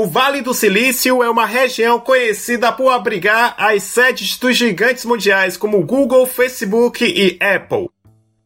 O 0.00 0.06
Vale 0.06 0.42
do 0.42 0.54
Silício 0.54 1.24
é 1.24 1.28
uma 1.28 1.44
região 1.44 1.98
conhecida 1.98 2.70
por 2.70 2.88
abrigar 2.88 3.56
as 3.58 3.82
sedes 3.82 4.38
dos 4.38 4.56
gigantes 4.56 5.04
mundiais 5.04 5.56
como 5.56 5.84
Google, 5.84 6.24
Facebook 6.24 7.04
e 7.04 7.36
Apple. 7.44 7.90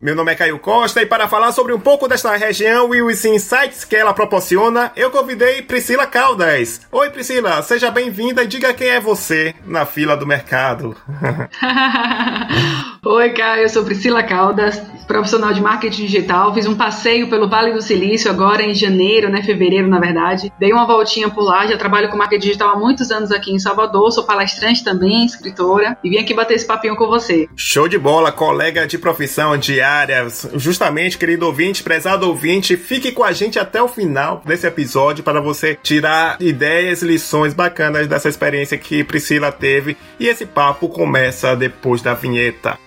Meu 0.03 0.17
nome 0.17 0.33
é 0.33 0.35
Caio 0.35 0.59
Costa 0.59 1.01
e 1.01 1.07
para 1.07 1.29
falar 1.29 1.53
sobre 1.53 1.73
um 1.73 1.79
pouco 1.79 2.09
desta 2.09 2.35
região 2.35 2.93
e 2.93 3.01
os 3.01 3.25
insights 3.25 3.85
que 3.85 3.95
ela 3.95 4.12
proporciona, 4.12 4.91
eu 4.96 5.12
convidei 5.12 5.62
Priscila 5.62 6.09
Caldas. 6.09 6.80
Oi 6.91 7.09
Priscila, 7.11 7.62
seja 7.62 7.89
bem-vinda 7.89 8.43
e 8.43 8.49
diga 8.49 8.75
quem 8.75 8.89
é 8.89 8.99
você 8.99 9.54
na 9.64 9.86
fila 9.86 10.17
do 10.17 10.27
mercado. 10.27 10.96
Oi 13.07 13.30
Caio, 13.30 13.62
eu 13.62 13.68
sou 13.68 13.85
Priscila 13.85 14.25
Caldas, 14.25 14.77
profissional 15.07 15.53
de 15.53 15.61
marketing 15.61 16.07
digital. 16.07 16.53
Fiz 16.53 16.66
um 16.66 16.75
passeio 16.75 17.30
pelo 17.30 17.48
Vale 17.48 17.73
do 17.73 17.80
Silício 17.80 18.29
agora 18.29 18.64
em 18.64 18.75
janeiro, 18.75 19.29
né, 19.29 19.41
fevereiro 19.45 19.87
na 19.87 20.00
verdade. 20.00 20.53
Dei 20.59 20.73
uma 20.73 20.84
voltinha 20.84 21.30
por 21.30 21.45
lá, 21.45 21.64
já 21.64 21.77
trabalho 21.77 22.09
com 22.09 22.16
marketing 22.16 22.46
digital 22.46 22.71
há 22.71 22.77
muitos 22.77 23.12
anos 23.12 23.31
aqui 23.31 23.53
em 23.53 23.59
Salvador, 23.61 24.11
sou 24.11 24.25
palestrante 24.25 24.82
também, 24.82 25.25
escritora 25.25 25.96
e 26.03 26.11
vim 26.11 26.18
aqui 26.18 26.34
bater 26.34 26.54
esse 26.54 26.67
papinho 26.67 26.96
com 26.96 27.07
você. 27.07 27.48
Show 27.54 27.87
de 27.87 28.00
bola, 28.00 28.32
colega 28.32 28.84
de 28.84 28.98
profissão 28.98 29.57
diária 29.93 30.27
Justamente, 30.55 31.19
querido 31.19 31.46
ouvinte, 31.46 31.82
prezado 31.82 32.27
ouvinte, 32.27 32.77
fique 32.77 33.12
com 33.12 33.23
a 33.23 33.33
gente 33.33 33.59
até 33.59 33.83
o 33.83 33.89
final 33.89 34.42
desse 34.45 34.67
episódio 34.67 35.23
para 35.23 35.41
você 35.41 35.78
tirar 35.83 36.41
ideias, 36.41 37.03
lições 37.03 37.53
bacanas 37.53 38.06
dessa 38.06 38.28
experiência 38.28 38.78
que 38.78 39.05
Priscila 39.05 39.53
teve. 39.53 39.97
E 40.19 40.28
esse 40.28 40.47
papo 40.47 40.89
começa 40.89 41.55
depois 41.55 42.01
da 42.01 42.15
vinheta. 42.15 42.78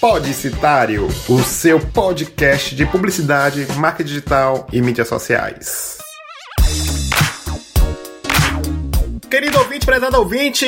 Podicitário, 0.00 1.08
o 1.28 1.42
seu 1.42 1.80
podcast 1.80 2.74
de 2.74 2.86
publicidade, 2.86 3.66
marca 3.76 4.04
digital 4.04 4.66
e 4.72 4.80
mídias 4.80 5.08
sociais. 5.08 5.98
Querido 9.30 9.58
ouvinte, 9.58 9.84
prezado 9.84 10.16
ouvinte, 10.16 10.64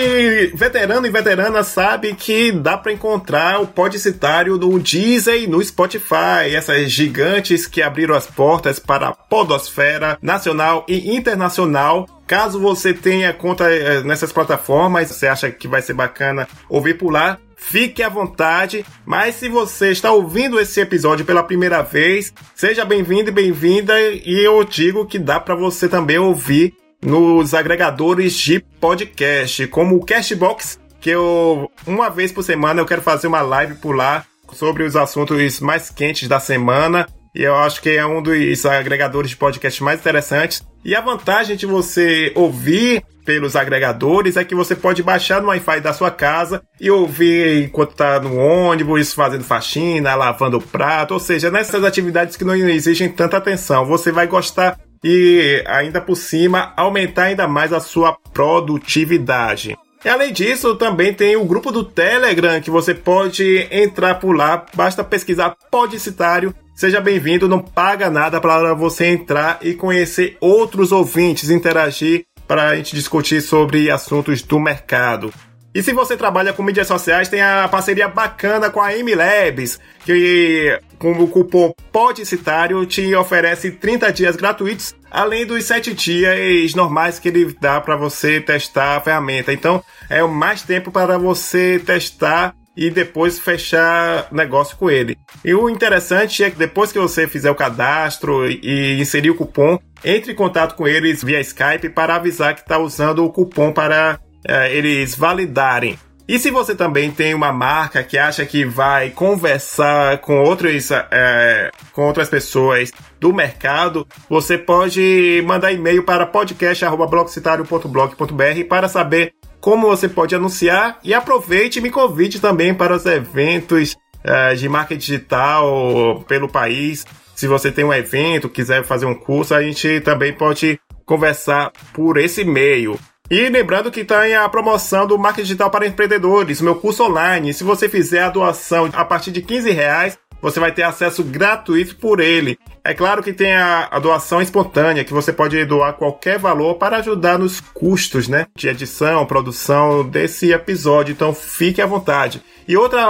veterano 0.55 1.07
e 1.07 1.11
veterana 1.11 1.63
sabe 1.63 2.15
que 2.15 2.53
dá 2.53 2.77
para 2.77 2.93
encontrar 2.93 3.59
o 3.59 3.67
podcitário 3.67 4.59
no 4.59 4.79
Deezer 4.79 5.43
e 5.43 5.47
no 5.47 5.65
Spotify, 5.65 6.55
essas 6.55 6.93
gigantes 6.93 7.67
que 7.67 7.81
abriram 7.81 8.15
as 8.15 8.27
portas 8.27 8.79
para 8.79 9.09
a 9.09 9.15
podosfera 9.15 10.19
nacional 10.21 10.85
e 10.87 11.17
internacional. 11.17 12.07
Caso 12.27 12.61
você 12.61 12.93
tenha 12.93 13.33
conta 13.33 13.65
eh, 13.65 14.03
nessas 14.03 14.31
plataformas, 14.31 15.09
você 15.09 15.27
acha 15.27 15.51
que 15.51 15.67
vai 15.67 15.81
ser 15.81 15.95
bacana 15.95 16.47
ouvir 16.69 16.99
por 16.99 17.11
lá, 17.11 17.39
fique 17.57 18.03
à 18.03 18.11
vontade. 18.11 18.85
Mas 19.07 19.37
se 19.37 19.49
você 19.49 19.91
está 19.91 20.13
ouvindo 20.13 20.61
esse 20.61 20.79
episódio 20.83 21.25
pela 21.25 21.43
primeira 21.43 21.81
vez, 21.81 22.31
seja 22.55 22.85
bem-vindo 22.85 23.31
e 23.31 23.33
bem-vinda. 23.33 23.99
E 23.99 24.45
eu 24.45 24.63
digo 24.65 25.07
que 25.07 25.19
dá 25.19 25.41
para 25.41 25.55
você 25.55 25.89
também 25.89 26.19
ouvir 26.19 26.75
nos 27.03 27.55
agregadores 27.55 28.35
de 28.35 28.61
podcast, 28.81 29.67
como 29.69 29.97
o 29.97 30.05
Cashbox, 30.05 30.79
que 31.01 31.11
eu 31.11 31.71
uma 31.87 32.11
vez 32.11 32.31
por 32.31 32.43
semana 32.43 32.81
eu 32.81 32.87
quero 32.87 33.03
fazer 33.03 33.27
uma 33.27 33.41
live 33.41 33.75
por 33.77 33.97
lá 33.97 34.25
sobre 34.53 34.83
os 34.83 34.97
assuntos 34.97 35.61
mais 35.61 35.91
quentes 35.91 36.29
da 36.29 36.41
semana. 36.41 37.07
E 37.35 37.43
eu 37.43 37.55
acho 37.55 37.81
que 37.81 37.91
é 37.91 38.05
um 38.05 38.21
dos 38.21 38.67
agregadores 38.67 39.31
de 39.31 39.37
podcast 39.37 39.83
mais 39.85 40.01
interessantes. 40.01 40.63
E 40.85 40.97
a 40.97 41.01
vantagem 41.01 41.57
de 41.57 41.65
você 41.65 42.33
ouvir 42.35 43.05
pelos 43.25 43.55
agregadores 43.55 44.37
é 44.37 44.45
que 44.45 44.55
você 44.55 44.75
pode 44.75 45.03
baixar 45.03 45.41
no 45.41 45.49
Wi-Fi 45.49 45.81
da 45.81 45.93
sua 45.93 46.11
casa 46.11 46.61
e 46.81 46.91
ouvir 46.91 47.63
enquanto 47.63 47.93
está 47.93 48.19
no 48.19 48.37
ônibus, 48.37 49.13
fazendo 49.13 49.45
faxina, 49.45 50.17
lavando 50.17 50.57
o 50.57 50.63
prato, 50.63 51.15
ou 51.15 51.21
seja, 51.21 51.51
nessas 51.51 51.85
atividades 51.85 52.35
que 52.35 52.45
não 52.45 52.57
exigem 52.57 53.09
tanta 53.09 53.37
atenção. 53.37 53.87
Você 53.87 54.11
vai 54.11 54.27
gostar 54.27 54.77
e 55.03 55.63
ainda 55.67 56.01
por 56.01 56.17
cima 56.17 56.73
aumentar 56.77 57.25
ainda 57.25 57.49
mais 57.49 57.73
a 57.73 57.81
sua 57.81 58.13
produtividade. 58.33 59.77
E 60.05 60.09
além 60.09 60.33
disso, 60.33 60.77
também 60.77 61.13
tem 61.13 61.37
o 61.37 61.45
grupo 61.45 61.71
do 61.71 61.85
Telegram 61.85 62.61
que 62.61 62.71
você 62.71 62.95
pode 62.95 63.69
entrar 63.71 64.15
por 64.15 64.35
lá, 64.35 64.65
basta 64.75 65.05
pesquisar 65.05 65.55
Podicitário. 65.71 66.55
Seja 66.75 67.01
bem-vindo, 67.01 67.47
não 67.47 67.59
paga 67.59 68.09
nada 68.09 68.41
para 68.41 68.73
você 68.73 69.07
entrar 69.07 69.59
e 69.61 69.75
conhecer 69.75 70.39
outros 70.41 70.93
ouvintes, 70.93 71.51
interagir 71.51 72.25
para 72.49 72.69
a 72.69 72.77
gente 72.77 72.97
discutir 72.97 73.43
sobre 73.43 73.91
assuntos 73.91 74.41
do 74.41 74.59
mercado. 74.59 75.31
E 75.75 75.83
se 75.83 75.93
você 75.93 76.17
trabalha 76.17 76.53
com 76.53 76.63
mídias 76.63 76.89
sociais, 76.89 77.29
tem 77.29 77.43
a 77.43 77.69
parceria 77.69 78.09
bacana 78.09 78.71
com 78.71 78.81
a 78.81 78.93
MLabs, 78.93 79.79
que 80.05 80.81
com 81.01 81.13
o 81.13 81.27
cupom 81.27 81.73
PODCITÁRIO 81.91 82.85
te 82.85 83.15
oferece 83.15 83.71
30 83.71 84.13
dias 84.13 84.37
gratuitos, 84.37 84.95
além 85.11 85.47
dos 85.47 85.65
7 85.65 85.95
dias 85.95 86.75
normais 86.75 87.19
que 87.19 87.29
ele 87.29 87.57
dá 87.59 87.81
para 87.81 87.97
você 87.97 88.39
testar 88.41 88.99
a 88.99 89.01
ferramenta. 89.01 89.53
Então, 89.53 89.83
é 90.09 90.23
mais 90.23 90.63
tempo 90.63 90.93
para 90.93 91.19
você 91.19 91.83
testar 91.85 92.55
e 92.77 92.91
depois 92.91 93.39
fechar 93.39 94.29
negócio 94.31 94.77
com 94.77 94.91
ele. 94.91 95.17
E 95.45 95.55
o 95.55 95.69
interessante 95.69 96.45
é 96.45 96.51
que 96.51 96.59
depois 96.59 96.93
que 96.93 96.99
você 96.99 97.27
fizer 97.27 97.51
o 97.51 97.55
cadastro 97.55 98.49
e 98.49 99.01
inserir 99.01 99.31
o 99.31 99.35
cupom, 99.35 99.79
entre 100.05 100.33
em 100.33 100.37
contato 100.37 100.77
com 100.77 100.87
eles 100.87 101.25
via 101.25 101.41
Skype 101.41 101.89
para 101.89 102.15
avisar 102.15 102.55
que 102.55 102.61
está 102.61 102.79
usando 102.79 103.25
o 103.25 103.31
cupom 103.31 103.73
para 103.73 104.21
é, 104.47 104.75
eles 104.75 105.15
validarem. 105.15 105.99
E 106.31 106.39
se 106.39 106.51
você 106.53 106.77
também 106.77 107.11
tem 107.11 107.35
uma 107.35 107.53
marca 107.53 108.05
que 108.05 108.17
acha 108.17 108.47
que 108.47 108.65
vai 108.65 109.11
conversar 109.11 110.19
com 110.19 110.39
outros, 110.39 110.93
é, 110.93 111.73
com 111.91 112.07
outras 112.07 112.29
pessoas 112.29 112.93
do 113.19 113.35
mercado, 113.35 114.07
você 114.29 114.57
pode 114.57 115.43
mandar 115.45 115.73
e-mail 115.73 116.05
para 116.05 116.25
podcast.blogcitario.blog.br 116.25 118.65
para 118.69 118.87
saber 118.87 119.35
como 119.61 119.89
você 119.89 120.09
pode 120.09 120.33
anunciar 120.33 121.01
e 121.03 121.13
aproveite 121.13 121.81
e 121.81 121.83
me 121.83 121.91
convide 121.91 122.39
também 122.39 122.73
para 122.73 122.95
os 122.95 123.05
eventos 123.07 123.97
é, 124.23 124.55
de 124.55 124.69
marketing 124.69 125.01
digital 125.01 126.25
pelo 126.29 126.49
país. 126.49 127.05
Se 127.35 127.49
você 127.49 127.73
tem 127.73 127.85
um 127.85 127.93
evento, 127.93 128.49
quiser 128.49 128.85
fazer 128.85 129.07
um 129.07 129.17
curso, 129.17 129.53
a 129.53 129.65
gente 129.65 130.01
também 130.03 130.33
pode 130.33 130.79
conversar 131.05 131.73
por 131.93 132.19
esse 132.19 132.45
meio. 132.45 132.97
E 133.31 133.49
lembrando 133.49 133.93
que 133.93 134.05
tem 134.05 134.35
a 134.35 134.49
promoção 134.49 135.07
do 135.07 135.17
Marketing 135.17 135.45
Digital 135.45 135.71
para 135.71 135.87
Empreendedores, 135.87 136.61
meu 136.61 136.75
curso 136.75 137.05
online. 137.05 137.55
Se 137.55 137.63
você 137.63 137.89
fizer 137.89 138.25
a 138.25 138.29
doação 138.29 138.91
a 138.93 139.05
partir 139.05 139.31
de 139.31 139.41
15 139.41 139.71
reais, 139.71 140.19
você 140.41 140.59
vai 140.59 140.73
ter 140.73 140.83
acesso 140.83 141.23
gratuito 141.23 141.97
por 141.97 142.21
ele. 142.21 142.59
É 142.83 142.95
claro 142.95 143.23
que 143.23 143.33
tem 143.33 143.53
a, 143.53 143.89
a, 143.91 143.99
doação 143.99 144.41
espontânea, 144.41 145.05
que 145.05 145.13
você 145.13 145.33
pode 145.33 145.63
doar 145.65 145.93
qualquer 145.95 146.39
valor 146.39 146.77
para 146.77 146.97
ajudar 146.99 147.39
nos 147.39 147.61
custos, 147.61 148.27
né? 148.27 148.47
De 148.57 148.69
edição, 148.69 149.27
produção 149.27 150.03
desse 150.09 150.53
episódio. 150.53 151.13
Então 151.13 151.35
fique 151.35 151.83
à 151.83 151.87
vontade. 151.87 152.43
E 152.67 152.77
outra 152.77 153.05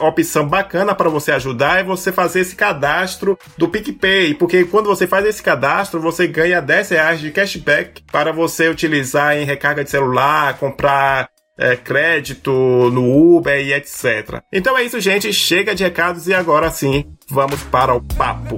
opção 0.00 0.46
bacana 0.46 0.94
para 0.94 1.08
você 1.08 1.32
ajudar 1.32 1.80
é 1.80 1.82
você 1.82 2.12
fazer 2.12 2.40
esse 2.40 2.54
cadastro 2.54 3.38
do 3.56 3.68
PicPay, 3.68 4.34
porque 4.34 4.64
quando 4.64 4.86
você 4.86 5.06
faz 5.06 5.24
esse 5.24 5.42
cadastro, 5.42 6.00
você 6.00 6.26
ganha 6.26 6.60
10 6.60 6.90
reais 6.90 7.20
de 7.20 7.30
cashback 7.30 8.02
para 8.12 8.30
você 8.30 8.68
utilizar 8.68 9.36
em 9.36 9.44
recarga 9.44 9.82
de 9.82 9.90
celular, 9.90 10.58
comprar 10.58 11.30
é, 11.58 11.76
crédito 11.76 12.50
no 12.50 13.36
Uber 13.36 13.58
e 13.58 13.72
etc. 13.72 14.42
Então 14.52 14.76
é 14.76 14.84
isso, 14.84 15.00
gente. 15.00 15.32
Chega 15.32 15.74
de 15.74 15.84
recados 15.84 16.26
e 16.26 16.34
agora 16.34 16.70
sim, 16.70 17.04
vamos 17.30 17.62
para 17.64 17.94
o 17.94 18.00
papo. 18.00 18.56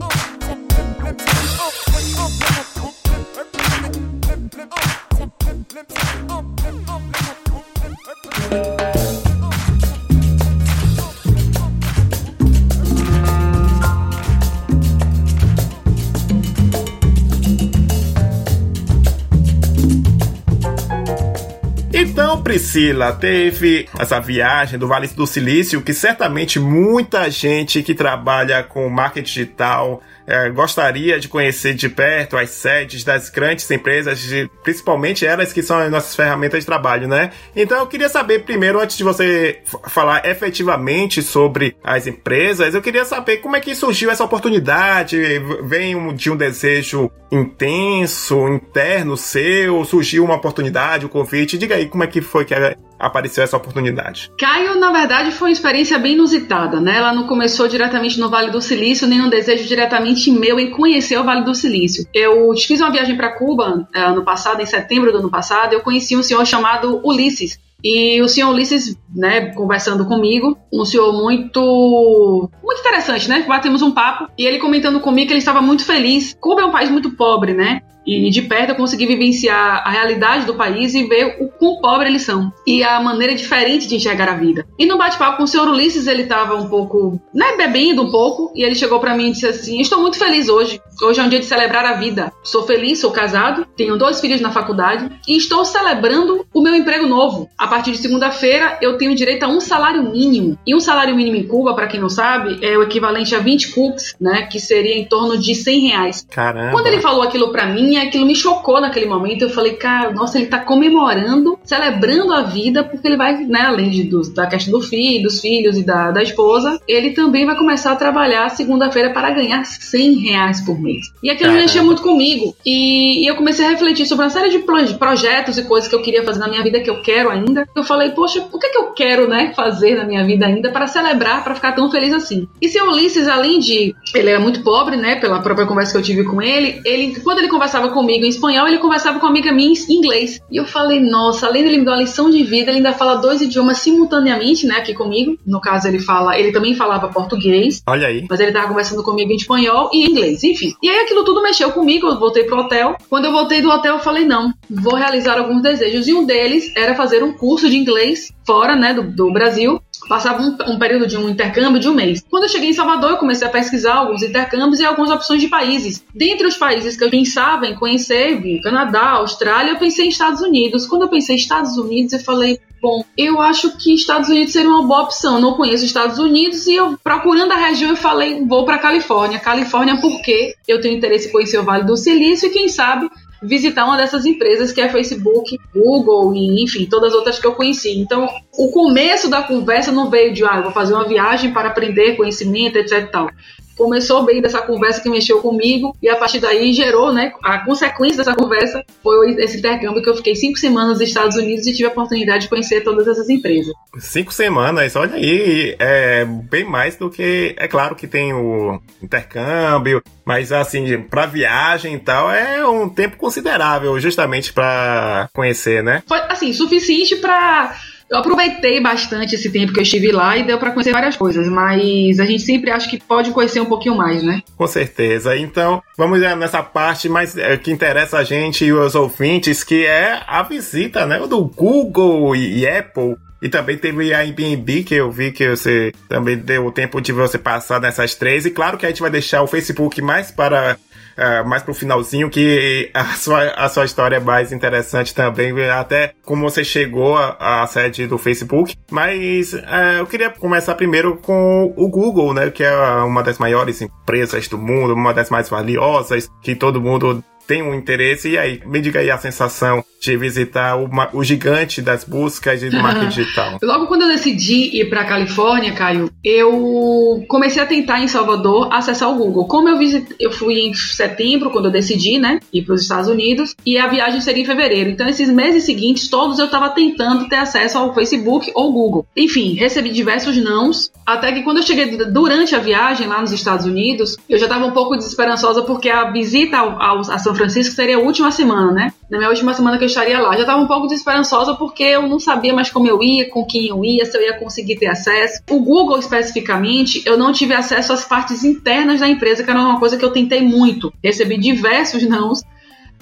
Priscila, 22.49 23.13
teve 23.13 23.87
essa 23.99 24.19
viagem 24.19 24.79
do 24.79 24.89
Vale 24.89 25.07
do 25.09 25.27
Silício 25.27 25.83
que 25.83 25.93
certamente 25.93 26.59
muita 26.59 27.31
gente 27.31 27.83
que 27.83 27.95
trabalha 27.95 28.63
com 28.63 28.89
marketing 28.89 29.27
digital 29.27 30.03
é, 30.29 30.51
gostaria 30.51 31.19
de 31.19 31.27
conhecer 31.27 31.73
de 31.73 31.89
perto 31.89 32.37
as 32.37 32.51
sedes 32.51 33.03
das 33.03 33.31
grandes 33.31 33.69
empresas, 33.71 34.21
de, 34.21 34.49
principalmente 34.63 35.25
elas 35.25 35.55
que 35.55 35.63
são 35.63 35.79
as 35.79 35.91
nossas 35.91 36.15
ferramentas 36.15 36.61
de 36.61 36.67
trabalho, 36.67 37.09
né? 37.09 37.31
Então 37.57 37.79
eu 37.79 37.87
queria 37.87 38.11
saber 38.11 38.41
primeiro, 38.41 38.79
antes 38.79 38.99
de 38.99 39.03
você 39.03 39.61
falar 39.89 40.27
efetivamente 40.27 41.23
sobre 41.23 41.75
as 41.83 42.07
empresas, 42.07 42.75
eu 42.75 42.83
queria 42.83 43.07
saber 43.07 43.39
como 43.39 43.57
é 43.57 43.61
que 43.61 43.75
surgiu 43.75 44.11
essa 44.11 44.23
oportunidade. 44.23 45.17
Vem 45.63 46.15
de 46.15 46.31
um 46.31 46.37
desejo 46.37 47.11
intenso, 47.33 48.49
interno 48.49 49.17
seu, 49.17 49.83
surgiu 49.85 50.25
uma 50.25 50.35
oportunidade, 50.35 51.07
um 51.07 51.09
convite. 51.09 51.57
Diga 51.57 51.75
aí 51.77 51.87
como 51.87 52.05
é 52.05 52.07
que 52.07 52.21
foi 52.21 52.45
que 52.45 52.55
apareceu 52.99 53.45
essa 53.45 53.57
oportunidade? 53.57 54.31
Caio, 54.39 54.79
na 54.79 54.91
verdade, 54.91 55.31
foi 55.31 55.49
uma 55.49 55.53
experiência 55.53 55.99
bem 55.99 56.15
inusitada, 56.15 56.81
né? 56.81 56.97
Ela 56.97 57.15
não 57.15 57.27
começou 57.27 57.69
diretamente 57.69 58.19
no 58.19 58.29
Vale 58.29 58.51
do 58.51 58.61
Silício, 58.61 59.07
nem 59.07 59.21
um 59.21 59.29
desejo 59.29 59.67
diretamente 59.67 60.31
meu 60.31 60.59
em 60.59 60.71
conhecer 60.71 61.19
o 61.19 61.25
Vale 61.25 61.45
do 61.45 61.55
Silício. 61.55 62.07
Eu 62.13 62.53
fiz 62.57 62.81
uma 62.81 62.91
viagem 62.91 63.17
para 63.17 63.37
Cuba 63.37 63.89
eh, 63.95 64.01
ano 64.01 64.25
passado, 64.25 64.61
em 64.61 64.67
setembro 64.67 65.13
do 65.13 65.19
ano 65.19 65.31
passado, 65.31 65.73
eu 65.73 65.81
conheci 65.81 66.17
um 66.17 66.23
senhor 66.23 66.45
chamado 66.47 67.01
Ulisses, 67.05 67.59
e 67.83 68.21
o 68.21 68.29
senhor 68.29 68.51
Ulisses, 68.51 68.97
né, 69.15 69.53
conversando 69.53 70.05
comigo, 70.05 70.59
um 70.73 70.85
senhor 70.85 71.13
muito 71.13 72.51
muito 72.63 72.81
interessante, 72.81 73.29
né? 73.29 73.45
Batemos 73.47 73.83
um 73.83 73.93
papo 73.93 74.29
e 74.37 74.45
ele 74.45 74.59
comentando 74.59 75.01
comigo 75.01 75.29
que 75.29 75.33
ele 75.33 75.39
estava 75.39 75.63
muito 75.63 75.85
feliz. 75.85 76.37
Cuba 76.41 76.63
é 76.63 76.65
um 76.65 76.73
país 76.73 76.91
muito 76.91 77.13
pobre, 77.13 77.55
né? 77.55 77.83
E 78.07 78.31
de 78.31 78.43
perto 78.43 78.71
eu 78.71 78.77
consegui 78.77 79.07
vivenciar 79.07 79.83
a 79.85 79.91
realidade 79.91 80.47
do 80.47 80.55
país 80.55 80.95
e 80.95 81.05
ver 81.05 81.37
o 81.41 81.49
quão 81.49 81.81
pobre 81.81 82.09
eles 82.09 82.23
são. 82.23 82.53
E 82.67 82.83
a 82.83 83.01
maneira 83.01 83.35
diferente 83.35 83.87
de 83.87 83.97
enxergar 83.97 84.29
a 84.29 84.35
vida. 84.35 84.67
E 84.79 84.87
no 84.87 84.97
bate-papo 84.97 85.37
com 85.37 85.45
o 85.45 85.47
senhor 85.47 85.69
Ulisses, 85.69 86.07
ele 86.07 86.23
estava 86.23 86.55
um 86.55 86.69
pouco, 86.69 87.21
né, 87.35 87.57
bebendo 87.57 88.03
um 88.03 88.11
pouco. 88.11 88.53
E 88.55 88.63
ele 88.63 88.75
chegou 88.75 88.99
para 89.01 89.15
mim 89.15 89.29
e 89.29 89.33
disse 89.33 89.47
assim: 89.47 89.81
Estou 89.81 90.01
muito 90.01 90.19
feliz 90.19 90.49
hoje. 90.49 90.81
Hoje 91.03 91.21
é 91.21 91.23
um 91.23 91.29
dia 91.29 91.39
de 91.39 91.47
celebrar 91.47 91.85
a 91.85 91.95
vida. 91.95 92.33
Sou 92.43 92.65
feliz, 92.65 93.01
sou 93.01 93.13
casado, 93.13 93.67
tenho 93.77 93.97
dois 93.97 94.21
filhos 94.21 94.41
na 94.41 94.51
faculdade 94.51 95.09
e 95.29 95.37
estou 95.37 95.65
celebrando 95.65 96.45
o 96.53 96.61
meu 96.61 96.75
emprego 96.75 97.07
novo. 97.07 97.49
A 97.57 97.69
partir 97.69 97.93
de 97.93 97.99
segunda-feira, 97.99 98.79
eu 98.83 98.99
tenho 98.99 99.15
direito 99.15 99.45
a 99.45 99.49
um 99.49 99.61
salário 99.61 100.03
mínimo. 100.03 100.59
E 100.67 100.75
um 100.75 100.81
salário 100.81 101.15
mínimo 101.15 101.37
em 101.37 101.47
Cuba, 101.47 101.75
para 101.75 101.87
quem 101.87 102.01
não 102.01 102.09
sabe, 102.09 102.59
é 102.63 102.77
o 102.77 102.83
equivalente 102.83 103.35
a 103.35 103.39
20 103.39 103.73
cooks, 103.73 104.17
né? 104.21 104.43
Que 104.51 104.59
seria 104.59 104.97
em 104.97 105.05
torno 105.05 105.39
de 105.39 105.55
100 105.55 105.81
reais. 105.89 106.27
Caramba. 106.29 106.73
Quando 106.73 106.87
ele 106.89 107.01
falou 107.01 107.23
aquilo 107.23 107.53
para 107.53 107.67
mim, 107.67 107.98
aquilo 108.01 108.27
me 108.27 108.35
chocou 108.35 108.81
naquele 108.81 109.07
momento. 109.07 109.43
Eu 109.43 109.51
falei, 109.51 109.75
cara, 109.75 110.13
nossa, 110.13 110.39
ele 110.39 110.47
tá 110.47 110.59
comemorando, 110.59 111.59
celebrando 111.65 112.33
a 112.33 112.43
vida, 112.43 112.85
porque 112.85 113.07
ele 113.07 113.17
vai, 113.17 113.37
né, 113.45 113.63
além 113.63 113.91
de, 113.91 114.05
do, 114.05 114.23
da 114.33 114.47
questão 114.47 114.79
do 114.79 114.85
filho, 114.85 115.23
dos 115.23 115.41
filhos 115.41 115.77
e 115.77 115.83
da, 115.83 116.11
da 116.11 116.23
esposa, 116.23 116.81
ele 116.87 117.11
também 117.11 117.47
vai 117.47 117.57
começar 117.57 117.93
a 117.93 117.97
trabalhar 117.97 118.49
segunda-feira 118.51 119.11
para 119.11 119.31
ganhar 119.31 119.65
100 119.65 120.15
reais 120.15 120.61
por 120.61 120.81
mês. 120.81 121.13
E 121.23 121.31
aquilo 121.31 121.51
Caramba. 121.51 121.63
mexeu 121.63 121.85
muito 121.85 122.03
comigo. 122.03 122.55
E, 122.65 123.25
e, 123.25 123.27
eu 123.31 123.37
comecei 123.37 123.65
a 123.65 123.71
refletir 123.71 124.07
sobre 124.07 124.25
uma 124.25 124.31
série 124.31 124.51
de 124.51 124.59
projetos 124.99 125.59
e 125.59 125.63
coisas 125.65 125.89
que 125.89 125.95
eu 125.95 126.03
queria 126.03 126.25
fazer 126.25 126.41
na 126.41 126.49
minha 126.49 126.63
vida, 126.63 126.81
que 126.81 126.91
eu 126.91 127.01
quero 127.03 127.31
ainda. 127.31 127.69
Eu 127.75 127.85
falei, 127.85 128.11
poxa, 128.11 128.45
o 128.53 128.59
que, 128.59 128.69
que 128.69 128.79
eu 128.79 128.93
quero, 128.93 129.29
né, 129.29 129.53
fazer 129.55 129.97
na 129.97 130.05
minha 130.05 130.25
vida 130.25 130.47
ainda 130.47 130.71
para 130.71 130.87
celebrar, 130.87 131.45
para 131.45 131.55
ficar 131.55 131.73
tão 131.73 131.91
feliz 131.91 132.13
assim? 132.13 132.49
E 132.61 132.69
seu 132.69 132.89
Ulisses, 132.89 133.29
além 133.29 133.59
de. 133.59 133.95
Ele 134.15 134.31
era 134.31 134.41
muito 134.41 134.63
pobre, 134.63 134.97
né, 134.97 135.17
pela 135.17 135.41
própria 135.41 135.67
conversa 135.67 135.93
que 135.93 135.99
eu 135.99 136.03
tive 136.03 136.25
com 136.25 136.41
ele, 136.41 136.81
ele, 136.85 137.21
quando 137.21 137.39
ele 137.39 137.49
conversava 137.49 137.78
comigo 137.91 138.25
em 138.25 138.29
espanhol, 138.29 138.67
ele 138.67 138.79
conversava 138.79 139.21
com 139.21 139.27
uma 139.27 139.31
amiga 139.31 139.53
minha 139.53 139.73
em 139.73 139.93
inglês. 139.93 140.41
E 140.51 140.57
eu 140.57 140.65
falei, 140.65 141.01
nossa, 141.01 141.47
além 141.47 141.63
de 141.63 141.69
ele 141.69 141.79
me 141.79 141.85
dar 141.85 141.93
uma 141.93 142.01
lição 142.01 142.29
de 142.29 142.43
vida, 142.43 142.71
ele 142.71 142.79
ainda 142.79 142.93
fala 142.93 143.17
dois 143.17 143.41
idiomas 143.41 143.79
simultaneamente, 143.79 144.67
né, 144.67 144.77
aqui 144.77 144.95
comigo. 144.95 145.39
No 145.47 145.61
caso, 145.61 145.87
ele 145.87 146.01
fala, 146.01 146.39
ele 146.39 146.51
também 146.51 146.75
falava 146.75 147.09
português. 147.09 147.83
Olha 147.87 148.09
aí. 148.09 148.27
Mas 148.29 148.41
ele 148.41 148.53
tava 148.53 148.69
conversando 148.69 149.03
comigo 149.03 149.31
em 149.31 149.37
espanhol 149.37 149.91
e 149.93 150.05
inglês, 150.11 150.43
enfim. 150.43 150.75
E 150.83 150.89
aí 150.89 151.01
aquilo 151.01 151.25
tudo 151.25 151.43
mexeu 151.43 151.71
comigo, 151.71 152.09
eu 152.09 152.19
voltei 152.19 152.45
pro 152.45 152.59
hotel. 152.59 152.97
Quando 153.09 153.27
eu 153.27 153.33
voltei 153.33 153.61
do 153.61 153.71
hotel, 153.71 153.97
eu 153.97 154.01
falei, 154.01 154.25
não, 154.25 154.53
vou 154.69 154.97
realizar 154.97 155.39
alguns 155.39 155.63
desejos. 155.63 156.09
E 156.09 156.15
um 156.15 156.25
deles 156.25 156.73
era 156.75 156.95
fazer 156.95 157.23
um 157.23 157.33
curso 157.33 157.71
de 157.71 157.77
inglês 157.77 158.33
fora, 158.47 158.75
né, 158.75 158.95
do, 158.95 159.03
do 159.03 159.31
Brasil, 159.31 159.79
passava 160.09 160.43
um, 160.43 160.57
um, 160.73 160.79
período 160.79 161.07
de 161.07 161.17
um 161.17 161.29
intercâmbio 161.29 161.81
de 161.81 161.89
um 161.89 161.95
mês. 161.95 162.25
Quando 162.29 162.45
eu 162.45 162.49
cheguei 162.49 162.71
em 162.71 162.73
Salvador, 162.73 163.11
eu 163.11 163.17
comecei 163.19 163.47
a 163.47 163.51
pesquisar 163.51 163.95
alguns 163.95 164.23
intercâmbios 164.23 164.81
e 164.81 164.85
algumas 164.85 165.11
opções 165.11 165.41
de 165.41 165.49
países. 165.49 166.03
Dentre 166.15 166.47
os 166.47 166.57
países 166.57 166.97
que 166.97 167.05
eu 167.05 167.11
pensava 167.11 167.67
em 167.67 167.75
conhecer, 167.75 168.41
Canadá, 168.63 169.11
Austrália, 169.11 169.73
eu 169.73 169.79
pensei 169.79 170.07
em 170.07 170.09
Estados 170.09 170.41
Unidos. 170.41 170.87
Quando 170.87 171.03
eu 171.03 171.09
pensei 171.09 171.37
em 171.37 171.39
Estados 171.39 171.77
Unidos, 171.77 172.13
eu 172.15 172.21
falei, 172.21 172.59
bom, 172.81 173.05
eu 173.17 173.41
acho 173.41 173.77
que 173.77 173.95
Estados 173.95 174.29
Unidos 174.29 174.53
seria 174.53 174.71
uma 174.71 174.87
boa 174.87 175.03
opção. 175.03 175.41
Não 175.41 175.55
conheço 175.55 175.85
Estados 175.85 176.19
Unidos 176.19 176.67
e 176.67 176.75
eu 176.75 176.99
procurando 177.03 177.53
a 177.53 177.57
região 177.57 177.91
eu 177.91 177.97
falei, 177.97 178.45
vou 178.45 178.65
para 178.65 178.79
Califórnia. 178.79 179.39
Califórnia 179.39 180.01
porque 180.01 180.55
eu 180.67 180.81
tenho 180.81 180.97
interesse 180.97 181.29
em 181.29 181.33
conhecer 181.33 181.59
o 181.59 181.65
Vale 181.65 181.85
do 181.85 181.97
Silício 181.97 182.49
e 182.49 182.53
quem 182.53 182.69
sabe 182.69 183.11
visitar 183.43 183.85
uma 183.85 183.97
dessas 183.97 184.27
empresas 184.27 184.73
que 184.73 184.81
é 184.81 184.89
Facebook, 184.89 185.59
Google 185.75 186.35
e 186.35 186.63
enfim, 186.65 186.87
todas 186.87 187.11
as 187.11 187.15
outras 187.15 187.39
que 187.39 187.47
eu 187.47 187.55
conheci. 187.55 187.99
Então, 187.99 188.29
o 188.53 188.71
começo 188.71 189.29
da 189.29 189.43
conversa 189.43 189.93
não 189.93 190.11
veio 190.11 190.33
de, 190.33 190.45
ah, 190.45 190.61
vou 190.61 190.73
fazer 190.73 190.95
uma 190.95 191.07
viagem 191.07 191.53
para 191.53 191.69
aprender 191.69 192.17
conhecimento, 192.17 192.77
etc 192.77 192.99
e 192.99 193.07
tal 193.07 193.31
começou 193.79 194.25
bem 194.25 194.43
dessa 194.43 194.61
conversa 194.61 195.01
que 195.01 195.09
mexeu 195.09 195.41
comigo 195.41 195.97
e 196.03 196.09
a 196.09 196.17
partir 196.17 196.41
daí 196.41 196.73
gerou, 196.73 197.13
né, 197.13 197.33
a 197.43 197.61
consequência 197.61 198.19
dessa 198.19 198.35
conversa 198.35 198.85
foi 199.03 199.33
esse 199.37 199.59
intercâmbio 199.59 200.03
que 200.03 200.11
eu 200.11 200.17
fiquei 200.17 200.35
cinco 200.35 200.59
semanas 200.59 200.99
nos 200.99 201.09
Estados 201.09 201.37
Unidos 201.37 201.67
e 201.67 201.73
tive 201.73 201.89
a 201.89 201.93
oportunidade 201.93 202.43
de 202.43 202.49
conhecer 202.49 202.83
todas 202.83 203.07
essas 203.07 203.29
empresas. 203.31 203.73
Cinco 203.99 204.35
semanas, 204.35 204.97
olha 204.97 205.15
aí, 205.15 205.77
é 205.79 206.25
bem 206.25 206.65
mais 206.65 206.97
do 206.97 207.09
que, 207.09 207.55
é 207.57 207.69
claro 207.69 207.95
que 207.95 208.09
tem 208.09 208.35
o 208.35 208.81
intercâmbio, 209.01 210.03
mas 210.25 210.51
assim, 210.51 211.01
para 211.03 211.27
viagem 211.27 211.95
e 211.95 211.99
tal, 211.99 212.31
é 212.31 212.67
um 212.67 212.89
tempo 212.89 213.17
considerável 213.17 213.99
justamente 214.01 214.53
para 214.53 215.29
conhecer, 215.33 215.83
né? 215.83 216.03
Foi 216.07 216.19
assim, 216.29 216.53
suficiente 216.53 217.17
para 217.17 217.77
eu 218.11 218.19
aproveitei 218.19 218.81
bastante 218.81 219.35
esse 219.35 219.51
tempo 219.51 219.73
que 219.73 219.81
eu 219.81 219.83
estive 219.83 220.11
lá 220.13 220.37
e 220.37 220.45
deu 220.45 220.59
para 220.59 220.71
conhecer 220.71 220.93
várias 220.93 221.17
coisas, 221.17 221.49
mas 221.49 222.19
a 222.19 222.25
gente 222.25 222.43
sempre 222.43 222.71
acha 222.71 222.89
que 222.89 222.99
pode 222.99 223.31
conhecer 223.31 223.61
um 223.61 223.67
pouquinho 223.67 223.97
mais, 223.97 224.23
né? 224.23 224.43
Com 224.57 224.67
certeza. 224.67 225.37
Então, 225.37 225.83
vamos 225.97 226.21
nessa 226.21 226.63
parte 226.63 227.09
mais 227.09 227.37
é, 227.37 227.57
que 227.57 227.71
interessa 227.71 228.19
a 228.19 228.25
gente 228.25 228.65
e 228.65 228.73
os 228.73 228.95
ouvintes, 228.95 229.63
que 229.63 229.85
é 229.85 230.23
a 230.27 230.43
visita, 230.43 231.07
né, 231.07 231.19
do 231.27 231.45
Google 231.45 232.35
e 232.35 232.67
Apple 232.67 233.17
e 233.41 233.49
também 233.49 233.77
teve 233.77 234.13
a 234.13 234.19
Airbnb, 234.19 234.83
que 234.83 234.95
eu 234.97 235.11
vi 235.11 235.31
que 235.31 235.49
você 235.49 235.93
também 236.09 236.37
deu 236.37 236.71
tempo 236.73 237.01
de 237.01 237.13
você 237.13 237.39
passar 237.39 237.81
nessas 237.81 238.15
três. 238.15 238.45
E 238.45 238.51
claro 238.51 238.77
que 238.77 238.85
a 238.85 238.89
gente 238.89 239.01
vai 239.01 239.11
deixar 239.11 239.43
o 239.43 239.47
Facebook 239.47 240.03
mais 240.03 240.31
para 240.31 240.77
uh, 241.19 241.47
mais 241.47 241.63
pro 241.63 241.75
finalzinho, 241.75 242.31
que 242.31 242.91
a 242.95 243.05
sua, 243.15 243.51
a 243.51 243.69
sua 243.69 243.85
história 243.85 244.17
é 244.17 244.21
mais 244.21 244.53
interessante 244.53 245.15
também, 245.15 245.53
até 245.71 246.13
como 246.25 246.49
você 246.49 246.65
chegou 246.65 247.17
à 247.17 247.67
sede 247.67 248.07
do 248.07 248.17
Facebook. 248.17 248.77
Mas 248.91 249.53
uh, 249.53 249.99
eu 249.99 250.07
queria 250.07 250.31
começar 250.31 250.75
primeiro 250.75 251.17
com 251.17 251.73
o 251.77 251.89
Google, 251.89 252.33
né? 252.33 252.51
Que 252.51 252.65
é 252.65 252.75
uma 253.03 253.23
das 253.23 253.39
maiores 253.39 253.83
empresas 253.83 254.49
do 254.49 254.57
mundo, 254.59 254.95
uma 254.95 255.13
das 255.13 255.31
mais 255.31 255.49
valiosas, 255.49 256.31
que 256.43 256.55
todo 256.55 256.81
mundo 256.81 257.23
tem 257.49 257.63
um 257.63 257.75
interesse. 257.75 258.29
E 258.29 258.39
aí, 258.39 258.61
me 258.67 258.81
diga 258.81 259.01
aí 259.01 259.11
a 259.11 259.17
sensação 259.17 259.83
de 260.01 260.17
visitar 260.17 260.77
o, 260.77 260.89
o 261.15 261.25
gigante 261.25 261.83
das 261.83 262.05
buscas 262.05 262.63
e 262.63 262.69
do 262.69 262.77
marketing 262.81 263.09
digital. 263.23 263.59
Logo 263.61 263.87
quando 263.87 264.03
eu 264.03 264.09
decidi 264.09 264.79
ir 264.79 264.89
para 264.89 265.05
Califórnia, 265.05 265.73
Caio, 265.73 266.11
eu 266.23 267.25
comecei 267.27 267.61
a 267.61 267.67
tentar 267.67 268.01
em 268.01 268.07
Salvador 268.07 268.73
acessar 268.73 269.11
o 269.11 269.17
Google. 269.17 269.47
Como 269.47 269.69
eu, 269.69 269.79
visit... 269.79 270.15
eu 270.21 270.31
fui 270.31 270.61
em 270.61 270.75
setembro, 270.75 271.51
quando 271.51 271.65
eu 271.65 271.73
decidi, 271.73 272.19
né, 272.19 272.39
ir 272.53 272.63
para 272.63 272.75
os 272.75 272.83
Estados 272.83 273.09
Unidos, 273.09 273.57
e 273.65 273.79
a 273.79 273.89
viagem 273.89 274.21
seria 274.21 274.43
em 274.43 274.47
fevereiro. 274.47 274.91
Então, 274.91 275.09
esses 275.09 275.31
meses 275.31 275.65
seguintes, 275.65 276.09
todos 276.09 276.39
eu 276.39 276.45
estava 276.45 276.69
tentando 276.69 277.29
ter 277.29 277.37
acesso 277.37 277.79
ao 277.79 277.95
Facebook 277.95 278.53
ou 278.55 278.73
Google. 278.73 279.07
Enfim, 279.17 279.55
recebi 279.55 279.91
diversos 279.91 280.37
nãos, 280.37 280.93
até 281.05 281.33
que 281.33 281.43
quando 281.43 281.57
eu 281.57 281.63
cheguei 281.63 281.97
durante 282.07 282.55
a 282.55 282.59
viagem 282.59 283.07
lá 283.07 283.21
nos 283.21 283.33
Estados 283.33 283.65
Unidos, 283.65 284.17
eu 284.29 284.39
já 284.39 284.45
estava 284.45 284.67
um 284.67 284.73
pouco 284.73 284.97
desesperançosa 284.97 285.63
porque 285.63 285.89
a 285.89 286.11
visita 286.11 286.59
ao, 286.59 286.81
ao, 286.81 287.01
a 287.01 287.19
São 287.19 287.35
Francisco 287.39 287.75
seria 287.75 287.97
a 287.97 288.01
última 288.01 288.31
semana, 288.31 288.73
né? 288.73 288.93
Na 289.11 289.19
minha 289.19 289.31
última 289.31 289.55
semana 289.55 289.79
que 289.79 289.85
eu 289.85 289.89
estaria 289.89 290.21
lá. 290.21 290.35
Já 290.35 290.41
estava 290.41 290.61
um 290.61 290.67
pouco 290.67 290.87
desesperançosa 290.87 291.55
porque 291.55 291.83
eu 291.83 292.07
não 292.07 292.21
sabia 292.21 292.53
mais 292.53 292.71
como 292.71 292.87
eu 292.87 293.03
ia, 293.03 293.31
com 293.31 293.45
quem 293.45 293.69
eu 293.69 293.85
ia, 293.85 294.05
se 294.05 294.17
eu 294.17 294.23
ia 294.23 294.39
conseguir 294.39 294.77
ter 294.77 294.89
acesso. 294.89 295.43
O 295.49 295.61
Google, 295.61 295.99
especificamente, 295.99 297.03
eu 297.07 297.17
não 297.17 297.33
tive 297.33 297.55
acesso 297.55 297.93
às 297.93 298.05
partes 298.05 298.45
internas 298.45 299.01
da 299.01 299.09
empresa, 299.09 299.43
que 299.43 299.51
era 299.51 299.59
uma 299.59 299.79
coisa 299.79 299.97
que 299.97 300.05
eu 300.05 300.11
tentei 300.11 300.43
muito. 300.43 300.93
Recebi 301.03 301.39
diversos 301.39 302.03
nãos 302.03 302.43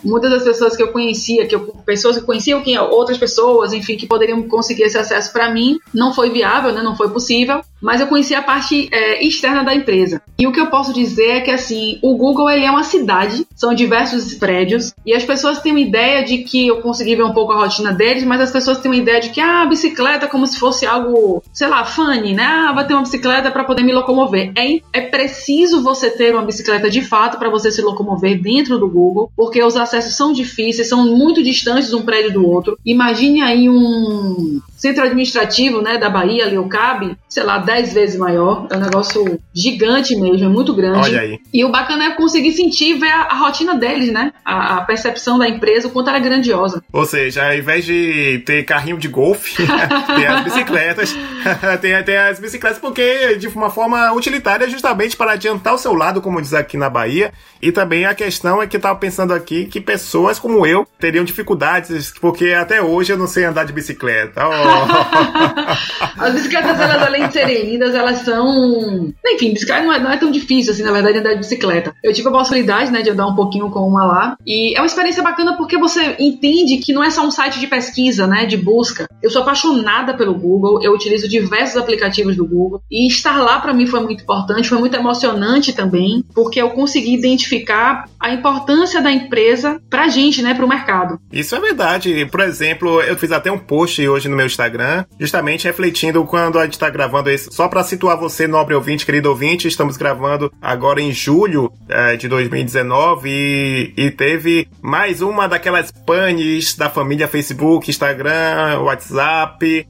muitas 0.04 0.30
das 0.30 0.44
pessoas 0.44 0.76
que 0.76 0.82
eu 0.82 0.92
conhecia, 0.92 1.46
que 1.46 1.54
eu, 1.54 1.60
pessoas 1.84 2.18
que 2.18 2.24
conheciam 2.24 2.62
que 2.62 2.78
outras 2.78 3.18
pessoas, 3.18 3.72
enfim, 3.72 3.96
que 3.96 4.06
poderiam 4.06 4.42
conseguir 4.42 4.84
esse 4.84 4.98
acesso 4.98 5.32
para 5.32 5.50
mim, 5.50 5.78
não 5.92 6.12
foi 6.12 6.30
viável, 6.30 6.72
né, 6.72 6.82
não 6.82 6.96
foi 6.96 7.08
possível, 7.10 7.60
mas 7.80 8.00
eu 8.00 8.06
conheci 8.06 8.34
a 8.34 8.42
parte 8.42 8.88
é, 8.92 9.24
externa 9.24 9.64
da 9.64 9.74
empresa. 9.74 10.20
E 10.38 10.46
o 10.46 10.52
que 10.52 10.60
eu 10.60 10.66
posso 10.66 10.92
dizer 10.92 11.28
é 11.28 11.40
que 11.40 11.50
assim, 11.50 11.98
o 12.02 12.16
Google 12.16 12.50
ele 12.50 12.64
é 12.64 12.70
uma 12.70 12.82
cidade, 12.82 13.46
são 13.54 13.74
diversos 13.74 14.34
prédios 14.34 14.92
e 15.04 15.14
as 15.14 15.24
pessoas 15.24 15.60
têm 15.60 15.72
uma 15.72 15.80
ideia 15.80 16.24
de 16.24 16.38
que 16.38 16.66
eu 16.66 16.80
consegui 16.80 17.16
ver 17.16 17.24
um 17.24 17.32
pouco 17.32 17.52
a 17.52 17.56
rotina 17.56 17.92
deles, 17.92 18.24
mas 18.24 18.40
as 18.40 18.50
pessoas 18.50 18.78
têm 18.78 18.90
uma 18.90 19.00
ideia 19.00 19.20
de 19.20 19.30
que 19.30 19.40
ah, 19.40 19.62
a 19.62 19.66
bicicleta 19.66 20.26
como 20.26 20.46
se 20.46 20.58
fosse 20.58 20.86
algo, 20.86 21.42
sei 21.52 21.68
lá, 21.68 21.84
funny, 21.84 22.34
né? 22.34 22.44
Ah, 22.44 22.72
vai 22.72 22.86
ter 22.86 22.94
uma 22.94 23.02
bicicleta 23.02 23.50
para 23.50 23.64
poder 23.64 23.82
me 23.82 23.92
locomover. 23.92 24.52
É, 24.56 24.80
é 24.92 25.00
preciso 25.00 25.82
você 25.82 26.10
ter 26.10 26.34
uma 26.34 26.44
bicicleta 26.44 26.90
de 26.90 27.02
fato 27.02 27.38
para 27.38 27.50
você 27.50 27.70
se 27.70 27.82
locomover 27.82 28.40
dentro 28.40 28.78
do 28.78 28.88
Google, 28.88 29.30
porque 29.36 29.62
os 29.62 29.76
acessos 29.76 30.16
são 30.16 30.32
difíceis, 30.32 30.88
são 30.88 31.06
muito 31.16 31.42
distantes 31.42 31.92
um 31.92 32.02
prédio 32.02 32.32
do 32.32 32.46
outro. 32.46 32.78
Imagine 32.84 33.42
aí 33.42 33.68
um 33.68 34.60
centro 34.76 35.04
administrativo, 35.04 35.82
né, 35.82 35.98
da 35.98 36.08
Bahia, 36.08 36.44
ali 36.44 36.58
o 36.58 36.68
CAB, 36.68 37.16
sei 37.28 37.42
lá, 37.42 37.58
10 37.58 37.75
10 37.76 37.92
vezes 37.92 38.16
maior. 38.16 38.66
É 38.70 38.76
um 38.76 38.80
negócio 38.80 39.38
gigante 39.54 40.16
mesmo, 40.16 40.46
é 40.46 40.48
muito 40.48 40.74
grande. 40.74 40.98
Olha 40.98 41.20
aí. 41.20 41.38
E 41.52 41.64
o 41.64 41.70
bacana 41.70 42.04
é 42.04 42.10
conseguir 42.12 42.52
sentir 42.52 42.94
ver 42.94 43.10
a, 43.10 43.22
a 43.22 43.34
rotina 43.34 43.74
deles, 43.74 44.12
né? 44.12 44.32
A, 44.44 44.76
a, 44.76 44.80
percepção 44.82 45.38
da 45.38 45.48
empresa, 45.48 45.88
o 45.88 45.90
quanto 45.90 46.08
ela 46.08 46.18
é 46.18 46.20
grandiosa. 46.20 46.82
Ou 46.92 47.04
seja, 47.04 47.46
ao 47.46 47.54
invés 47.54 47.84
de 47.84 48.42
ter 48.46 48.64
carrinho 48.64 48.96
de 48.96 49.08
golfe, 49.08 49.56
tem 50.16 50.26
as 50.26 50.44
bicicletas. 50.44 51.14
tem, 51.80 52.02
tem 52.02 52.16
as 52.16 52.38
bicicletas 52.38 52.78
porque, 52.78 53.36
de 53.36 53.48
uma 53.48 53.70
forma 53.70 54.12
utilitária, 54.12 54.68
justamente 54.68 55.16
para 55.16 55.32
adiantar 55.32 55.74
o 55.74 55.78
seu 55.78 55.92
lado, 55.92 56.22
como 56.22 56.40
diz 56.40 56.54
aqui 56.54 56.76
na 56.76 56.88
Bahia. 56.88 57.32
E 57.60 57.72
também 57.72 58.06
a 58.06 58.14
questão 58.14 58.62
é 58.62 58.66
que 58.66 58.76
eu 58.76 58.80
tava 58.80 58.98
pensando 58.98 59.34
aqui 59.34 59.66
que 59.66 59.80
pessoas 59.80 60.38
como 60.38 60.66
eu 60.66 60.86
teriam 60.98 61.24
dificuldades, 61.24 62.12
porque 62.20 62.52
até 62.52 62.80
hoje 62.80 63.12
eu 63.12 63.18
não 63.18 63.26
sei 63.26 63.44
andar 63.44 63.64
de 63.64 63.72
bicicleta. 63.72 64.42
Oh. 64.46 65.96
As 66.22 66.32
bicicletas, 66.32 66.78
elas, 66.78 67.02
além 67.02 67.26
de 67.26 67.32
serem 67.32 67.55
lindas, 67.62 67.94
elas 67.94 68.18
são. 68.18 69.12
Enfim, 69.26 69.52
bicicleta 69.52 69.82
não 69.84 69.92
é, 69.92 69.98
não 69.98 70.10
é, 70.10 70.16
tão 70.16 70.30
difícil, 70.30 70.72
assim, 70.72 70.82
na 70.82 70.92
verdade, 70.92 71.18
andar 71.18 71.32
de 71.32 71.38
bicicleta. 71.38 71.94
Eu 72.02 72.12
tive 72.12 72.28
a 72.28 72.32
possibilidade, 72.32 72.90
né, 72.90 73.02
de 73.02 73.10
andar 73.10 73.26
um 73.26 73.34
pouquinho 73.34 73.70
com 73.70 73.80
uma 73.80 74.04
lá. 74.04 74.36
E 74.46 74.76
é 74.76 74.80
uma 74.80 74.86
experiência 74.86 75.22
bacana 75.22 75.56
porque 75.56 75.78
você 75.78 76.16
entende 76.18 76.78
que 76.78 76.92
não 76.92 77.02
é 77.02 77.10
só 77.10 77.26
um 77.26 77.30
site 77.30 77.60
de 77.60 77.66
pesquisa, 77.66 78.26
né, 78.26 78.46
de 78.46 78.56
busca. 78.56 79.08
Eu 79.22 79.30
sou 79.30 79.42
apaixonada 79.42 80.14
pelo 80.14 80.34
Google, 80.34 80.82
eu 80.82 80.92
utilizo 80.92 81.28
diversos 81.28 81.76
aplicativos 81.76 82.36
do 82.36 82.46
Google. 82.46 82.82
E 82.90 83.06
estar 83.06 83.40
lá 83.40 83.58
para 83.60 83.72
mim 83.72 83.86
foi 83.86 84.00
muito 84.00 84.22
importante, 84.22 84.68
foi 84.68 84.78
muito 84.78 84.96
emocionante 84.96 85.72
também, 85.72 86.24
porque 86.34 86.60
eu 86.60 86.70
consegui 86.70 87.14
identificar 87.14 88.08
a 88.20 88.30
importância 88.30 89.00
da 89.00 89.10
empresa 89.10 89.80
pra 89.88 90.08
gente, 90.08 90.42
né, 90.42 90.54
pro 90.54 90.68
mercado. 90.68 91.18
Isso 91.32 91.54
é 91.54 91.60
verdade. 91.60 92.26
Por 92.26 92.40
exemplo, 92.40 93.00
eu 93.02 93.16
fiz 93.16 93.32
até 93.32 93.50
um 93.50 93.58
post 93.58 94.06
hoje 94.06 94.28
no 94.28 94.36
meu 94.36 94.46
Instagram, 94.46 95.04
justamente 95.18 95.64
refletindo 95.64 96.24
quando 96.24 96.58
a 96.58 96.64
gente 96.64 96.78
tá 96.78 96.90
gravando 96.90 97.30
isso. 97.30 97.50
Só 97.52 97.68
para 97.68 97.82
situar 97.82 98.18
você, 98.18 98.46
nobre 98.46 98.74
ouvinte, 98.74 99.06
querido 99.06 99.30
ouvinte, 99.30 99.66
estamos 99.66 99.96
gravando 99.96 100.52
agora 100.60 101.00
em 101.00 101.12
julho 101.12 101.72
é, 101.88 102.16
de 102.16 102.28
2019 102.28 103.28
e, 103.28 103.92
e, 103.96 104.10
teve 104.10 104.68
mais 104.82 105.22
uma 105.22 105.46
daquelas 105.46 105.90
panes 105.90 106.74
da 106.76 106.90
família 106.90 107.28
Facebook, 107.28 107.90
Instagram, 107.90 108.80
WhatsApp. 108.80 109.05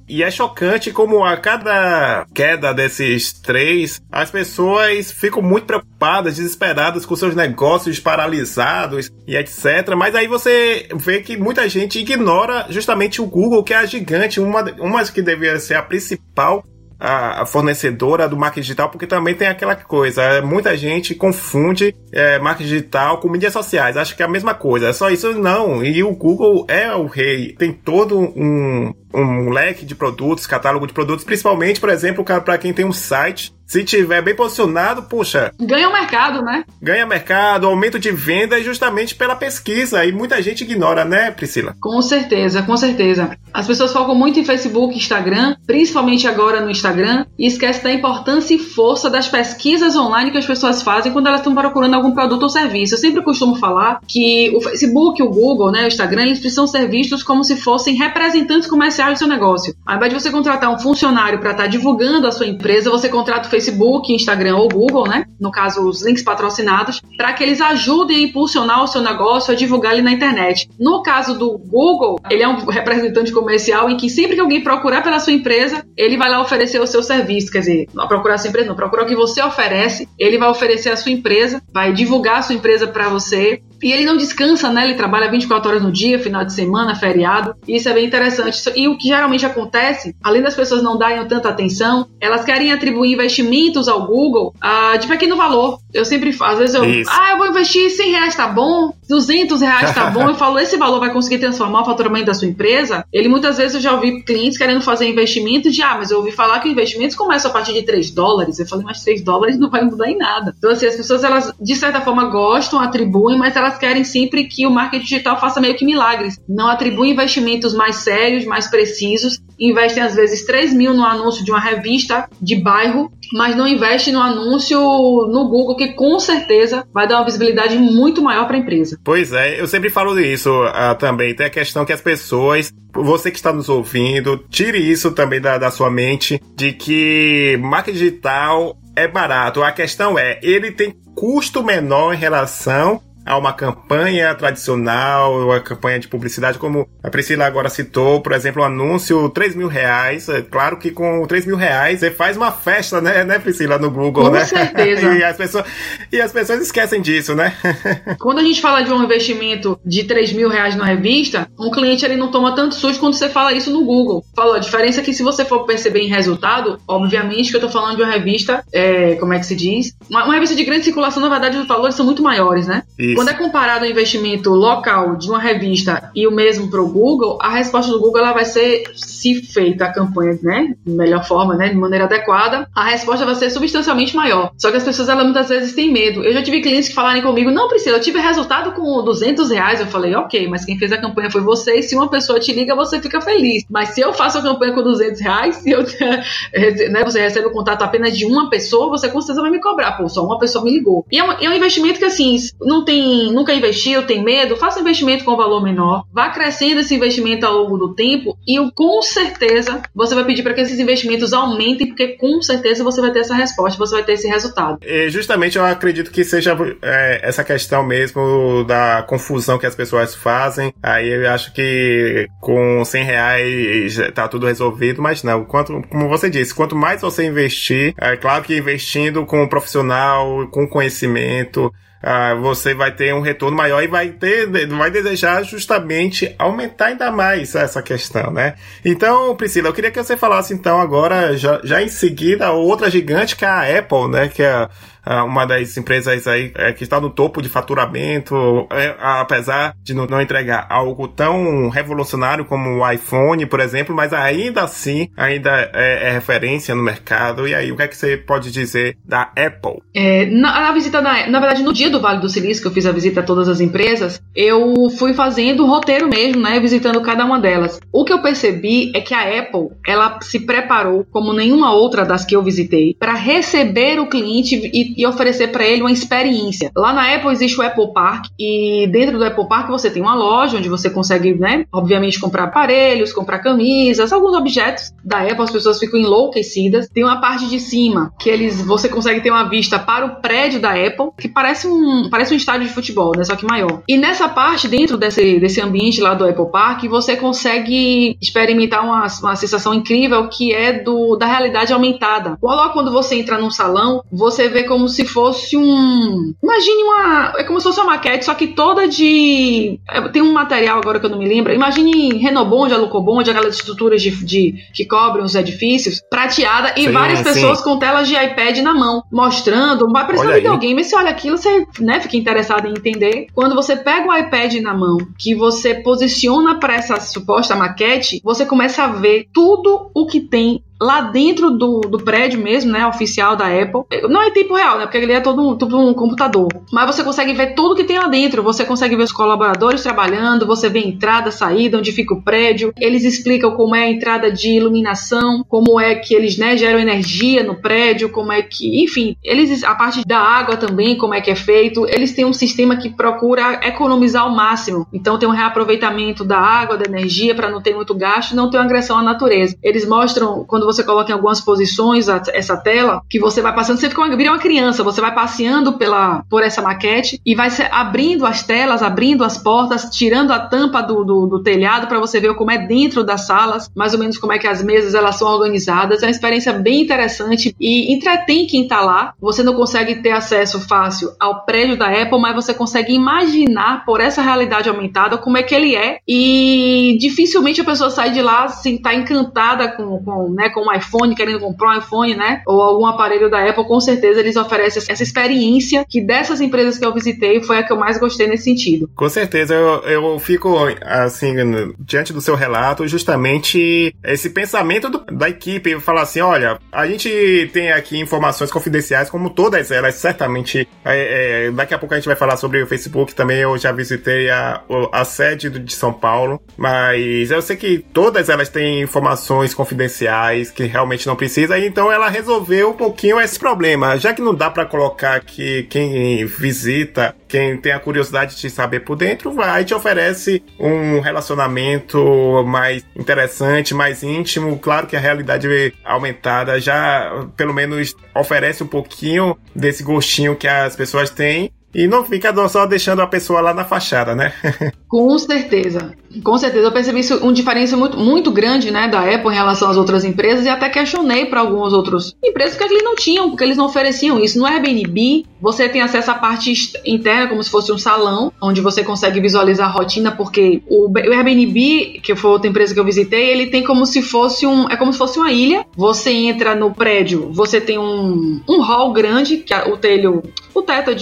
E 0.09 0.23
é 0.23 0.31
chocante 0.31 0.91
como 0.91 1.25
a 1.25 1.37
cada 1.37 2.27
queda 2.35 2.73
desses 2.73 3.33
três, 3.33 4.01
as 4.11 4.31
pessoas 4.31 5.11
ficam 5.11 5.43
muito 5.43 5.67
preocupadas, 5.67 6.37
desesperadas 6.37 7.07
com 7.07 7.17
seus 7.17 7.35
negócios 7.35 8.01
paralisados 8.01 9.11
e 9.27 9.37
etc. 9.37 9.95
Mas 9.97 10.15
aí 10.15 10.27
você 10.27 10.89
vê 10.95 11.21
que 11.21 11.37
muita 11.37 11.69
gente 11.69 11.99
ignora 11.99 12.67
justamente 12.71 13.21
o 13.21 13.27
Google, 13.27 13.63
que 13.63 13.75
é 13.75 13.79
a 13.79 13.87
gigante, 13.87 14.41
uma, 14.41 14.63
uma 14.79 15.05
que 15.05 15.23
deveria 15.23 15.61
ser 15.61 15.75
a 15.75 15.83
principal 15.83 16.65
a, 16.99 17.45
fornecedora 17.47 18.29
do 18.29 18.37
marketing 18.37 18.63
digital, 18.63 18.89
porque 18.89 19.07
também 19.07 19.35
tem 19.35 19.49
aquela 19.49 19.77
coisa, 19.77 20.23
é, 20.23 20.41
muita 20.41 20.77
gente 20.77 21.15
confunde 21.15 21.95
é, 22.13 22.39
marketing 22.39 22.69
digital 22.69 23.19
com 23.19 23.29
mídias 23.29 23.53
sociais, 23.53 23.97
acha 23.97 24.15
que 24.15 24.23
é 24.23 24.27
a 24.27 24.31
mesma 24.31 24.55
coisa, 24.55 24.89
é 24.89 24.93
só 24.93 25.11
isso 25.11 25.33
não, 25.35 25.85
e 25.85 26.03
o 26.03 26.15
Google 26.15 26.65
é 26.69 26.93
o 26.95 27.07
rei, 27.07 27.55
tem 27.59 27.73
todo 27.73 28.19
um, 28.19 28.93
um 29.15 29.51
leque 29.51 29.85
de 29.85 29.95
produtos, 29.95 30.47
catálogo 30.47 30.87
de 30.87 30.93
produtos, 30.93 31.25
principalmente, 31.25 31.81
por 31.81 31.89
exemplo, 31.89 32.25
para 32.25 32.59
quem 32.59 32.73
tem 32.73 32.85
um 32.85 32.93
site 32.93 33.55
se 33.67 33.83
tiver 33.83 34.23
bem 34.23 34.35
posicionado, 34.35 35.03
puxa. 35.03 35.53
Ganha 35.61 35.89
o 35.89 35.93
mercado, 35.93 36.41
né? 36.41 36.65
Ganha 36.81 37.05
mercado, 37.05 37.67
aumento 37.67 37.99
de 37.99 38.13
venda 38.13 38.63
justamente 38.63 39.15
pela 39.15 39.35
pesquisa. 39.35 40.05
E 40.05 40.13
muita 40.13 40.41
gente 40.41 40.63
ignora, 40.63 41.05
né, 41.05 41.33
Priscila? 41.33 41.75
Com 41.81 42.01
certeza, 42.01 42.63
com 42.63 42.77
certeza. 42.77 43.37
As 43.53 43.67
pessoas 43.67 43.93
focam 43.93 44.15
muito 44.15 44.39
em 44.39 44.45
Facebook 44.45 44.95
e 44.95 44.99
Instagram, 44.99 45.57
principalmente 45.67 46.29
agora 46.29 46.61
no 46.61 46.71
Instagram, 46.71 47.27
e 47.37 47.47
esquecem 47.47 47.83
da 47.83 47.93
importância 47.93 48.55
e 48.55 48.59
força 48.59 49.11
das 49.11 49.27
pesquisas 49.27 49.97
online 49.97 50.31
que 50.31 50.39
as 50.39 50.47
pessoas 50.47 50.83
fazem 50.83 51.13
quando 51.13 51.27
elas 51.27 51.41
estão 51.41 51.55
procurando 51.55 51.95
algum 51.95 52.13
produto 52.13 52.45
ou 52.45 52.49
serviço. 52.49 52.95
Eu 52.95 52.99
sempre 52.99 53.23
costumo 53.23 53.57
falar 53.57 53.99
que 54.07 54.53
o 54.55 54.61
Facebook, 54.61 55.21
o 55.23 55.29
Google, 55.29 55.73
né, 55.73 55.85
o 55.85 55.89
Instagram, 55.89 56.23
eles 56.23 56.39
precisam 56.39 56.69
ser 56.69 56.89
vistos 56.89 57.25
como 57.25 57.43
se 57.43 57.57
fossem 57.57 57.97
representantes 57.97 58.69
comerciais 58.69 59.06
do 59.13 59.19
seu 59.19 59.29
negócio. 59.29 59.75
Ao 59.85 59.97
invés 59.97 60.13
de 60.13 60.21
você 60.21 60.31
contratar 60.31 60.71
um 60.71 60.79
funcionário 60.79 61.39
para 61.39 61.53
estar 61.53 61.65
tá 61.65 61.69
divulgando 61.69 62.27
a 62.27 62.33
sua 62.33 62.47
empresa, 62.47 62.91
você 62.91 63.09
contrata 63.09 63.47
o 63.47 63.51
Facebook, 63.51 64.13
Instagram 64.13 64.57
ou 64.57 64.69
Google, 64.69 65.07
né? 65.09 65.25
No 65.41 65.51
caso, 65.51 65.87
os 65.87 66.05
links 66.05 66.23
patrocinados, 66.23 67.01
para 67.17 67.33
que 67.33 67.43
eles 67.43 67.61
ajudem 67.61 68.17
a 68.17 68.21
impulsionar 68.21 68.83
o 68.83 68.87
seu 68.87 69.03
negócio, 69.03 69.53
a 69.53 69.57
divulgar 69.57 69.93
ele 69.93 70.03
na 70.03 70.13
internet. 70.13 70.69
No 70.79 71.03
caso 71.03 71.39
do 71.39 71.59
Google, 71.59 72.21
ele 72.31 72.43
é 72.43 72.49
um 72.49 72.57
representante 72.65 73.33
comercial 73.33 73.91
em 73.91 73.97
que 73.97 74.09
sempre 74.09 74.35
que 74.35 74.41
alguém 74.41 74.63
procurar 74.63 75.03
pela 75.03 75.21
sua 75.21 75.33
empresa, 75.33 75.85
ele 75.97 76.17
vai 76.17 76.31
lá 76.31 76.41
oferecer 76.41 76.81
o 76.81 76.87
seu 76.87 77.03
serviço. 77.03 77.51
Quer 77.51 77.61
dizer, 77.61 77.87
não 77.95 78.09
procurar 78.09 78.35
a 78.35 78.39
sua 78.39 78.49
empresa, 78.49 78.69
não, 78.69 78.77
procurar 78.77 79.05
o 79.05 79.07
que 79.07 79.17
você 79.17 79.43
oferece, 79.43 80.09
ele 80.19 80.39
vai 80.39 80.49
oferecer 80.49 80.91
a 80.91 80.97
sua 80.97 81.13
empresa, 81.13 81.63
vai 81.73 81.93
divulgar 81.93 82.39
a 82.39 82.43
sua 82.43 82.55
empresa 82.55 82.87
para 82.87 83.09
você 83.09 83.63
e 83.83 83.93
ele 83.93 84.05
não 84.05 84.17
descansa, 84.17 84.71
né? 84.71 84.85
Ele 84.85 84.95
trabalha 84.95 85.31
24 85.31 85.69
horas 85.69 85.83
no 85.83 85.93
dia, 85.93 86.19
final 86.19 86.45
de 86.45 86.53
semana, 86.53 86.95
feriado. 86.95 87.55
E 87.67 87.77
isso 87.77 87.89
é 87.89 87.93
bem 87.93 88.07
interessante. 88.07 88.63
E 88.75 88.89
o 88.89 88.97
que 88.97 89.09
geralmente 89.09 89.45
acontece, 89.45 90.15
além 90.23 90.43
das 90.43 90.55
pessoas 90.55 90.83
não 90.83 90.97
darem 90.97 91.27
tanta 91.27 91.49
atenção, 91.49 92.07
elas 92.21 92.45
querem 92.45 92.73
atribuir 92.73 93.13
investimentos 93.13 93.89
ao 93.89 94.07
Google 94.07 94.55
uh, 94.63 94.99
de 94.99 95.07
pequeno 95.07 95.37
valor. 95.37 95.79
Eu 95.93 96.05
sempre 96.05 96.33
faço, 96.33 96.53
às 96.53 96.59
vezes 96.59 96.75
eu, 96.75 96.85
isso. 96.85 97.11
ah, 97.11 97.33
eu 97.33 97.39
vou 97.39 97.47
investir 97.49 97.91
100 97.91 98.11
reais, 98.11 98.35
tá 98.35 98.49
bom? 98.49 98.93
200 99.09 99.61
reais 99.61 99.95
tá 99.95 100.11
bom. 100.11 100.29
Eu 100.29 100.35
falo, 100.37 100.59
esse 100.59 100.77
valor 100.77 101.01
vai 101.01 101.13
conseguir 101.13 101.39
transformar 101.39 101.83
o 101.83 101.85
faturamento 101.85 102.27
da 102.27 102.35
sua 102.35 102.49
empresa? 102.49 103.05
Ele 103.13 103.29
muitas 103.29 103.57
vezes 103.59 103.75
eu 103.75 103.81
já 103.81 103.93
ouvi 103.93 104.23
clientes 104.23 104.59
querendo 104.59 104.81
fazer 104.81 105.09
investimentos 105.09 105.75
de, 105.75 105.83
ah, 105.83 105.97
mas 105.99 106.11
eu 106.11 106.19
ouvi 106.19 106.33
falar 106.33 106.61
que 106.61 106.69
investimentos 106.69 107.17
começam 107.17 107.51
a 107.51 107.55
partir 107.55 107.73
de 107.73 107.83
3 107.83 108.11
dólares. 108.11 108.59
Eu 108.59 108.67
falei, 108.67 108.85
mas 108.85 109.03
3 109.03 109.23
dólares 109.23 109.59
não 109.59 109.71
vai 109.71 109.83
mudar 109.83 110.11
em 110.11 110.17
nada. 110.17 110.55
Então, 110.57 110.71
assim, 110.71 110.87
as 110.87 110.97
pessoas, 110.97 111.25
elas, 111.25 111.53
de 111.61 111.75
certa 111.75 112.01
forma, 112.01 112.25
gostam, 112.27 112.81
atribuem, 112.81 113.39
mas 113.39 113.57
elas 113.57 113.66
elas 113.67 113.79
querem 113.79 114.05
sempre 114.05 114.45
que 114.45 114.67
o 114.67 114.71
marketing 114.71 115.05
digital 115.05 115.41
faça 115.41 115.61
meio 115.61 115.77
que 115.77 115.85
milagres. 115.85 116.39
Não 116.49 116.69
atribuem 116.69 117.13
investimentos 117.13 117.75
mais 117.75 117.97
sérios, 117.97 118.45
mais 118.45 118.69
precisos. 118.69 119.41
Investem 119.59 120.03
às 120.03 120.15
vezes 120.15 120.45
3 120.45 120.73
mil 120.73 120.95
no 120.95 121.05
anúncio 121.05 121.45
de 121.45 121.51
uma 121.51 121.61
revista 121.61 122.29
de 122.41 122.57
bairro, 122.57 123.11
mas 123.33 123.57
não 123.57 123.67
investem 123.67 124.13
no 124.13 124.21
anúncio 124.21 124.79
no 124.79 125.49
Google, 125.49 125.77
que 125.77 125.89
com 125.95 126.19
certeza 126.21 126.87
vai 126.93 127.09
dar 127.09 127.17
uma 127.17 127.25
visibilidade 127.25 127.77
muito 127.77 128.23
maior 128.23 128.47
para 128.47 128.57
a 128.57 128.61
empresa. 128.61 128.99
Pois 129.03 129.33
é, 129.33 129.61
eu 129.61 129.67
sempre 129.67 129.91
falo 129.91 130.15
disso 130.15 130.51
uh, 130.51 130.95
também. 130.99 131.35
Tem 131.35 131.47
a 131.47 131.51
questão 131.51 131.85
que 131.85 131.93
as 131.93 132.01
pessoas 132.01 132.73
você 132.95 133.31
que 133.31 133.37
está 133.37 133.53
nos 133.53 133.69
ouvindo, 133.69 134.39
tire 134.49 134.79
isso 134.79 135.11
também 135.11 135.39
da, 135.39 135.59
da 135.59 135.71
sua 135.71 135.91
mente 135.91 136.41
de 136.55 136.73
que 136.73 137.59
marketing 137.61 137.99
digital 137.99 138.79
é 138.95 139.07
barato. 139.07 139.63
A 139.63 139.71
questão 139.71 140.19
é, 140.19 140.41
ele 140.43 140.73
tem 140.73 140.95
custo 141.15 141.63
menor 141.63 142.15
em 142.15 142.17
relação 142.17 143.03
a 143.27 143.37
uma 143.37 143.53
campanha 143.53 144.33
tradicional, 144.35 145.47
uma 145.47 145.61
campanha 145.61 145.99
de 145.99 146.07
publicidade, 146.07 146.59
como 146.59 146.89
a 147.03 147.11
Priscila 147.11 147.45
agora 147.45 147.69
citou, 147.69 148.21
por 148.21 148.33
exemplo, 148.33 148.63
o 148.63 148.65
um 148.65 148.69
anúncio 148.69 149.29
3 149.31 149.57
mil 149.57 149.67
reais. 149.67 150.29
É 150.29 150.43
claro 150.43 150.79
que 150.79 150.93
com 150.93 151.27
3 151.27 151.45
mil 151.45 151.57
reais 151.57 152.01
você 152.01 152.11
faz 152.11 152.37
uma 152.37 152.53
festa, 152.53 153.01
né, 153.01 153.25
né 153.25 153.39
Priscila, 153.41 153.79
no 153.79 153.91
Google, 153.91 154.25
com 154.25 154.31
né? 154.31 154.41
Com 154.41 154.47
certeza. 154.47 155.13
e, 155.15 155.25
as 155.25 155.37
pessoas, 155.37 155.65
e 156.13 156.21
as 156.21 156.33
pessoas 156.33 156.63
esquecem 156.63 157.03
disso, 157.03 157.35
né? 157.35 157.53
Quando 158.21 158.39
a 158.39 158.43
gente 158.43 158.61
fala 158.61 158.83
de 158.83 158.93
um 158.93 159.03
investimento 159.03 159.79
de 159.85 160.05
3 160.05 160.33
mil 160.33 160.49
reais 160.49 160.77
na 160.77 160.85
revista, 160.85 161.49
um 161.59 161.71
cliente 161.71 162.05
ele 162.05 162.17
não 162.17 162.31
toma 162.31 162.55
tanto 162.55 162.77
susto 162.77 163.01
quando 163.01 163.15
você 163.15 163.29
fala 163.29 163.53
isso 163.53 163.73
no 163.73 163.85
Google. 163.85 164.25
Falou, 164.35 164.55
a 164.55 164.59
diferença 164.61 165.01
é 165.01 165.03
que 165.03 165.13
se 165.13 165.23
você 165.23 165.45
for 165.45 165.65
perceber 165.65 166.01
em 166.01 166.09
resultado, 166.09 166.79
obviamente 166.87 167.51
que 167.51 167.57
eu 167.57 167.61
tô 167.61 167.69
falando 167.69 167.97
de 167.97 168.03
uma 168.03 168.11
revista, 168.11 168.65
é, 168.73 169.17
como 169.17 169.33
é 169.33 169.39
que 169.39 169.47
se 169.47 169.57
diz? 169.57 169.97
Uma, 170.09 170.25
uma 170.25 170.35
revista 170.35 170.55
de 170.55 170.65
grande 170.65 170.85
circulação, 170.85 171.21
na 171.21 171.29
verdade, 171.29 171.57
os 171.59 171.67
valores 171.67 171.97
são 171.97 172.07
muito 172.07 172.23
maiores, 172.23 172.67
né? 172.67 172.83
Isso. 172.99 173.16
Quando 173.17 173.31
é 173.31 173.35
comparado 173.35 173.87
o 173.87 173.89
investimento 173.89 174.51
local 174.51 175.17
de 175.17 175.29
uma 175.29 175.39
revista 175.39 176.11
e 176.15 176.27
o 176.27 176.31
mesmo 176.31 176.69
para 176.71 176.83
o 176.83 176.93
Google, 176.93 177.39
a 177.41 177.49
resposta 177.49 177.91
do 177.91 177.99
Google 177.99 178.19
ela 178.19 178.35
vai 178.35 178.45
ser, 178.45 178.85
se 178.95 179.43
feita 179.43 179.87
a 179.87 179.93
campanha, 179.93 180.39
né, 180.43 180.75
de 180.85 180.93
melhor 180.93 181.25
forma, 181.25 181.55
né, 181.55 181.71
de 181.71 181.77
maneira 181.77 182.05
adequada, 182.05 182.69
a 182.75 182.85
resposta 182.85 183.25
vai 183.25 183.35
ser 183.35 183.49
substancialmente 183.49 184.15
maior. 184.15 184.53
Só 184.59 184.71
que 184.71 184.77
as 184.77 184.85
pessoas 184.85 185.09
elas 185.09 185.25
muitas 185.25 185.49
vezes 185.49 185.75
têm 185.75 185.91
medo. 185.91 186.23
Eu 186.23 186.35
já 186.35 186.43
tive 186.43 186.61
clientes 186.61 186.91
que 186.91 186.95
falarem 186.95 187.23
comigo, 187.23 187.51
não, 187.51 187.69
Priscila, 187.69 187.97
eu 187.97 188.03
tive 188.03 188.21
resultado 188.21 188.73
com 188.73 189.03
200 189.03 189.51
reais. 189.51 189.81
Eu 189.81 189.87
falei, 189.87 190.15
ok, 190.15 190.47
mas 190.49 190.67
quem 190.67 190.79
fez 190.79 190.93
a 190.93 190.99
campanha 190.99 191.31
foi 191.31 191.41
você. 191.41 191.79
E 191.79 191.83
se 191.83 191.97
uma 191.97 192.11
pessoa 192.11 192.39
te 192.39 192.53
liga, 192.53 192.75
você 192.75 193.01
fica 193.01 193.21
feliz. 193.23 193.65
Mas 193.71 193.91
se 193.91 194.03
eu 194.03 194.13
faço 194.13 194.37
a 194.39 194.43
campanha 194.43 194.75
com 194.75 194.83
200 194.83 195.21
reais, 195.23 195.57
se 195.57 195.71
eu, 195.71 195.83
né, 196.91 197.03
você 197.03 197.21
recebe 197.21 197.47
o 197.47 197.53
contato 197.53 197.81
apenas 197.83 198.17
de 198.17 198.27
uma 198.27 198.51
pessoa, 198.51 198.91
você 198.91 199.09
com 199.09 199.23
certeza 199.23 199.41
vai 199.41 199.51
me 199.51 199.61
cobrar. 199.61 199.93
Pô, 199.93 200.07
só 200.07 200.23
uma 200.23 200.39
pessoa 200.39 200.63
me 200.63 200.71
ligou. 200.71 201.07
E 201.11 201.19
é 201.19 201.25
um, 201.25 201.33
é 201.33 201.49
um 201.49 201.55
investimento 201.55 201.99
que, 201.99 202.05
assim, 202.05 202.37
não 202.61 202.85
tem 202.85 203.06
nunca 203.33 203.53
investiu, 203.53 204.07
tem 204.07 204.23
medo, 204.23 204.57
faça 204.57 204.81
investimento 204.81 205.25
com 205.25 205.37
valor 205.37 205.63
menor, 205.63 206.05
vá 206.13 206.31
crescendo 206.31 206.81
esse 206.81 206.95
investimento 206.95 207.47
ao 207.47 207.57
longo 207.59 207.77
do 207.77 207.95
tempo 207.95 208.37
e 208.47 208.57
com 208.73 209.03
certeza 209.03 209.83
você 209.95 210.15
vai 210.15 210.25
pedir 210.25 210.43
para 210.43 210.55
que 210.55 210.61
esses 210.61 210.79
investimentos 210.79 211.33
aumentem, 211.33 211.87
porque 211.87 212.09
com 212.17 212.41
certeza 212.43 212.85
você 212.85 213.01
vai 213.01 213.13
ter 213.13 213.21
essa 213.21 213.35
resposta, 213.35 213.79
você 213.79 213.95
vai 213.95 214.05
ter 214.05 214.13
esse 214.13 214.29
resultado. 214.29 214.79
E 214.83 215.09
justamente 215.11 215.59
eu 215.59 215.65
acredito 215.65 216.11
que 216.11 216.25
seja 216.25 216.57
é, 216.83 217.21
essa 217.23 217.45
questão 217.45 217.85
mesmo 217.85 218.65
da 218.65 219.03
confusão 219.03 219.59
que 219.59 219.67
as 219.67 219.75
pessoas 219.75 220.15
fazem. 220.15 220.73
Aí 220.83 221.09
eu 221.09 221.31
acho 221.31 221.53
que 221.53 222.27
com 222.41 222.85
100 222.85 223.05
reais 223.05 223.97
tá 224.15 224.29
tudo 224.29 224.47
resolvido, 224.47 225.03
mas 225.03 225.23
não. 225.23 225.45
Quanto, 225.45 225.83
como 225.89 226.09
você 226.09 226.29
disse, 226.29 226.55
quanto 226.55 226.77
mais 226.77 227.01
você 227.01 227.27
investir, 227.27 227.95
é 227.99 228.17
claro 228.17 228.45
que 228.45 228.57
investindo 228.57 229.25
com 229.25 229.43
um 229.43 229.49
profissional, 229.49 230.49
com 230.51 230.67
conhecimento, 230.69 231.73
ah, 232.09 232.37
você 232.37 232.73
vai 232.73 232.93
ter 232.93 233.13
um 233.13 233.21
retorno 233.21 233.57
maior 233.57 233.83
e 233.83 233.89
vai 233.89 234.11
ter, 234.11 234.49
vai 234.69 234.93
desejar 234.93 235.43
justamente 235.43 236.33
aumentar 236.39 236.87
ainda 236.87 237.11
mais 237.11 237.53
essa 237.57 237.83
questão, 237.83 238.31
né? 238.31 238.55
Então, 238.85 239.35
Priscila, 239.35 239.71
eu 239.71 239.73
queria 239.73 239.91
que 239.91 240.01
você 240.01 240.17
falasse 240.17 240.55
então 240.55 240.81
agora, 240.81 241.37
já, 241.37 241.61
já 241.65 241.83
em 241.83 241.89
seguida, 241.89 242.53
outra 242.53 242.89
gigante 242.89 243.35
que 243.35 243.45
é 243.45 243.49
a 243.49 243.79
Apple, 243.79 244.09
né? 244.09 244.29
Que 244.29 244.45
é 244.45 244.69
uma 245.07 245.47
das 245.47 245.77
empresas 245.77 246.27
aí 246.27 246.53
é, 246.55 246.73
que 246.73 246.83
está 246.83 247.01
no 247.01 247.11
topo 247.11 247.41
de 247.41 247.49
faturamento, 247.49 248.67
é, 248.71 248.95
apesar 248.99 249.75
de 249.83 249.95
não, 249.95 250.21
entregar 250.21 250.67
algo 250.69 251.07
tão 251.07 251.69
revolucionário 251.69 252.45
como 252.45 252.81
o 252.81 252.91
iPhone, 252.91 253.47
por 253.47 253.61
exemplo, 253.61 253.95
mas 253.95 254.13
ainda 254.13 254.63
assim 254.63 255.09
ainda 255.17 255.71
é, 255.73 256.09
é, 256.09 256.13
referência 256.13 256.75
no 256.75 256.83
mercado. 256.83 257.47
E 257.47 257.55
aí, 257.55 257.71
o 257.71 257.77
que 257.77 257.83
é 257.83 257.89
que 257.89 257.97
você 257.97 258.17
pode 258.17 258.51
dizer 258.51 258.97
da 259.05 259.31
Apple? 259.37 259.83
É, 259.95 260.27
na, 260.27 260.73
visita, 260.73 261.01
na, 261.01 261.27
na 261.29 261.39
verdade, 261.39 261.63
no 261.63 261.73
dia 261.73 261.91
do 261.91 262.01
Vale 262.01 262.21
do 262.21 262.29
Silício, 262.29 262.63
que 262.63 262.69
eu 262.69 262.73
fiz 262.73 262.87
a 262.87 262.93
visita 262.93 263.21
a 263.21 263.23
todas 263.23 263.49
as 263.49 263.61
empresas, 263.61 264.21
eu 264.35 264.91
fui 264.99 265.15
fazendo 265.15 265.65
o 265.65 265.67
roteiro 265.67 266.09
mesmo, 266.09 266.43
né, 266.43 266.59
visitando 266.59 267.01
cada 267.01 267.25
uma 267.25 267.39
delas. 267.39 267.79
O 267.93 268.05
que 268.05 268.13
eu 268.13 268.23
percebi 268.23 268.91
é 268.95 269.01
que 269.01 269.15
a 269.15 269.39
Apple, 269.39 269.69
ela 269.87 270.19
se 270.21 270.41
preparou 270.41 271.07
como 271.11 271.33
nenhuma 271.33 271.73
outra 271.73 272.05
das 272.05 272.25
que 272.25 272.35
eu 272.35 272.43
visitei 272.43 272.95
para 272.99 273.15
receber 273.15 273.99
o 274.01 274.09
cliente 274.09 274.57
e 274.73 274.96
e 274.97 275.07
oferecer 275.07 275.49
para 275.49 275.65
ele 275.65 275.83
uma 275.83 275.93
experiência. 275.93 276.71
Lá 276.75 276.93
na 276.93 277.15
Apple 277.15 277.31
existe 277.31 277.59
o 277.61 277.63
Apple 277.63 277.93
Park 277.93 278.27
e 278.39 278.89
dentro 278.91 279.19
do 279.19 279.25
Apple 279.25 279.49
Park 279.49 279.69
você 279.69 279.91
tem 279.91 280.03
uma 280.03 280.15
loja 280.15 280.57
onde 280.57 280.69
você 280.69 280.89
consegue, 280.89 281.35
né, 281.35 281.65
obviamente 281.73 282.19
comprar 282.19 282.45
aparelhos, 282.45 283.13
comprar 283.13 283.41
camisas, 283.41 284.13
alguns 284.13 284.35
objetos 284.35 284.93
da 285.05 285.21
Apple, 285.21 285.43
as 285.43 285.51
pessoas 285.51 285.79
ficam 285.79 286.01
enlouquecidas. 286.01 286.89
Tem 286.89 287.05
uma 287.05 287.21
parte 287.21 287.49
de 287.49 287.61
cima 287.61 288.13
que 288.19 288.31
eles 288.31 288.63
você 288.63 288.89
consegue 288.89 289.21
ter 289.21 289.31
uma 289.31 289.49
vista 289.49 289.79
para 289.79 290.07
o 290.07 290.21
prédio 290.21 290.61
da 290.61 290.71
Apple, 290.71 291.11
que 291.19 291.29
parece 291.29 291.69
um 291.69 292.09
parece 292.11 292.33
um 292.33 292.37
estádio 292.37 292.67
de 292.67 292.73
futebol, 292.73 293.13
né, 293.17 293.25
só 293.25 293.37
que 293.37 293.45
maior. 293.45 293.83
E 293.87 293.99
nessa 293.99 294.29
parte 294.29 294.69
dentro 294.69 294.97
desse 294.97 295.39
desse 295.39 295.61
ambiente 295.61 296.01
lá 296.01 296.15
do 296.15 296.25
Apple 296.25 296.51
Park, 296.51 296.85
você 296.85 297.17
consegue 297.17 298.17
experimentar 298.21 298.85
uma, 298.85 299.07
uma 299.23 299.37
sensação 299.37 299.75
incrível 299.75 300.29
que 300.29 300.55
é 300.55 300.73
do 300.73 301.17
da 301.17 301.27
realidade 301.27 301.73
aumentada. 301.73 302.39
Logo 302.43 302.73
quando 302.73 302.93
você 302.93 303.17
entra 303.17 303.39
num 303.39 303.51
salão, 303.51 304.03
você 304.11 304.49
vê 304.49 304.65
como 304.65 304.86
como 304.87 304.89
se 304.89 305.05
fosse 305.05 305.57
um. 305.57 306.35
Imagine 306.43 306.83
uma. 306.85 307.35
É 307.39 307.45
como 307.45 307.61
se 307.61 307.65
fosse 307.65 307.81
uma 307.81 307.93
maquete, 307.93 308.25
só 308.25 308.35
que 308.35 308.49
toda 308.49 308.87
de. 308.87 309.81
É, 309.89 310.09
tem 310.09 310.23
um 310.23 310.33
material 310.33 310.79
agora 310.79 311.01
que 311.01 311.07
eu 311.07 311.11
não 311.11 311.19
me 311.19 311.27
lembro. 311.27 311.53
Imagine 311.53 312.17
Renobond, 312.19 312.73
Alucobond, 312.73 313.29
aquelas 313.29 313.57
estruturas 313.57 314.01
de, 314.01 314.11
de, 314.25 314.55
que 314.73 314.87
cobrem 314.87 315.25
os 315.25 315.35
edifícios, 315.35 316.01
prateada 316.09 316.75
e 316.77 316.85
sim, 316.85 316.93
várias 316.93 317.21
pessoas 317.23 317.59
sim. 317.59 317.65
com 317.65 317.79
telas 317.79 318.07
de 318.07 318.15
iPad 318.15 318.59
na 318.59 318.73
mão, 318.73 319.03
mostrando. 319.11 319.91
Vai 319.91 320.07
parecer 320.07 320.29
um 320.29 320.35
videogame. 320.35 320.85
Você 320.85 320.97
olha 320.97 321.11
aquilo, 321.11 321.37
você 321.37 321.67
né, 321.81 322.01
fica 322.01 322.17
interessado 322.17 322.69
em 322.69 322.71
entender. 322.71 323.27
Quando 323.35 323.55
você 323.55 323.75
pega 323.75 324.09
o 324.09 324.17
iPad 324.17 324.55
na 324.57 324.75
mão, 324.75 324.99
que 325.19 325.35
você 325.35 325.75
posiciona 325.75 326.61
para 326.61 326.77
essa 326.77 327.01
suposta 327.01 327.57
maquete, 327.57 328.21
você 328.23 328.47
começa 328.47 328.85
a 328.85 328.89
ver 328.89 329.27
tudo 329.33 329.91
o 329.93 330.07
que 330.07 330.21
tem 330.21 330.63
lá 330.81 331.01
dentro 331.01 331.51
do, 331.51 331.81
do 331.81 331.99
prédio 331.99 332.41
mesmo, 332.41 332.73
né, 332.73 332.87
oficial 332.87 333.37
da 333.37 333.47
Apple. 333.47 333.83
Não 334.09 334.23
é 334.23 334.29
em 334.29 334.33
tempo 334.33 334.55
real, 334.55 334.79
né, 334.79 334.85
porque 334.85 334.99
ele 334.99 335.13
é 335.13 335.21
todo 335.21 335.57
todo 335.57 335.79
um 335.79 335.95
computador. 335.95 336.49
Mas 336.73 336.87
você 336.87 337.03
consegue 337.03 337.33
ver 337.33 337.55
tudo 337.55 337.75
que 337.75 337.85
tem 337.85 337.99
lá 337.99 338.09
dentro. 338.09 338.43
Você 338.43 338.65
consegue 338.65 338.97
ver 338.97 339.05
os 339.05 339.13
colaboradores 339.13 339.83
trabalhando, 339.83 340.47
você 340.47 340.69
vê 340.69 340.81
a 340.81 340.87
entrada, 340.87 341.29
a 341.29 341.33
saída, 341.33 341.79
onde 341.79 341.93
fica 341.93 342.15
o 342.15 342.23
prédio. 342.23 342.73
Eles 342.79 343.05
explicam 343.05 343.53
como 343.53 343.75
é 343.75 343.85
a 343.85 343.91
entrada 343.91 344.31
de 344.31 344.51
iluminação, 344.51 345.45
como 345.49 345.81
é 345.81 345.95
que 345.95 346.15
eles, 346.15 346.37
né, 346.37 346.57
geram 346.57 346.79
energia 346.79 347.43
no 347.43 347.57
prédio, 347.57 348.11
como 348.11 348.33
é 348.33 348.43
que, 348.43 348.83
enfim, 348.83 349.17
eles 349.23 349.65
a 349.65 349.75
parte 349.75 350.07
da 350.07 350.19
água 350.19 350.57
também, 350.57 350.97
como 350.97 351.15
é 351.15 351.21
que 351.21 351.31
é 351.31 351.37
feito. 351.37 351.87
Eles 351.87 352.13
têm 352.13 352.25
um 352.25 352.33
sistema 352.33 352.77
que 352.77 352.91
procura 352.91 353.61
economizar 353.63 354.25
ao 354.25 354.35
máximo. 354.35 354.87
Então 354.93 355.19
tem 355.19 355.29
um 355.29 355.33
reaproveitamento 355.33 356.25
da 356.25 356.39
água, 356.39 356.77
da 356.77 356.85
energia 356.85 357.35
para 357.35 357.51
não 357.51 357.63
ter 357.63 357.75
muito 357.75 357.95
gasto, 357.95 358.35
não 358.35 358.51
ter 358.51 358.59
uma 358.59 358.65
agressão 358.65 358.99
à 358.99 359.03
natureza. 359.03 359.57
Eles 359.63 359.87
mostram 359.87 360.45
quando 360.47 360.66
quando 360.67 360.75
você 360.75 360.83
coloca 360.83 361.11
em 361.11 361.15
algumas 361.15 361.41
posições 361.41 362.09
a, 362.09 362.21
essa 362.33 362.57
tela, 362.57 363.01
que 363.09 363.21
você 363.21 363.41
vai 363.41 363.55
passando, 363.55 363.79
você 363.79 363.89
fica 363.89 364.01
uma, 364.01 364.17
vira 364.17 364.33
uma 364.33 364.39
criança, 364.39 364.83
você 364.83 365.01
vai 365.01 365.15
passeando 365.15 365.75
pela, 365.75 366.25
por 366.29 366.43
essa 366.43 366.61
maquete 366.61 367.21
e 367.25 367.35
vai 367.35 367.49
abrindo 367.71 368.27
as 368.27 368.43
telas, 368.43 368.83
abrindo 368.83 369.23
as 369.23 369.39
portas, 369.39 369.85
tirando 369.91 370.33
a 370.33 370.41
tampa 370.41 370.83
do, 370.83 371.05
do, 371.05 371.27
do 371.27 371.43
telhado 371.43 371.87
para 371.87 372.01
você 372.01 372.19
ver 372.19 372.35
como 372.35 372.51
é 372.51 372.59
dentro 372.59 373.05
das 373.05 373.27
salas, 373.27 373.71
mais 373.77 373.93
ou 373.93 374.01
menos 374.01 374.19
como 374.19 374.33
é 374.33 374.39
que 374.39 374.47
as 374.49 374.63
mesas 374.63 374.95
elas 374.95 375.17
são 375.17 375.29
organizadas. 375.29 376.03
É 376.03 376.07
uma 376.07 376.11
experiência 376.11 376.53
bem 376.53 376.83
interessante 376.83 377.55
e 377.61 377.95
entretém 377.95 378.47
quem 378.47 378.63
está 378.65 378.81
lá. 378.81 379.15
Você 379.21 379.43
não 379.43 379.55
consegue 379.55 379.97
ter 379.97 380.11
acesso 380.11 380.61
fácil 380.61 381.11
ao 381.21 381.45
prédio 381.45 381.77
da 381.77 381.87
Apple, 381.87 382.21
mas 382.21 382.35
você 382.35 382.53
consegue 382.53 382.93
imaginar 382.93 383.85
por 383.85 384.01
essa 384.01 384.21
realidade 384.21 384.69
aumentada 384.69 385.17
como 385.17 385.37
é 385.37 385.43
que 385.43 385.55
ele 385.55 385.77
é 385.77 385.99
e 386.09 386.97
dificilmente 386.99 387.61
a 387.61 387.65
pessoa 387.65 387.91
sai 387.91 388.11
de 388.11 388.21
lá 388.21 388.45
assim, 388.45 388.79
tá 388.79 388.93
encantada 388.95 389.69
com, 389.69 390.03
com 390.03 390.31
né, 390.31 390.51
com 390.57 390.71
um 390.71 390.73
iPhone, 390.73 391.15
querendo 391.15 391.39
comprar 391.39 391.77
um 391.77 391.79
iPhone, 391.79 392.15
né? 392.15 392.43
Ou 392.47 392.63
algum 392.63 392.87
aparelho 392.87 393.31
da 393.31 393.47
Apple, 393.47 393.67
com 393.67 393.79
certeza 393.79 394.21
eles 394.21 394.37
oferecem 394.37 394.83
essa 394.89 395.03
experiência 395.03 395.85
que 395.87 396.01
dessas 396.01 396.41
empresas 396.41 396.79
que 396.79 396.87
eu 396.87 396.95
visitei 396.95 397.43
foi 397.43 397.59
a 397.59 397.63
que 397.63 397.71
eu 397.71 397.77
mais 397.77 397.99
gostei 397.99 398.27
nesse 398.27 398.45
sentido. 398.45 398.89
Com 398.97 399.09
certeza, 399.11 399.55
eu, 399.55 399.83
eu 399.83 400.19
fico 400.19 400.57
assim, 400.81 401.35
diante 401.79 402.11
do 402.11 402.23
seu 402.23 402.35
relato, 402.35 402.89
justamente 402.89 403.95
esse 404.03 404.31
pensamento 404.31 404.89
do, 404.89 405.05
da 405.13 405.29
equipe, 405.29 405.79
falar 405.79 406.03
assim, 406.03 406.21
olha, 406.21 406.59
a 406.73 406.87
gente 406.87 407.51
tem 407.53 407.71
aqui 407.71 407.99
informações 407.99 408.51
confidenciais, 408.51 409.11
como 409.11 409.29
todas 409.29 409.71
elas, 409.71 409.97
certamente, 409.97 410.67
é, 410.85 411.47
é, 411.47 411.51
daqui 411.51 411.75
a 411.75 411.79
pouco 411.79 411.93
a 411.93 411.99
gente 411.99 412.07
vai 412.07 412.17
falar 412.17 412.39
sobre 412.39 412.63
o 412.63 412.67
Facebook 412.67 413.15
também, 413.15 413.41
eu 413.41 413.59
já 413.59 413.73
visitei 413.73 414.31
a, 414.31 414.63
a 414.91 415.05
sede 415.05 415.51
de 415.51 415.75
São 415.75 415.93
Paulo, 415.93 416.41
mas 416.57 417.31
eu 417.31 417.43
sei 417.43 417.57
que 417.57 417.85
todas 417.93 418.31
elas 418.31 418.49
têm 418.49 418.81
informações 418.81 419.53
confidenciais, 419.53 420.46
que 420.51 420.65
realmente 420.65 421.07
não 421.07 421.17
precisa, 421.17 421.59
então 421.59 421.91
ela 421.91 422.09
resolveu 422.09 422.71
um 422.71 422.73
pouquinho 422.73 423.21
esse 423.21 423.39
problema. 423.39 423.97
Já 423.99 424.13
que 424.13 424.23
não 424.23 424.35
dá 424.35 424.51
para 424.51 424.65
colocar 424.67 425.15
aqui 425.15 425.65
quem 425.65 426.25
visita, 426.27 427.15
quem 427.29 427.57
tem 427.57 427.73
a 427.73 427.81
curiosidade 427.81 428.37
de 428.37 428.51
saber 428.51 428.81
por 428.81 428.97
dentro, 428.97 429.33
vai 429.33 429.65
te 429.65 429.75
oferece 429.75 430.43
um 430.59 431.01
relacionamento 431.01 432.45
mais 432.47 432.85
interessante, 432.97 433.75
mais 433.75 434.03
íntimo. 434.03 434.59
Claro 434.59 434.87
que 434.87 434.97
a 434.97 435.01
realidade 435.01 435.75
aumentada 435.85 436.61
já, 436.61 437.27
pelo 437.37 437.55
menos, 437.55 437.95
oferece 438.15 438.63
um 438.63 438.67
pouquinho 438.67 439.37
desse 439.55 439.83
gostinho 439.83 440.37
que 440.37 440.49
as 440.49 440.77
pessoas 440.77 441.11
têm 441.11 441.51
e 441.77 441.87
não 441.87 442.03
fica 442.03 442.35
só 442.49 442.65
deixando 442.65 443.03
a 443.03 443.07
pessoa 443.07 443.43
lá 443.43 443.53
na 443.53 443.63
fachada, 443.63 444.15
né? 444.15 444.33
Com 444.89 445.19
certeza. 445.19 445.93
Com 446.25 446.39
certeza, 446.39 446.67
eu 446.67 446.73
percebi 446.73 447.01
isso, 447.01 447.27
um 447.27 447.33
diferença 447.33 447.77
muito, 447.77 447.99
muito 447.99 448.31
grande 448.31 448.71
né, 448.71 448.89
da 448.89 449.01
Apple 449.01 449.31
em 449.31 449.35
relação 449.35 449.69
às 449.69 449.77
outras 449.77 450.03
empresas 450.03 450.47
e 450.47 450.49
até 450.49 450.71
questionei 450.71 451.27
para 451.27 451.41
algumas 451.41 451.75
outras 451.75 452.17
empresas 452.25 452.57
que 452.57 452.65
eles 452.65 452.83
não 452.83 452.95
tinham, 452.95 453.29
porque 453.29 453.45
eles 453.45 453.59
não 453.59 453.67
ofereciam 453.67 454.19
isso. 454.19 454.39
No 454.39 454.47
Airbnb, 454.47 455.27
você 455.39 455.69
tem 455.69 455.83
acesso 455.83 456.11
à 456.11 456.15
parte 456.15 456.53
interna, 456.87 457.29
como 457.29 457.43
se 457.43 457.51
fosse 457.51 457.71
um 457.71 457.77
salão, 457.77 458.33
onde 458.41 458.63
você 458.63 458.83
consegue 458.83 459.21
visualizar 459.21 459.69
a 459.69 459.71
rotina, 459.71 460.11
porque 460.11 460.63
o, 460.67 460.91
Airbnb, 460.97 462.01
que 462.03 462.17
foi 462.17 462.31
outra 462.31 462.49
empresa 462.49 462.73
que 462.73 462.81
eu 462.81 462.85
visitei, 462.85 463.29
ele 463.31 463.49
tem 463.49 463.63
como 463.63 463.85
se 463.85 464.01
fosse 464.01 464.47
um. 464.47 464.71
É 464.71 464.77
como 464.77 464.93
se 464.93 464.99
fosse 464.99 465.19
uma 465.19 465.31
ilha. 465.31 465.67
Você 465.77 466.11
entra 466.11 466.55
no 466.55 466.73
prédio, 466.73 467.31
você 467.33 467.61
tem 467.61 467.79
um, 467.79 468.41
um 468.49 468.63
hall 468.63 468.93
grande, 468.93 469.39
que 469.39 469.53
é 469.53 469.69
o 469.69 469.77
telho, 469.77 470.23
o 470.55 470.63
teto 470.63 470.93
é 470.93 470.95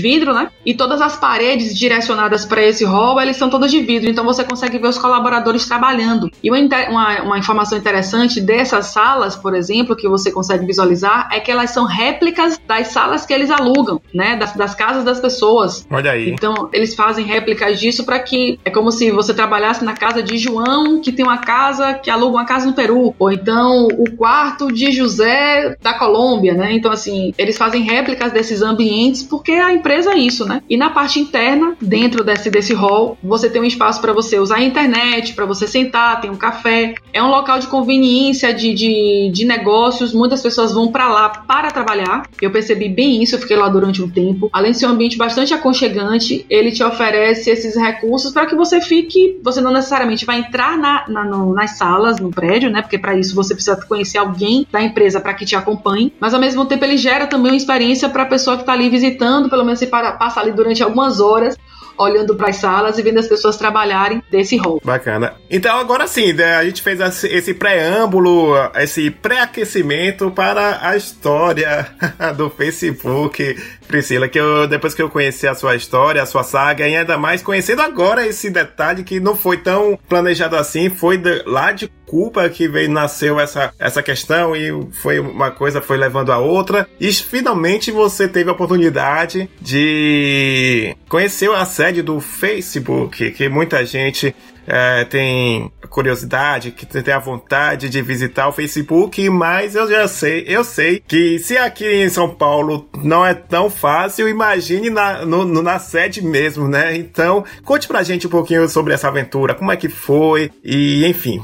de 0.00 0.02
vidro, 0.02 0.32
né? 0.32 0.48
E 0.64 0.74
todas 0.74 1.00
as 1.00 1.16
paredes 1.16 1.76
direcionadas 1.76 2.44
para 2.44 2.62
esse 2.62 2.84
hall, 2.84 3.20
eles 3.20 3.36
são 3.36 3.50
todas 3.50 3.70
de 3.70 3.80
vidro. 3.80 4.10
Então 4.10 4.24
você 4.24 4.42
consegue 4.42 4.78
ver 4.78 4.88
os 4.88 4.98
colaboradores 4.98 5.66
trabalhando. 5.66 6.30
E 6.42 6.50
uma, 6.50 6.58
uma, 6.88 7.22
uma 7.22 7.38
informação 7.38 7.78
interessante 7.78 8.40
dessas 8.40 8.86
salas, 8.86 9.36
por 9.36 9.54
exemplo, 9.54 9.94
que 9.94 10.08
você 10.08 10.30
consegue 10.30 10.66
visualizar, 10.66 11.28
é 11.32 11.40
que 11.40 11.50
elas 11.50 11.70
são 11.70 11.84
réplicas 11.84 12.60
das 12.66 12.88
salas 12.88 13.26
que 13.26 13.32
eles 13.32 13.50
alugam, 13.50 14.00
né? 14.12 14.36
Das, 14.36 14.54
das 14.54 14.74
casas 14.74 15.04
das 15.04 15.20
pessoas. 15.20 15.86
Olha 15.90 16.12
aí. 16.12 16.30
Então, 16.30 16.70
eles 16.72 16.94
fazem 16.94 17.24
réplicas 17.24 17.78
disso 17.78 18.04
para 18.04 18.18
que 18.18 18.58
é 18.64 18.70
como 18.70 18.90
se 18.90 19.10
você 19.10 19.34
trabalhasse 19.34 19.84
na 19.84 19.94
casa 19.94 20.22
de 20.22 20.38
João, 20.38 21.00
que 21.00 21.12
tem 21.12 21.24
uma 21.24 21.38
casa 21.38 21.94
que 21.94 22.10
aluga 22.10 22.38
uma 22.38 22.44
casa 22.44 22.66
no 22.66 22.72
Peru, 22.72 23.14
ou 23.18 23.30
então 23.30 23.86
o 23.86 24.10
quarto 24.16 24.72
de 24.72 24.90
José 24.90 25.76
da 25.82 25.94
Colômbia, 25.94 26.54
né? 26.54 26.72
Então, 26.72 26.90
assim, 26.90 27.32
eles 27.36 27.58
fazem 27.58 27.82
réplicas 27.82 28.32
desses 28.32 28.62
ambientes 28.62 28.80
ambientes, 28.80 29.22
porque 29.22 29.52
a 29.52 29.72
empresa 29.80 30.12
é 30.12 30.18
isso, 30.18 30.46
né? 30.46 30.62
E 30.68 30.76
na 30.76 30.90
parte 30.90 31.18
interna, 31.18 31.76
dentro 31.80 32.22
desse, 32.22 32.50
desse 32.50 32.74
hall, 32.74 33.18
você 33.22 33.48
tem 33.48 33.60
um 33.60 33.64
espaço 33.64 34.00
para 34.00 34.12
você 34.12 34.38
usar 34.38 34.56
a 34.56 34.62
internet, 34.62 35.32
para 35.34 35.46
você 35.46 35.66
sentar, 35.66 36.20
tem 36.20 36.30
um 36.30 36.36
café. 36.36 36.94
É 37.12 37.22
um 37.22 37.28
local 37.28 37.58
de 37.58 37.66
conveniência, 37.66 38.52
de, 38.52 38.74
de, 38.74 39.30
de 39.32 39.44
negócios. 39.44 40.12
Muitas 40.12 40.42
pessoas 40.42 40.72
vão 40.72 40.92
para 40.92 41.08
lá 41.08 41.28
para 41.28 41.70
trabalhar. 41.70 42.28
Eu 42.40 42.50
percebi 42.50 42.88
bem 42.88 43.22
isso, 43.22 43.34
eu 43.34 43.40
fiquei 43.40 43.56
lá 43.56 43.68
durante 43.68 44.02
um 44.02 44.08
tempo. 44.08 44.48
Além 44.52 44.72
de 44.72 44.78
ser 44.78 44.86
um 44.86 44.90
ambiente 44.90 45.16
bastante 45.16 45.54
aconchegante, 45.54 46.44
ele 46.48 46.70
te 46.70 46.82
oferece 46.82 47.50
esses 47.50 47.74
recursos 47.76 48.32
para 48.32 48.46
que 48.46 48.54
você 48.54 48.80
fique. 48.80 49.38
Você 49.42 49.60
não 49.60 49.72
necessariamente 49.72 50.24
vai 50.26 50.40
entrar 50.40 50.76
na, 50.76 51.04
na 51.08 51.24
no, 51.24 51.54
nas 51.54 51.78
salas, 51.78 52.20
no 52.20 52.30
prédio, 52.30 52.70
né? 52.70 52.82
Porque 52.82 52.98
para 52.98 53.16
isso 53.16 53.34
você 53.34 53.54
precisa 53.54 53.76
conhecer 53.86 54.18
alguém 54.18 54.66
da 54.70 54.82
empresa 54.82 55.20
para 55.20 55.34
que 55.34 55.44
te 55.44 55.56
acompanhe. 55.56 56.12
Mas 56.20 56.34
ao 56.34 56.40
mesmo 56.40 56.64
tempo 56.66 56.84
ele 56.84 56.96
gera 56.96 57.26
também 57.26 57.52
uma 57.52 57.56
experiência 57.56 58.08
para 58.08 58.24
a 58.24 58.26
pessoa 58.26 58.56
que 58.56 58.62
está 58.62 58.72
ali 58.72 58.88
visitando, 58.88 59.48
pelo 59.48 59.64
menos 59.64 59.69
você 59.76 59.86
passa 59.86 60.40
ali 60.40 60.52
durante 60.52 60.82
algumas 60.82 61.20
horas 61.20 61.56
olhando 62.00 62.34
para 62.34 62.48
as 62.48 62.56
salas 62.56 62.98
e 62.98 63.02
vendo 63.02 63.18
as 63.18 63.28
pessoas 63.28 63.56
trabalharem 63.56 64.22
desse 64.30 64.56
rol. 64.56 64.80
Bacana. 64.84 65.34
Então 65.50 65.76
agora 65.76 66.06
sim, 66.06 66.32
né, 66.32 66.56
a 66.56 66.64
gente 66.64 66.82
fez 66.82 67.00
esse 67.24 67.54
preâmbulo, 67.54 68.54
esse 68.76 69.10
pré-aquecimento 69.10 70.30
para 70.30 70.78
a 70.82 70.96
história 70.96 71.86
do 72.36 72.48
Facebook, 72.50 73.56
Priscila, 73.86 74.28
que 74.28 74.38
eu, 74.38 74.66
depois 74.66 74.94
que 74.94 75.02
eu 75.02 75.10
conheci 75.10 75.46
a 75.46 75.54
sua 75.54 75.76
história, 75.76 76.22
a 76.22 76.26
sua 76.26 76.42
saga, 76.42 76.88
e 76.88 76.96
ainda 76.96 77.18
mais 77.18 77.42
conhecendo 77.42 77.82
agora 77.82 78.26
esse 78.26 78.50
detalhe 78.50 79.04
que 79.04 79.20
não 79.20 79.36
foi 79.36 79.58
tão 79.58 79.98
planejado 80.08 80.56
assim, 80.56 80.88
foi 80.88 81.18
de, 81.18 81.42
lá 81.44 81.72
de 81.72 81.90
culpa 82.06 82.48
que 82.48 82.66
veio 82.66 82.90
nasceu 82.90 83.38
essa, 83.38 83.72
essa 83.78 84.02
questão 84.02 84.56
e 84.56 84.92
foi 85.00 85.20
uma 85.20 85.52
coisa 85.52 85.80
foi 85.80 85.96
levando 85.96 86.32
a 86.32 86.38
outra 86.38 86.88
e 86.98 87.12
finalmente 87.12 87.92
você 87.92 88.26
teve 88.26 88.50
a 88.50 88.52
oportunidade 88.52 89.48
de 89.60 90.96
conhecer 91.08 91.48
a 91.50 91.64
sede 91.90 92.02
do 92.02 92.20
Facebook 92.20 93.32
que 93.32 93.48
muita 93.48 93.84
gente 93.84 94.34
é, 94.64 95.04
tem 95.04 95.72
curiosidade, 95.88 96.70
que 96.70 96.86
tem 96.86 97.12
a 97.12 97.18
vontade 97.18 97.88
de 97.88 98.00
visitar 98.00 98.46
o 98.46 98.52
Facebook, 98.52 99.28
mas 99.28 99.74
eu 99.74 99.90
já 99.90 100.06
sei, 100.06 100.44
eu 100.46 100.62
sei 100.62 101.02
que 101.04 101.40
se 101.40 101.58
aqui 101.58 101.84
em 101.84 102.08
São 102.08 102.28
Paulo 102.28 102.88
não 103.02 103.26
é 103.26 103.34
tão 103.34 103.68
fácil, 103.68 104.28
imagine 104.28 104.88
na, 104.88 105.26
no, 105.26 105.44
na 105.44 105.80
sede 105.80 106.22
mesmo, 106.22 106.68
né? 106.68 106.96
Então, 106.96 107.44
conte 107.64 107.88
pra 107.88 108.04
gente 108.04 108.28
um 108.28 108.30
pouquinho 108.30 108.68
sobre 108.68 108.94
essa 108.94 109.08
aventura, 109.08 109.54
como 109.54 109.72
é 109.72 109.76
que 109.76 109.88
foi, 109.88 110.52
e 110.62 111.04
enfim, 111.06 111.42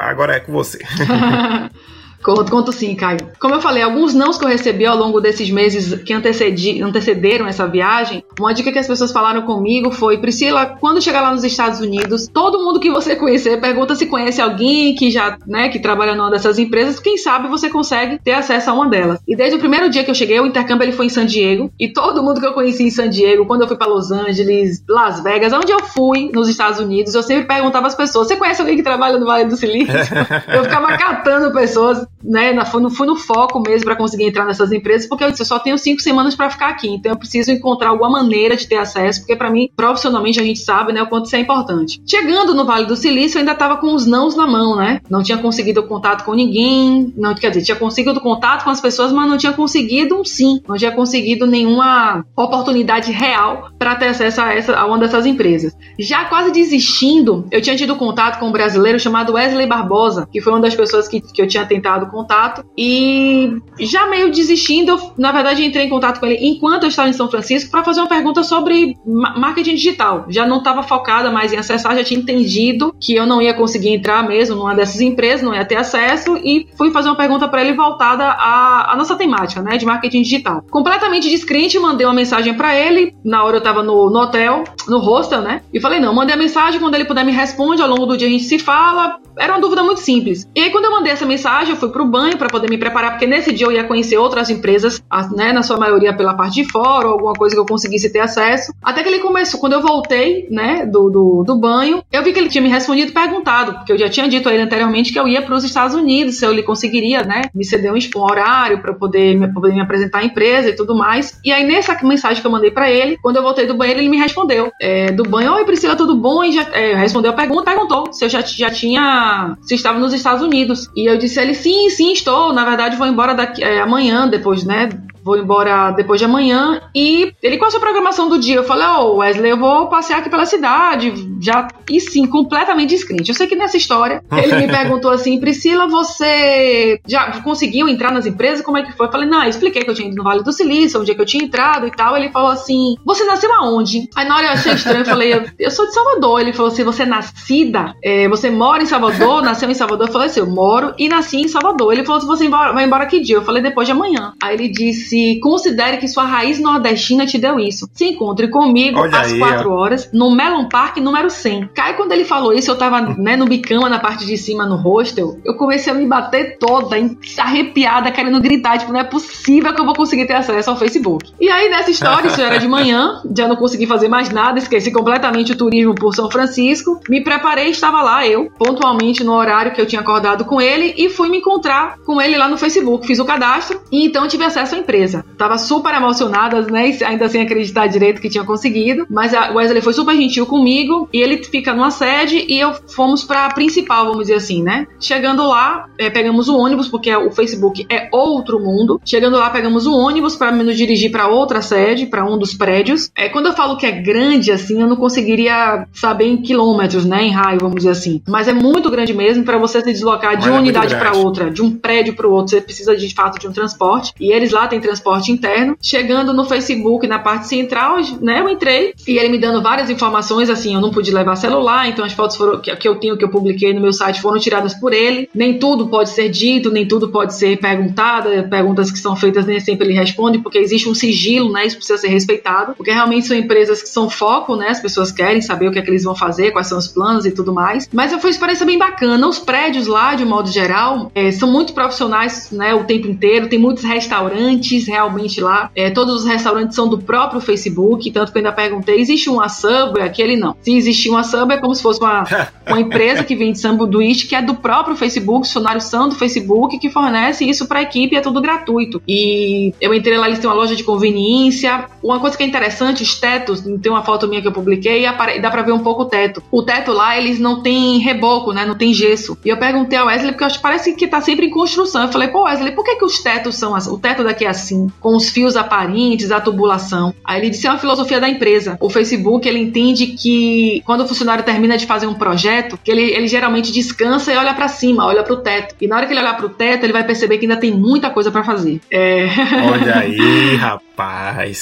agora 0.00 0.36
é 0.36 0.40
com 0.40 0.52
você. 0.52 0.78
Conto, 2.22 2.50
conto 2.50 2.72
sim, 2.72 2.94
Caio. 2.94 3.18
Como 3.40 3.54
eu 3.54 3.60
falei, 3.60 3.82
alguns 3.82 4.14
nãos 4.14 4.38
que 4.38 4.44
eu 4.44 4.48
recebi 4.48 4.84
ao 4.84 4.96
longo 4.96 5.20
desses 5.20 5.50
meses 5.50 6.02
que 6.02 6.12
antecedi, 6.12 6.82
antecederam 6.82 7.46
essa 7.46 7.66
viagem, 7.66 8.24
uma 8.38 8.52
dica 8.52 8.72
que 8.72 8.78
as 8.78 8.86
pessoas 8.86 9.12
falaram 9.12 9.42
comigo 9.42 9.90
foi: 9.90 10.18
Priscila, 10.18 10.76
quando 10.80 11.00
chegar 11.00 11.20
lá 11.20 11.30
nos 11.30 11.44
Estados 11.44 11.80
Unidos, 11.80 12.28
todo 12.28 12.64
mundo 12.64 12.80
que 12.80 12.90
você 12.90 13.14
conhecer 13.14 13.60
pergunta 13.60 13.94
se 13.94 14.06
conhece 14.06 14.40
alguém 14.40 14.94
que 14.94 15.10
já, 15.10 15.38
né, 15.46 15.68
que 15.68 15.78
trabalha 15.78 16.14
numa 16.14 16.30
dessas 16.30 16.58
empresas, 16.58 17.00
quem 17.00 17.16
sabe 17.16 17.48
você 17.48 17.70
consegue 17.70 18.18
ter 18.18 18.32
acesso 18.32 18.70
a 18.70 18.74
uma 18.74 18.88
delas. 18.88 19.20
E 19.26 19.36
desde 19.36 19.56
o 19.56 19.60
primeiro 19.60 19.88
dia 19.88 20.04
que 20.04 20.10
eu 20.10 20.14
cheguei, 20.14 20.40
o 20.40 20.46
intercâmbio 20.46 20.84
ele 20.84 20.92
foi 20.92 21.06
em 21.06 21.10
San 21.10 21.26
Diego, 21.26 21.70
e 21.78 21.92
todo 21.92 22.22
mundo 22.22 22.40
que 22.40 22.46
eu 22.46 22.52
conheci 22.52 22.84
em 22.84 22.90
San 22.90 23.08
Diego, 23.08 23.46
quando 23.46 23.62
eu 23.62 23.68
fui 23.68 23.76
para 23.76 23.88
Los 23.88 24.10
Angeles, 24.10 24.82
Las 24.88 25.22
Vegas, 25.22 25.52
onde 25.52 25.72
eu 25.72 25.80
fui 25.80 26.30
nos 26.34 26.48
Estados 26.48 26.80
Unidos, 26.80 27.14
eu 27.14 27.22
sempre 27.22 27.46
perguntava 27.46 27.86
às 27.86 27.94
pessoas: 27.94 28.26
você 28.26 28.36
conhece 28.36 28.60
alguém 28.60 28.76
que 28.76 28.82
trabalha 28.82 29.18
no 29.18 29.26
Vale 29.26 29.44
do 29.44 29.56
Silício? 29.56 29.94
eu 30.52 30.64
ficava 30.64 30.96
catando 30.96 31.52
pessoas 31.52 32.07
né, 32.22 32.64
fui, 32.64 32.90
fui 32.90 33.06
no 33.06 33.16
foco 33.16 33.60
mesmo 33.60 33.84
para 33.84 33.96
conseguir 33.96 34.24
entrar 34.24 34.44
nessas 34.44 34.72
empresas, 34.72 35.08
porque 35.08 35.24
eu 35.24 35.30
disse, 35.30 35.42
eu 35.42 35.46
só 35.46 35.58
tenho 35.58 35.78
cinco 35.78 36.00
semanas 36.00 36.34
para 36.34 36.50
ficar 36.50 36.68
aqui, 36.68 36.88
então 36.88 37.12
eu 37.12 37.18
preciso 37.18 37.50
encontrar 37.50 37.90
alguma 37.90 38.10
maneira 38.10 38.56
de 38.56 38.66
ter 38.66 38.76
acesso, 38.76 39.20
porque 39.20 39.36
para 39.36 39.50
mim, 39.50 39.70
profissionalmente, 39.76 40.40
a 40.40 40.42
gente 40.42 40.60
sabe, 40.60 40.92
né, 40.92 41.02
o 41.02 41.06
quanto 41.08 41.26
isso 41.26 41.36
é 41.36 41.40
importante. 41.40 42.00
Chegando 42.06 42.54
no 42.54 42.64
Vale 42.64 42.86
do 42.86 42.96
Silício, 42.96 43.38
eu 43.38 43.40
ainda 43.40 43.52
estava 43.52 43.76
com 43.76 43.94
os 43.94 44.06
nãos 44.06 44.36
na 44.36 44.46
mão, 44.46 44.76
né? 44.76 45.00
Não 45.08 45.22
tinha 45.22 45.38
conseguido 45.38 45.82
contato 45.84 46.24
com 46.24 46.34
ninguém, 46.34 47.12
não, 47.16 47.34
quer 47.34 47.50
dizer, 47.50 47.62
tinha 47.62 47.76
conseguido 47.76 48.20
contato 48.20 48.64
com 48.64 48.70
as 48.70 48.80
pessoas, 48.80 49.12
mas 49.12 49.28
não 49.28 49.38
tinha 49.38 49.52
conseguido 49.52 50.20
um 50.20 50.24
sim, 50.24 50.60
não 50.66 50.76
tinha 50.76 50.92
conseguido 50.92 51.46
nenhuma 51.46 52.24
oportunidade 52.36 53.12
real 53.12 53.70
para 53.78 53.94
ter 53.94 54.08
acesso 54.08 54.40
a, 54.40 54.52
essa, 54.52 54.76
a 54.76 54.86
uma 54.86 54.98
dessas 54.98 55.26
empresas. 55.26 55.76
Já 55.98 56.24
quase 56.24 56.50
desistindo, 56.52 57.46
eu 57.50 57.60
tinha 57.60 57.76
tido 57.76 57.96
contato 57.96 58.38
com 58.38 58.48
um 58.48 58.52
brasileiro 58.52 58.98
chamado 58.98 59.34
Wesley 59.34 59.66
Barbosa, 59.66 60.28
que 60.30 60.40
foi 60.40 60.52
uma 60.52 60.60
das 60.60 60.74
pessoas 60.74 61.08
que, 61.08 61.20
que 61.20 61.40
eu 61.40 61.46
tinha 61.46 61.64
tentado 61.64 61.97
contato 62.06 62.64
e 62.76 63.56
já 63.80 64.06
meio 64.08 64.30
desistindo, 64.30 64.92
eu, 64.92 65.12
na 65.18 65.32
verdade 65.32 65.64
entrei 65.64 65.86
em 65.86 65.88
contato 65.88 66.20
com 66.20 66.26
ele 66.26 66.38
enquanto 66.40 66.84
eu 66.84 66.88
estava 66.88 67.08
em 67.08 67.12
São 67.12 67.30
Francisco 67.30 67.70
para 67.70 67.84
fazer 67.84 68.00
uma 68.00 68.08
pergunta 68.08 68.42
sobre 68.42 68.96
marketing 69.04 69.74
digital. 69.74 70.26
Já 70.28 70.46
não 70.46 70.58
estava 70.58 70.82
focada 70.82 71.30
mais 71.30 71.52
em 71.52 71.56
acessar, 71.56 71.96
já 71.96 72.04
tinha 72.04 72.20
entendido 72.20 72.94
que 73.00 73.14
eu 73.14 73.26
não 73.26 73.40
ia 73.40 73.54
conseguir 73.54 73.90
entrar 73.90 74.26
mesmo 74.26 74.56
numa 74.56 74.74
dessas 74.74 75.00
empresas, 75.00 75.42
não 75.42 75.54
ia 75.54 75.64
ter 75.64 75.76
acesso 75.76 76.36
e 76.36 76.68
fui 76.76 76.90
fazer 76.90 77.08
uma 77.08 77.16
pergunta 77.16 77.48
para 77.48 77.62
ele 77.62 77.74
voltada 77.74 78.24
à, 78.24 78.92
à, 78.92 78.96
nossa 78.96 79.16
temática, 79.16 79.62
né, 79.62 79.76
de 79.76 79.86
marketing 79.86 80.22
digital. 80.22 80.62
Completamente 80.70 81.28
descrente, 81.28 81.78
mandei 81.78 82.06
uma 82.06 82.14
mensagem 82.14 82.54
para 82.54 82.74
ele, 82.74 83.14
na 83.24 83.44
hora 83.44 83.56
eu 83.56 83.58
estava 83.58 83.82
no, 83.82 84.10
no 84.10 84.20
hotel, 84.20 84.64
no 84.86 84.98
hostel, 84.98 85.40
né, 85.40 85.62
e 85.72 85.80
falei, 85.80 86.00
não, 86.00 86.14
mandei 86.14 86.34
a 86.34 86.38
mensagem, 86.38 86.80
quando 86.80 86.94
ele 86.94 87.04
puder 87.04 87.24
me 87.24 87.32
responde, 87.32 87.82
ao 87.82 87.88
longo 87.88 88.06
do 88.06 88.16
dia 88.16 88.28
a 88.28 88.30
gente 88.30 88.44
se 88.44 88.58
fala, 88.58 89.18
era 89.36 89.52
uma 89.52 89.60
dúvida 89.60 89.82
muito 89.82 90.00
simples. 90.00 90.48
E 90.54 90.60
aí 90.60 90.70
quando 90.70 90.86
eu 90.86 90.90
mandei 90.90 91.12
essa 91.12 91.26
mensagem, 91.26 91.70
eu 91.70 91.76
fui 91.76 91.87
pro 91.90 92.06
banho 92.06 92.36
para 92.36 92.48
poder 92.48 92.68
me 92.68 92.78
preparar, 92.78 93.12
porque 93.12 93.26
nesse 93.26 93.52
dia 93.52 93.66
eu 93.66 93.72
ia 93.72 93.84
conhecer 93.84 94.16
outras 94.16 94.50
empresas, 94.50 95.02
né, 95.34 95.52
na 95.52 95.62
sua 95.62 95.76
maioria 95.76 96.14
pela 96.14 96.34
parte 96.34 96.62
de 96.62 96.70
fora, 96.70 97.06
ou 97.06 97.14
alguma 97.14 97.32
coisa 97.32 97.54
que 97.54 97.60
eu 97.60 97.66
conseguisse 97.66 98.12
ter 98.12 98.20
acesso. 98.20 98.72
Até 98.82 99.02
que 99.02 99.08
ele 99.08 99.20
começou, 99.20 99.60
quando 99.60 99.74
eu 99.74 99.82
voltei, 99.82 100.46
né, 100.50 100.86
do, 100.86 101.10
do, 101.10 101.44
do 101.44 101.56
banho, 101.56 102.02
eu 102.12 102.22
vi 102.22 102.32
que 102.32 102.38
ele 102.38 102.48
tinha 102.48 102.62
me 102.62 102.68
respondido 102.68 103.10
e 103.10 103.14
perguntado, 103.14 103.74
porque 103.74 103.92
eu 103.92 103.98
já 103.98 104.08
tinha 104.08 104.28
dito 104.28 104.48
a 104.48 104.54
ele 104.54 104.62
anteriormente 104.62 105.12
que 105.12 105.18
eu 105.18 105.28
ia 105.28 105.42
para 105.42 105.54
os 105.54 105.64
Estados 105.64 105.94
Unidos, 105.94 106.36
se 106.36 106.44
eu 106.44 106.52
lhe 106.52 106.62
conseguiria, 106.62 107.22
né, 107.22 107.42
me 107.54 107.64
ceder 107.64 107.92
um, 107.92 107.96
um 107.96 108.22
horário 108.22 108.80
para 108.80 108.92
poder, 108.92 109.34
me, 109.34 109.52
poder 109.52 109.72
me 109.72 109.80
apresentar 109.80 110.18
à 110.18 110.24
empresa 110.24 110.68
e 110.70 110.76
tudo 110.76 110.94
mais. 110.94 111.38
E 111.44 111.52
aí 111.52 111.64
nessa 111.64 111.96
mensagem 112.02 112.40
que 112.40 112.46
eu 112.46 112.50
mandei 112.50 112.70
para 112.70 112.90
ele, 112.90 113.16
quando 113.22 113.36
eu 113.36 113.42
voltei 113.42 113.66
do 113.66 113.74
banheiro, 113.74 114.00
ele 114.00 114.08
me 114.08 114.16
respondeu 114.16 114.70
é, 114.80 115.10
do 115.12 115.22
banho, 115.22 115.52
oi 115.52 115.64
Priscila, 115.64 115.96
tudo 115.96 116.16
bom? 116.16 116.42
E 116.44 116.52
já 116.52 116.62
é, 116.72 116.94
respondeu 116.94 117.30
a 117.30 117.34
pergunta, 117.34 117.62
perguntou 117.62 118.12
se 118.12 118.24
eu 118.24 118.28
já, 118.28 118.40
já 118.40 118.70
tinha, 118.70 119.56
se 119.62 119.74
estava 119.74 119.98
nos 119.98 120.12
Estados 120.12 120.42
Unidos. 120.42 120.88
E 120.96 121.08
eu 121.08 121.18
disse 121.18 121.38
a 121.38 121.42
ele, 121.42 121.54
sim, 121.54 121.77
sim, 121.90 122.12
estou, 122.12 122.52
na 122.52 122.64
verdade 122.64 122.96
vou 122.96 123.06
embora 123.06 123.34
daqui, 123.34 123.62
é, 123.62 123.80
amanhã, 123.80 124.26
depois, 124.26 124.64
né, 124.64 124.88
vou 125.28 125.38
embora 125.38 125.90
depois 125.90 126.18
de 126.18 126.24
amanhã. 126.24 126.80
E 126.94 127.34
ele, 127.42 127.58
qual 127.58 127.68
a 127.68 127.70
sua 127.70 127.80
programação 127.80 128.30
do 128.30 128.38
dia? 128.38 128.56
Eu 128.56 128.64
falei, 128.64 128.86
ô 128.86 129.12
oh, 129.12 129.16
Wesley, 129.18 129.50
eu 129.50 129.58
vou 129.58 129.88
passear 129.88 130.20
aqui 130.20 130.30
pela 130.30 130.46
cidade. 130.46 131.12
Já, 131.40 131.68
e 131.90 132.00
sim, 132.00 132.26
completamente 132.26 132.90
descrente. 132.90 133.28
Eu 133.28 133.34
sei 133.34 133.46
que 133.46 133.54
nessa 133.54 133.76
história, 133.76 134.22
ele 134.32 134.56
me 134.56 134.68
perguntou 134.68 135.10
assim, 135.10 135.38
Priscila, 135.38 135.86
você 135.86 136.98
já 137.06 137.40
conseguiu 137.42 137.88
entrar 137.88 138.10
nas 138.10 138.24
empresas? 138.24 138.64
Como 138.64 138.78
é 138.78 138.82
que 138.82 138.92
foi? 138.92 139.06
Eu 139.06 139.12
falei, 139.12 139.28
não, 139.28 139.42
eu 139.42 139.50
expliquei 139.50 139.82
que 139.82 139.90
eu 139.90 139.94
tinha 139.94 140.08
ido 140.08 140.16
no 140.16 140.24
Vale 140.24 140.42
do 140.42 140.52
Silício, 140.52 140.98
onde 140.98 141.10
é 141.10 141.14
que 141.14 141.20
eu 141.20 141.26
tinha 141.26 141.44
entrado 141.44 141.86
e 141.86 141.90
tal. 141.90 142.16
Ele 142.16 142.30
falou 142.30 142.50
assim, 142.50 142.96
você 143.04 143.24
nasceu 143.24 143.52
aonde? 143.52 144.08
Aí 144.16 144.26
na 144.26 144.36
hora 144.36 144.46
eu 144.46 144.52
achei 144.52 144.72
estranho, 144.72 145.00
eu 145.00 145.04
falei, 145.04 145.34
eu, 145.34 145.44
eu 145.58 145.70
sou 145.70 145.86
de 145.86 145.92
Salvador. 145.92 146.40
Ele 146.40 146.54
falou 146.54 146.72
assim, 146.72 146.84
você 146.84 147.02
é 147.02 147.06
nascida? 147.06 147.94
É, 148.02 148.26
você 148.28 148.48
mora 148.50 148.82
em 148.82 148.86
Salvador? 148.86 149.42
Nasceu 149.42 149.70
em 149.70 149.74
Salvador? 149.74 150.08
Eu 150.08 150.12
falei 150.12 150.28
assim, 150.28 150.40
eu 150.40 150.46
moro 150.46 150.94
e 150.98 151.06
nasci 151.08 151.36
em 151.36 151.48
Salvador. 151.48 151.92
Ele 151.92 152.04
falou, 152.04 152.20
você 152.22 152.48
vai 152.48 152.84
embora 152.84 153.06
que 153.06 153.20
dia? 153.20 153.36
Eu 153.36 153.44
falei, 153.44 153.62
depois 153.62 153.86
de 153.86 153.92
amanhã. 153.92 154.32
Aí 154.42 154.54
ele 154.54 154.68
disse, 154.68 155.17
se 155.18 155.40
considere 155.40 155.96
que 155.96 156.06
sua 156.06 156.24
raiz 156.24 156.60
nordestina 156.60 157.26
te 157.26 157.38
deu 157.38 157.58
isso. 157.58 157.88
Se 157.92 158.04
encontre 158.04 158.48
comigo 158.48 159.00
Olha 159.00 159.20
às 159.20 159.32
aí, 159.32 159.38
4 159.38 159.70
horas 159.70 160.10
no 160.12 160.30
Melon 160.30 160.68
Park 160.68 160.98
número 160.98 161.28
100. 161.28 161.70
Cai 161.74 161.96
quando 161.96 162.12
ele 162.12 162.24
falou 162.24 162.52
isso, 162.52 162.70
eu 162.70 162.76
tava 162.76 163.00
né, 163.00 163.36
no 163.36 163.46
bicama 163.46 163.88
na 163.88 163.98
parte 163.98 164.24
de 164.24 164.36
cima 164.36 164.64
no 164.64 164.76
hostel. 164.76 165.40
Eu 165.44 165.54
comecei 165.54 165.92
a 165.92 165.96
me 165.96 166.06
bater 166.06 166.56
toda, 166.58 166.96
arrepiada, 167.38 168.12
querendo 168.12 168.40
gritar, 168.40 168.78
tipo, 168.78 168.92
não 168.92 169.00
é 169.00 169.04
possível 169.04 169.74
que 169.74 169.80
eu 169.80 169.84
vou 169.84 169.94
conseguir 169.94 170.26
ter 170.26 170.34
acesso 170.34 170.70
ao 170.70 170.76
Facebook. 170.76 171.32
E 171.40 171.50
aí 171.50 171.68
nessa 171.68 171.90
história, 171.90 172.28
isso 172.28 172.40
era 172.40 172.58
de 172.58 172.68
manhã, 172.68 173.20
já 173.36 173.48
não 173.48 173.56
consegui 173.56 173.86
fazer 173.86 174.08
mais 174.08 174.30
nada, 174.30 174.58
esqueci 174.58 174.92
completamente 174.92 175.52
o 175.52 175.56
turismo 175.56 175.94
por 175.94 176.14
São 176.14 176.30
Francisco. 176.30 177.00
Me 177.08 177.22
preparei, 177.24 177.70
estava 177.70 178.02
lá 178.02 178.26
eu, 178.26 178.50
pontualmente 178.58 179.24
no 179.24 179.32
horário 179.32 179.72
que 179.72 179.80
eu 179.80 179.86
tinha 179.86 180.00
acordado 180.00 180.44
com 180.44 180.60
ele 180.60 180.94
e 180.96 181.10
fui 181.10 181.28
me 181.28 181.38
encontrar 181.38 181.98
com 182.06 182.20
ele 182.20 182.36
lá 182.36 182.48
no 182.48 182.56
Facebook. 182.56 183.06
Fiz 183.06 183.18
o 183.18 183.24
cadastro 183.24 183.80
e 183.90 184.06
então 184.06 184.28
tive 184.28 184.44
acesso 184.44 184.74
à 184.74 184.78
empresa 184.78 185.07
empresa. 185.08 185.24
Tava 185.36 185.58
super 185.58 185.94
emocionada, 185.94 186.62
né? 186.62 186.96
Ainda 187.04 187.28
sem 187.28 187.42
acreditar 187.42 187.86
direito 187.86 188.20
que 188.20 188.28
tinha 188.28 188.44
conseguido. 188.44 189.06
Mas 189.10 189.34
a 189.34 189.50
Wesley 189.52 189.82
foi 189.82 189.92
super 189.92 190.14
gentil 190.14 190.46
comigo 190.46 191.08
e 191.12 191.20
ele 191.20 191.42
fica 191.44 191.74
numa 191.74 191.90
sede 191.90 192.44
e 192.48 192.58
eu 192.58 192.74
fomos 192.88 193.24
pra 193.24 193.48
principal, 193.48 194.06
vamos 194.06 194.22
dizer 194.22 194.34
assim, 194.34 194.62
né? 194.62 194.86
Chegando 195.00 195.46
lá, 195.46 195.86
é, 195.98 196.10
pegamos 196.10 196.48
o 196.48 196.56
ônibus, 196.56 196.88
porque 196.88 197.14
o 197.14 197.30
Facebook 197.30 197.86
é 197.88 198.08
outro 198.12 198.60
mundo. 198.60 199.00
Chegando 199.04 199.36
lá, 199.36 199.50
pegamos 199.50 199.86
o 199.86 199.92
ônibus 199.92 200.36
para 200.36 200.52
nos 200.52 200.76
dirigir 200.76 201.10
para 201.10 201.28
outra 201.28 201.62
sede, 201.62 202.06
para 202.06 202.24
um 202.24 202.38
dos 202.38 202.54
prédios. 202.54 203.10
É, 203.16 203.28
quando 203.28 203.46
eu 203.46 203.52
falo 203.52 203.76
que 203.76 203.86
é 203.86 203.92
grande 203.92 204.52
assim, 204.52 204.80
eu 204.80 204.88
não 204.88 204.96
conseguiria 204.96 205.86
saber 205.92 206.26
em 206.26 206.42
quilômetros, 206.42 207.04
né? 207.04 207.24
Em 207.24 207.30
raio, 207.30 207.58
vamos 207.60 207.76
dizer 207.76 207.90
assim. 207.90 208.22
Mas 208.28 208.48
é 208.48 208.52
muito 208.52 208.90
grande 208.90 209.14
mesmo 209.14 209.44
para 209.44 209.58
você 209.58 209.80
se 209.80 209.92
deslocar 209.92 210.36
de 210.36 210.48
uma 210.48 210.58
é 210.58 210.60
unidade 210.60 210.94
para 210.96 211.12
outra, 211.12 211.50
de 211.50 211.62
um 211.62 211.70
prédio 211.70 212.14
para 212.14 212.26
o 212.26 212.32
outro. 212.32 212.50
Você 212.50 212.60
precisa 212.60 212.96
de 212.96 213.14
fato 213.14 213.38
de 213.38 213.46
um 213.46 213.52
transporte. 213.52 214.12
E 214.20 214.32
eles 214.32 214.52
lá 214.52 214.66
têm 214.66 214.80
transporte 214.88 215.30
interno. 215.30 215.76
Chegando 215.80 216.32
no 216.32 216.44
Facebook, 216.44 217.06
na 217.06 217.18
parte 217.18 217.46
central, 217.46 217.96
né, 218.20 218.40
eu 218.40 218.48
entrei 218.48 218.94
e 219.06 219.18
ele 219.18 219.28
me 219.28 219.38
dando 219.38 219.62
várias 219.62 219.90
informações, 219.90 220.48
assim, 220.48 220.74
eu 220.74 220.80
não 220.80 220.90
pude 220.90 221.10
levar 221.10 221.36
celular, 221.36 221.88
então 221.88 222.04
as 222.04 222.12
fotos 222.12 222.36
foram, 222.36 222.60
que, 222.60 222.74
que 222.74 222.88
eu 222.88 222.96
tenho, 222.96 223.16
que 223.16 223.24
eu 223.24 223.28
publiquei 223.28 223.72
no 223.74 223.80
meu 223.80 223.92
site, 223.92 224.20
foram 224.20 224.38
tiradas 224.38 224.74
por 224.74 224.92
ele. 224.92 225.28
Nem 225.34 225.58
tudo 225.58 225.88
pode 225.88 226.10
ser 226.10 226.28
dito, 226.28 226.70
nem 226.70 226.86
tudo 226.86 227.08
pode 227.08 227.34
ser 227.34 227.58
perguntado, 227.58 228.28
perguntas 228.48 228.90
que 228.90 228.98
são 228.98 229.14
feitas 229.14 229.46
nem 229.46 229.60
sempre 229.60 229.88
ele 229.88 229.94
responde, 229.94 230.38
porque 230.38 230.58
existe 230.58 230.88
um 230.88 230.94
sigilo, 230.94 231.52
né, 231.52 231.66
isso 231.66 231.76
precisa 231.76 231.98
ser 231.98 232.08
respeitado, 232.08 232.74
porque 232.74 232.90
realmente 232.90 233.26
são 233.26 233.36
empresas 233.36 233.82
que 233.82 233.88
são 233.88 234.08
foco, 234.08 234.56
né, 234.56 234.68
as 234.68 234.80
pessoas 234.80 235.12
querem 235.12 235.40
saber 235.40 235.68
o 235.68 235.72
que 235.72 235.78
é 235.78 235.82
que 235.82 235.90
eles 235.90 236.04
vão 236.04 236.14
fazer, 236.14 236.50
quais 236.50 236.66
são 236.66 236.78
os 236.78 236.88
planos 236.88 237.24
e 237.26 237.30
tudo 237.30 237.52
mais. 237.52 237.88
Mas 237.92 238.12
foi 238.12 238.20
uma 238.20 238.30
experiência 238.30 238.66
bem 238.66 238.78
bacana. 238.78 239.26
Os 239.28 239.38
prédios 239.38 239.86
lá, 239.86 240.14
de 240.14 240.24
modo 240.24 240.50
geral, 240.50 241.10
é, 241.14 241.30
são 241.30 241.50
muito 241.50 241.72
profissionais, 241.72 242.50
né, 242.50 242.74
o 242.74 242.84
tempo 242.84 243.06
inteiro, 243.06 243.48
tem 243.48 243.58
muitos 243.58 243.84
restaurantes 243.84 244.77
realmente 244.86 245.40
lá, 245.40 245.70
é, 245.74 245.90
todos 245.90 246.22
os 246.22 246.24
restaurantes 246.24 246.74
são 246.74 246.88
do 246.88 246.98
próprio 246.98 247.40
Facebook, 247.40 248.10
tanto 248.10 248.32
que 248.32 248.38
eu 248.38 248.40
ainda 248.40 248.52
perguntei, 248.52 249.00
existe 249.00 249.28
uma 249.28 249.48
Subway? 249.48 250.04
Aquele 250.04 250.36
não. 250.36 250.56
Se 250.60 250.72
existir 250.74 251.10
uma 251.10 251.24
Subway, 251.24 251.58
é 251.58 251.60
como 251.60 251.74
se 251.74 251.82
fosse 251.82 252.00
uma, 252.00 252.24
uma 252.66 252.80
empresa 252.80 253.24
que 253.24 253.34
vende 253.34 253.58
sanduíche, 253.58 254.26
que 254.26 254.34
é 254.34 254.42
do 254.42 254.54
próprio 254.54 254.96
Facebook, 254.96 255.46
os 255.46 255.52
funcionários 255.52 255.84
são 255.84 256.08
do 256.08 256.14
Facebook, 256.14 256.78
que 256.78 256.90
fornece 256.90 257.48
isso 257.48 257.66
para 257.66 257.80
a 257.80 257.82
equipe, 257.82 258.16
é 258.16 258.20
tudo 258.20 258.40
gratuito. 258.40 259.02
E 259.06 259.72
eu 259.80 259.92
entrei 259.94 260.16
lá, 260.16 260.26
eles 260.26 260.38
têm 260.38 260.48
uma 260.48 260.56
loja 260.56 260.76
de 260.76 260.84
conveniência. 260.84 261.86
Uma 262.02 262.20
coisa 262.20 262.36
que 262.36 262.42
é 262.42 262.46
interessante, 262.46 263.02
os 263.02 263.18
tetos, 263.18 263.62
tem 263.82 263.90
uma 263.90 264.02
foto 264.02 264.28
minha 264.28 264.40
que 264.40 264.48
eu 264.48 264.52
publiquei 264.52 265.06
e 265.06 265.40
dá 265.40 265.50
para 265.50 265.62
ver 265.62 265.72
um 265.72 265.80
pouco 265.80 266.02
o 266.02 266.06
teto. 266.06 266.42
O 266.50 266.62
teto 266.62 266.92
lá, 266.92 267.16
eles 267.18 267.38
não 267.38 267.62
tem 267.62 267.98
reboco, 267.98 268.52
né? 268.52 268.64
Não 268.64 268.76
tem 268.76 268.92
gesso. 268.92 269.36
E 269.44 269.48
eu 269.48 269.56
perguntei 269.56 269.98
ao 269.98 270.06
Wesley, 270.06 270.32
porque 270.32 270.44
eu 270.44 270.46
acho 270.46 270.56
que 270.56 270.62
parece 270.62 270.92
que 270.92 271.06
tá 271.06 271.20
sempre 271.20 271.46
em 271.46 271.50
construção. 271.50 272.02
Eu 272.02 272.12
falei, 272.12 272.28
pô, 272.28 272.44
Wesley, 272.44 272.72
por 272.72 272.84
que, 272.84 272.96
que 272.96 273.04
os 273.04 273.18
tetos 273.20 273.56
são 273.56 273.74
assim? 273.74 273.90
O 273.90 273.98
teto 273.98 274.24
daqui 274.24 274.44
é 274.44 274.48
assim, 274.48 274.67
com 275.00 275.16
os 275.16 275.30
fios 275.30 275.56
aparentes, 275.56 276.30
a 276.30 276.40
tubulação. 276.40 277.14
Aí 277.24 277.40
ele 277.40 277.50
disse, 277.50 277.66
é 277.66 277.70
uma 277.70 277.78
filosofia 277.78 278.20
da 278.20 278.28
empresa. 278.28 278.76
O 278.80 278.90
Facebook, 278.90 279.48
ele 279.48 279.58
entende 279.58 280.08
que 280.08 280.82
quando 280.84 281.02
o 281.02 281.08
funcionário 281.08 281.44
termina 281.44 281.76
de 281.76 281.86
fazer 281.86 282.06
um 282.06 282.14
projeto, 282.14 282.78
que 282.82 282.90
ele, 282.90 283.02
ele 283.02 283.28
geralmente 283.28 283.72
descansa 283.72 284.32
e 284.32 284.36
olha 284.36 284.54
para 284.54 284.68
cima, 284.68 285.06
olha 285.06 285.22
para 285.22 285.34
o 285.34 285.38
teto. 285.38 285.74
E 285.80 285.86
na 285.86 285.96
hora 285.96 286.06
que 286.06 286.12
ele 286.12 286.20
olhar 286.20 286.36
para 286.36 286.46
o 286.46 286.50
teto, 286.50 286.84
ele 286.84 286.92
vai 286.92 287.04
perceber 287.04 287.38
que 287.38 287.46
ainda 287.46 287.56
tem 287.56 287.72
muita 287.72 288.10
coisa 288.10 288.30
para 288.30 288.44
fazer. 288.44 288.80
É... 288.90 289.28
Olha 289.70 289.98
aí, 289.98 290.56
rapaz, 290.56 290.82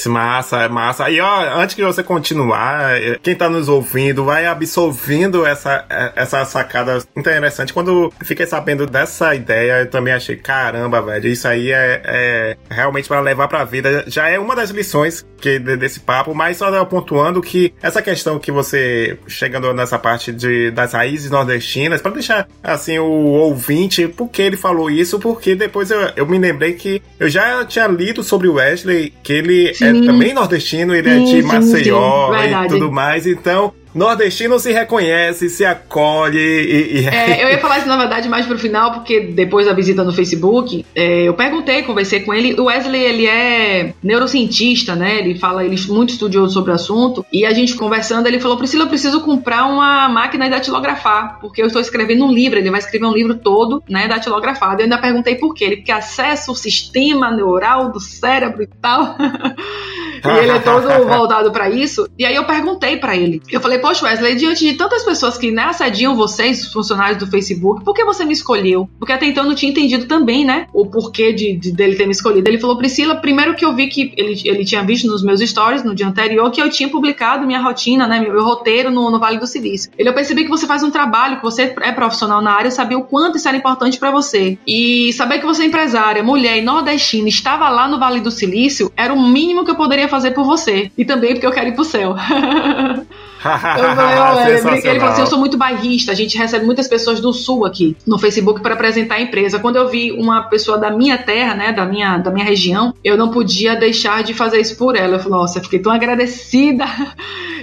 massa, 0.09 0.69
massa. 0.69 1.11
E 1.11 1.21
ó, 1.21 1.61
antes 1.61 1.75
que 1.75 1.83
você 1.83 2.03
continuar, 2.03 2.93
quem 3.23 3.35
tá 3.35 3.49
nos 3.49 3.69
ouvindo 3.69 4.25
vai 4.25 4.47
absorvendo 4.47 5.45
essa, 5.45 5.85
essa 6.15 6.45
sacada 6.45 6.99
interessante. 7.15 7.73
Quando 7.73 8.13
fiquei 8.23 8.47
sabendo 8.47 8.87
dessa 8.87 9.35
ideia, 9.35 9.81
eu 9.81 9.91
também 9.91 10.15
achei, 10.15 10.37
caramba, 10.37 11.03
velho, 11.03 11.29
isso 11.29 11.47
aí 11.47 11.71
é, 11.71 12.03
é 12.05 12.57
realmente 12.71 13.09
para 13.09 13.21
levar 13.21 13.49
pra 13.49 13.65
vida. 13.65 14.05
Já 14.07 14.29
é 14.29 14.39
uma 14.39 14.57
das 14.57 14.71
lições 14.71 15.27
que 15.39 15.59
desse 15.59 16.01
papo, 16.01 16.35
mas 16.35 16.57
só 16.57 16.85
pontuando 16.85 17.41
que 17.43 17.75
essa 17.83 18.01
questão 18.01 18.39
que 18.39 18.51
você, 18.51 19.19
chegando 19.27 19.73
nessa 19.73 19.99
parte 19.99 20.33
de, 20.33 20.71
das 20.71 20.93
raízes 20.93 21.31
nordestinas, 21.31 22.01
para 22.01 22.13
deixar 22.13 22.49
assim 22.63 22.99
o 22.99 23.05
ouvinte, 23.07 24.09
por 24.09 24.29
que 24.29 24.43
ele 24.43 24.57
falou 24.57 24.91
isso? 24.91 25.19
Porque 25.19 25.55
depois 25.55 25.91
eu, 25.91 26.01
eu 26.17 26.27
me 26.27 26.39
lembrei 26.39 26.73
que 26.75 27.03
eu 27.19 27.29
já 27.29 27.65
tinha 27.65 27.87
lido 27.87 28.23
sobre 28.23 28.49
o 28.49 28.55
Wesley, 28.55 29.13
que 29.27 29.33
ele 29.33 29.71
é 29.71 29.75
sim. 29.75 30.05
é 30.05 30.07
também 30.07 30.33
nordestino, 30.33 30.95
ele 30.95 31.11
sim, 31.11 31.39
é 31.39 31.41
de 31.41 31.43
Maceió 31.43 32.31
sim, 32.33 32.65
e 32.65 32.69
tudo 32.69 32.93
mais, 32.93 33.27
então 33.27 33.75
Nordestino 33.95 34.59
se 34.59 34.73
reconhece, 34.73 35.49
se 35.49 35.65
acolhe 35.65 36.39
e. 36.39 37.01
e... 37.01 37.07
É, 37.07 37.43
eu 37.45 37.49
ia 37.49 37.59
falar 37.59 37.79
isso 37.79 37.89
na 37.89 37.97
verdade 37.97 38.29
mais 38.29 38.47
pro 38.47 38.59
final, 38.59 38.93
porque 38.93 39.21
depois 39.21 39.67
da 39.67 39.73
visita 39.73 40.05
no 40.05 40.13
Facebook, 40.13 40.85
é, 40.95 41.23
eu 41.23 41.35
perguntei, 41.35 41.83
conversei 41.83 42.21
com 42.21 42.33
ele. 42.33 42.59
O 42.61 42.65
Wesley, 42.65 43.03
ele 43.03 43.27
é 43.27 43.95
neurocientista, 44.03 44.95
né? 44.95 45.19
Ele 45.19 45.39
fala, 45.39 45.65
ele 45.65 45.77
é 45.77 45.93
muito 45.93 46.11
estudioso 46.11 46.53
sobre 46.53 46.71
o 46.71 46.75
assunto. 46.75 47.25
E 47.33 47.45
a 47.45 47.53
gente 47.53 47.75
conversando, 47.75 48.27
ele 48.27 48.41
falou: 48.41 48.57
Priscila, 48.57 48.85
eu 48.85 48.89
preciso 48.89 49.21
comprar 49.21 49.67
uma 49.67 50.09
máquina 50.09 50.45
de 50.45 50.51
datilografar, 50.51 51.39
porque 51.41 51.63
eu 51.63 51.67
estou 51.67 51.81
escrevendo 51.81 52.25
um 52.25 52.33
livro. 52.33 52.59
Ele 52.59 52.71
vai 52.71 52.81
escrever 52.81 53.07
um 53.07 53.13
livro 53.13 53.35
todo, 53.37 53.83
né? 53.89 54.09
Datilografado. 54.09 54.81
Eu 54.81 54.85
ainda 54.85 54.99
perguntei 54.99 55.37
por 55.37 55.55
quê. 55.55 55.65
Ele, 55.65 55.77
porque 55.77 55.93
acessa 55.93 56.51
o 56.51 56.55
sistema 56.55 57.31
neural 57.31 57.91
do 57.91 58.01
cérebro 58.01 58.63
e 58.63 58.67
tal. 58.67 59.17
e 60.31 60.39
ele 60.39 60.53
é 60.53 60.59
todo 60.59 60.87
voltado 61.07 61.51
para 61.51 61.69
isso. 61.71 62.09
E 62.19 62.25
aí 62.25 62.35
eu 62.35 62.45
perguntei 62.45 62.97
para 62.97 63.17
ele. 63.17 63.43
Eu 63.51 63.61
falei, 63.61 63.79
poxa, 63.79 64.07
Wesley, 64.07 64.37
diante 64.37 64.65
de 64.65 64.75
tantas 64.75 65.05
pessoas 65.05 65.37
que 65.39 65.51
né, 65.51 65.65
assediam 65.65 66.15
vocês, 66.17 66.63
os 66.63 66.73
funcionários 66.73 67.19
do 67.19 67.27
Facebook, 67.27 67.85
por 67.85 67.95
que 67.95 68.05
você 68.05 68.25
me 68.25 68.33
escolheu? 68.33 68.89
Porque 68.99 69.13
até 69.13 69.27
então 69.27 69.45
eu 69.45 69.49
não 69.49 69.57
tinha 69.57 69.71
entendido 69.71 70.07
também, 70.07 70.45
né? 70.45 70.67
O 70.73 70.87
porquê 70.87 71.33
de, 71.33 71.57
de, 71.57 71.73
dele 71.73 71.97
ter 71.97 72.07
me 72.07 72.13
escolhido. 72.13 72.49
Ele 72.49 72.59
falou, 72.59 72.77
Priscila, 72.77 73.17
primeiro 73.17 73.55
que 73.55 73.65
eu 73.65 73.75
vi 73.75 73.89
que 73.89 74.13
ele, 74.17 74.41
ele 74.45 74.65
tinha 74.65 74.83
visto 74.83 75.07
nos 75.07 75.23
meus 75.23 75.41
stories 75.41 75.85
no 75.85 75.95
dia 75.95 76.07
anterior 76.07 76.51
que 76.51 76.61
eu 76.61 76.71
tinha 76.71 76.89
publicado 76.89 77.47
minha 77.47 77.61
rotina, 77.61 78.07
né? 78.07 78.21
Meu, 78.21 78.33
meu 78.33 78.45
roteiro 78.45 78.91
no, 78.91 79.11
no 79.11 79.19
Vale 79.19 79.39
do 79.39 79.47
Silício. 79.47 79.91
Ele, 79.99 80.09
eu 80.09 80.15
percebi 80.15 80.45
que 80.45 80.51
você 80.51 80.67
faz 80.67 80.83
um 80.83 80.91
trabalho, 80.91 81.37
que 81.37 81.43
você 81.43 81.75
é 81.81 81.93
profissional 81.93 82.41
na 82.41 82.53
área, 82.53 82.69
eu 82.69 82.73
sabia 82.73 82.99
o 82.99 83.05
quanto 83.05 83.37
isso 83.37 83.49
era 83.49 83.57
importante 83.57 83.99
para 83.99 84.11
você. 84.11 84.59
E 84.67 85.13
saber 85.13 85.39
que 85.39 85.47
você 85.47 85.63
é 85.63 85.67
empresária, 85.67 86.23
mulher 86.23 86.59
e 86.59 86.63
nordestina, 86.63 87.29
estava 87.29 87.69
lá 87.69 87.89
no 87.89 87.99
Vale 87.99 88.21
do 88.21 88.31
Silício, 88.31 88.93
era 88.97 89.13
o 89.13 89.23
mínimo 89.23 89.65
que 89.65 89.71
eu 89.71 89.77
poderia 89.77 90.09
fazer 90.09 90.16
por 90.31 90.45
você. 90.45 90.91
E 90.97 91.05
também 91.05 91.33
porque 91.33 91.47
eu 91.47 91.53
quero 91.53 91.69
ir 91.69 91.75
pro 91.75 91.85
céu. 91.85 92.15
eu 93.45 94.61
falei, 94.63 94.81
ele 94.85 95.01
falou 95.01 95.13
assim: 95.13 95.21
eu 95.21 95.27
sou 95.27 95.39
muito 95.39 95.57
bairrista, 95.57 96.13
a 96.13 96.15
gente 96.15 96.37
recebe 96.37 96.65
muitas 96.65 96.89
pessoas 96.89 97.21
do 97.21 97.33
sul 97.33 97.65
aqui 97.65 97.97
no 98.07 98.19
Facebook 98.19 98.61
para 98.61 98.75
apresentar 98.75 99.17
a 99.17 99.21
empresa. 99.21 99.59
Quando 99.59 99.77
eu 99.77 99.89
vi 99.89 100.13
uma 100.13 100.43
pessoa 100.45 100.79
da 100.79 100.91
minha 100.91 101.19
terra, 101.19 101.55
né, 101.55 101.73
da 101.73 101.85
minha, 101.85 102.19
da 102.19 102.31
minha 102.31 102.45
região, 102.45 102.95
eu 103.05 103.17
não 103.17 103.31
podia 103.31 103.77
deixar 103.77 104.23
de 104.23 104.35
fazer 104.35 104.61
isso 104.61 104.77
por 104.77 104.97
ela. 104.97 105.17
Eu 105.17 105.21
falei, 105.21 105.39
nossa, 105.39 105.61
fiquei 105.61 105.79
tão 105.79 105.93
agradecida. 105.93 106.85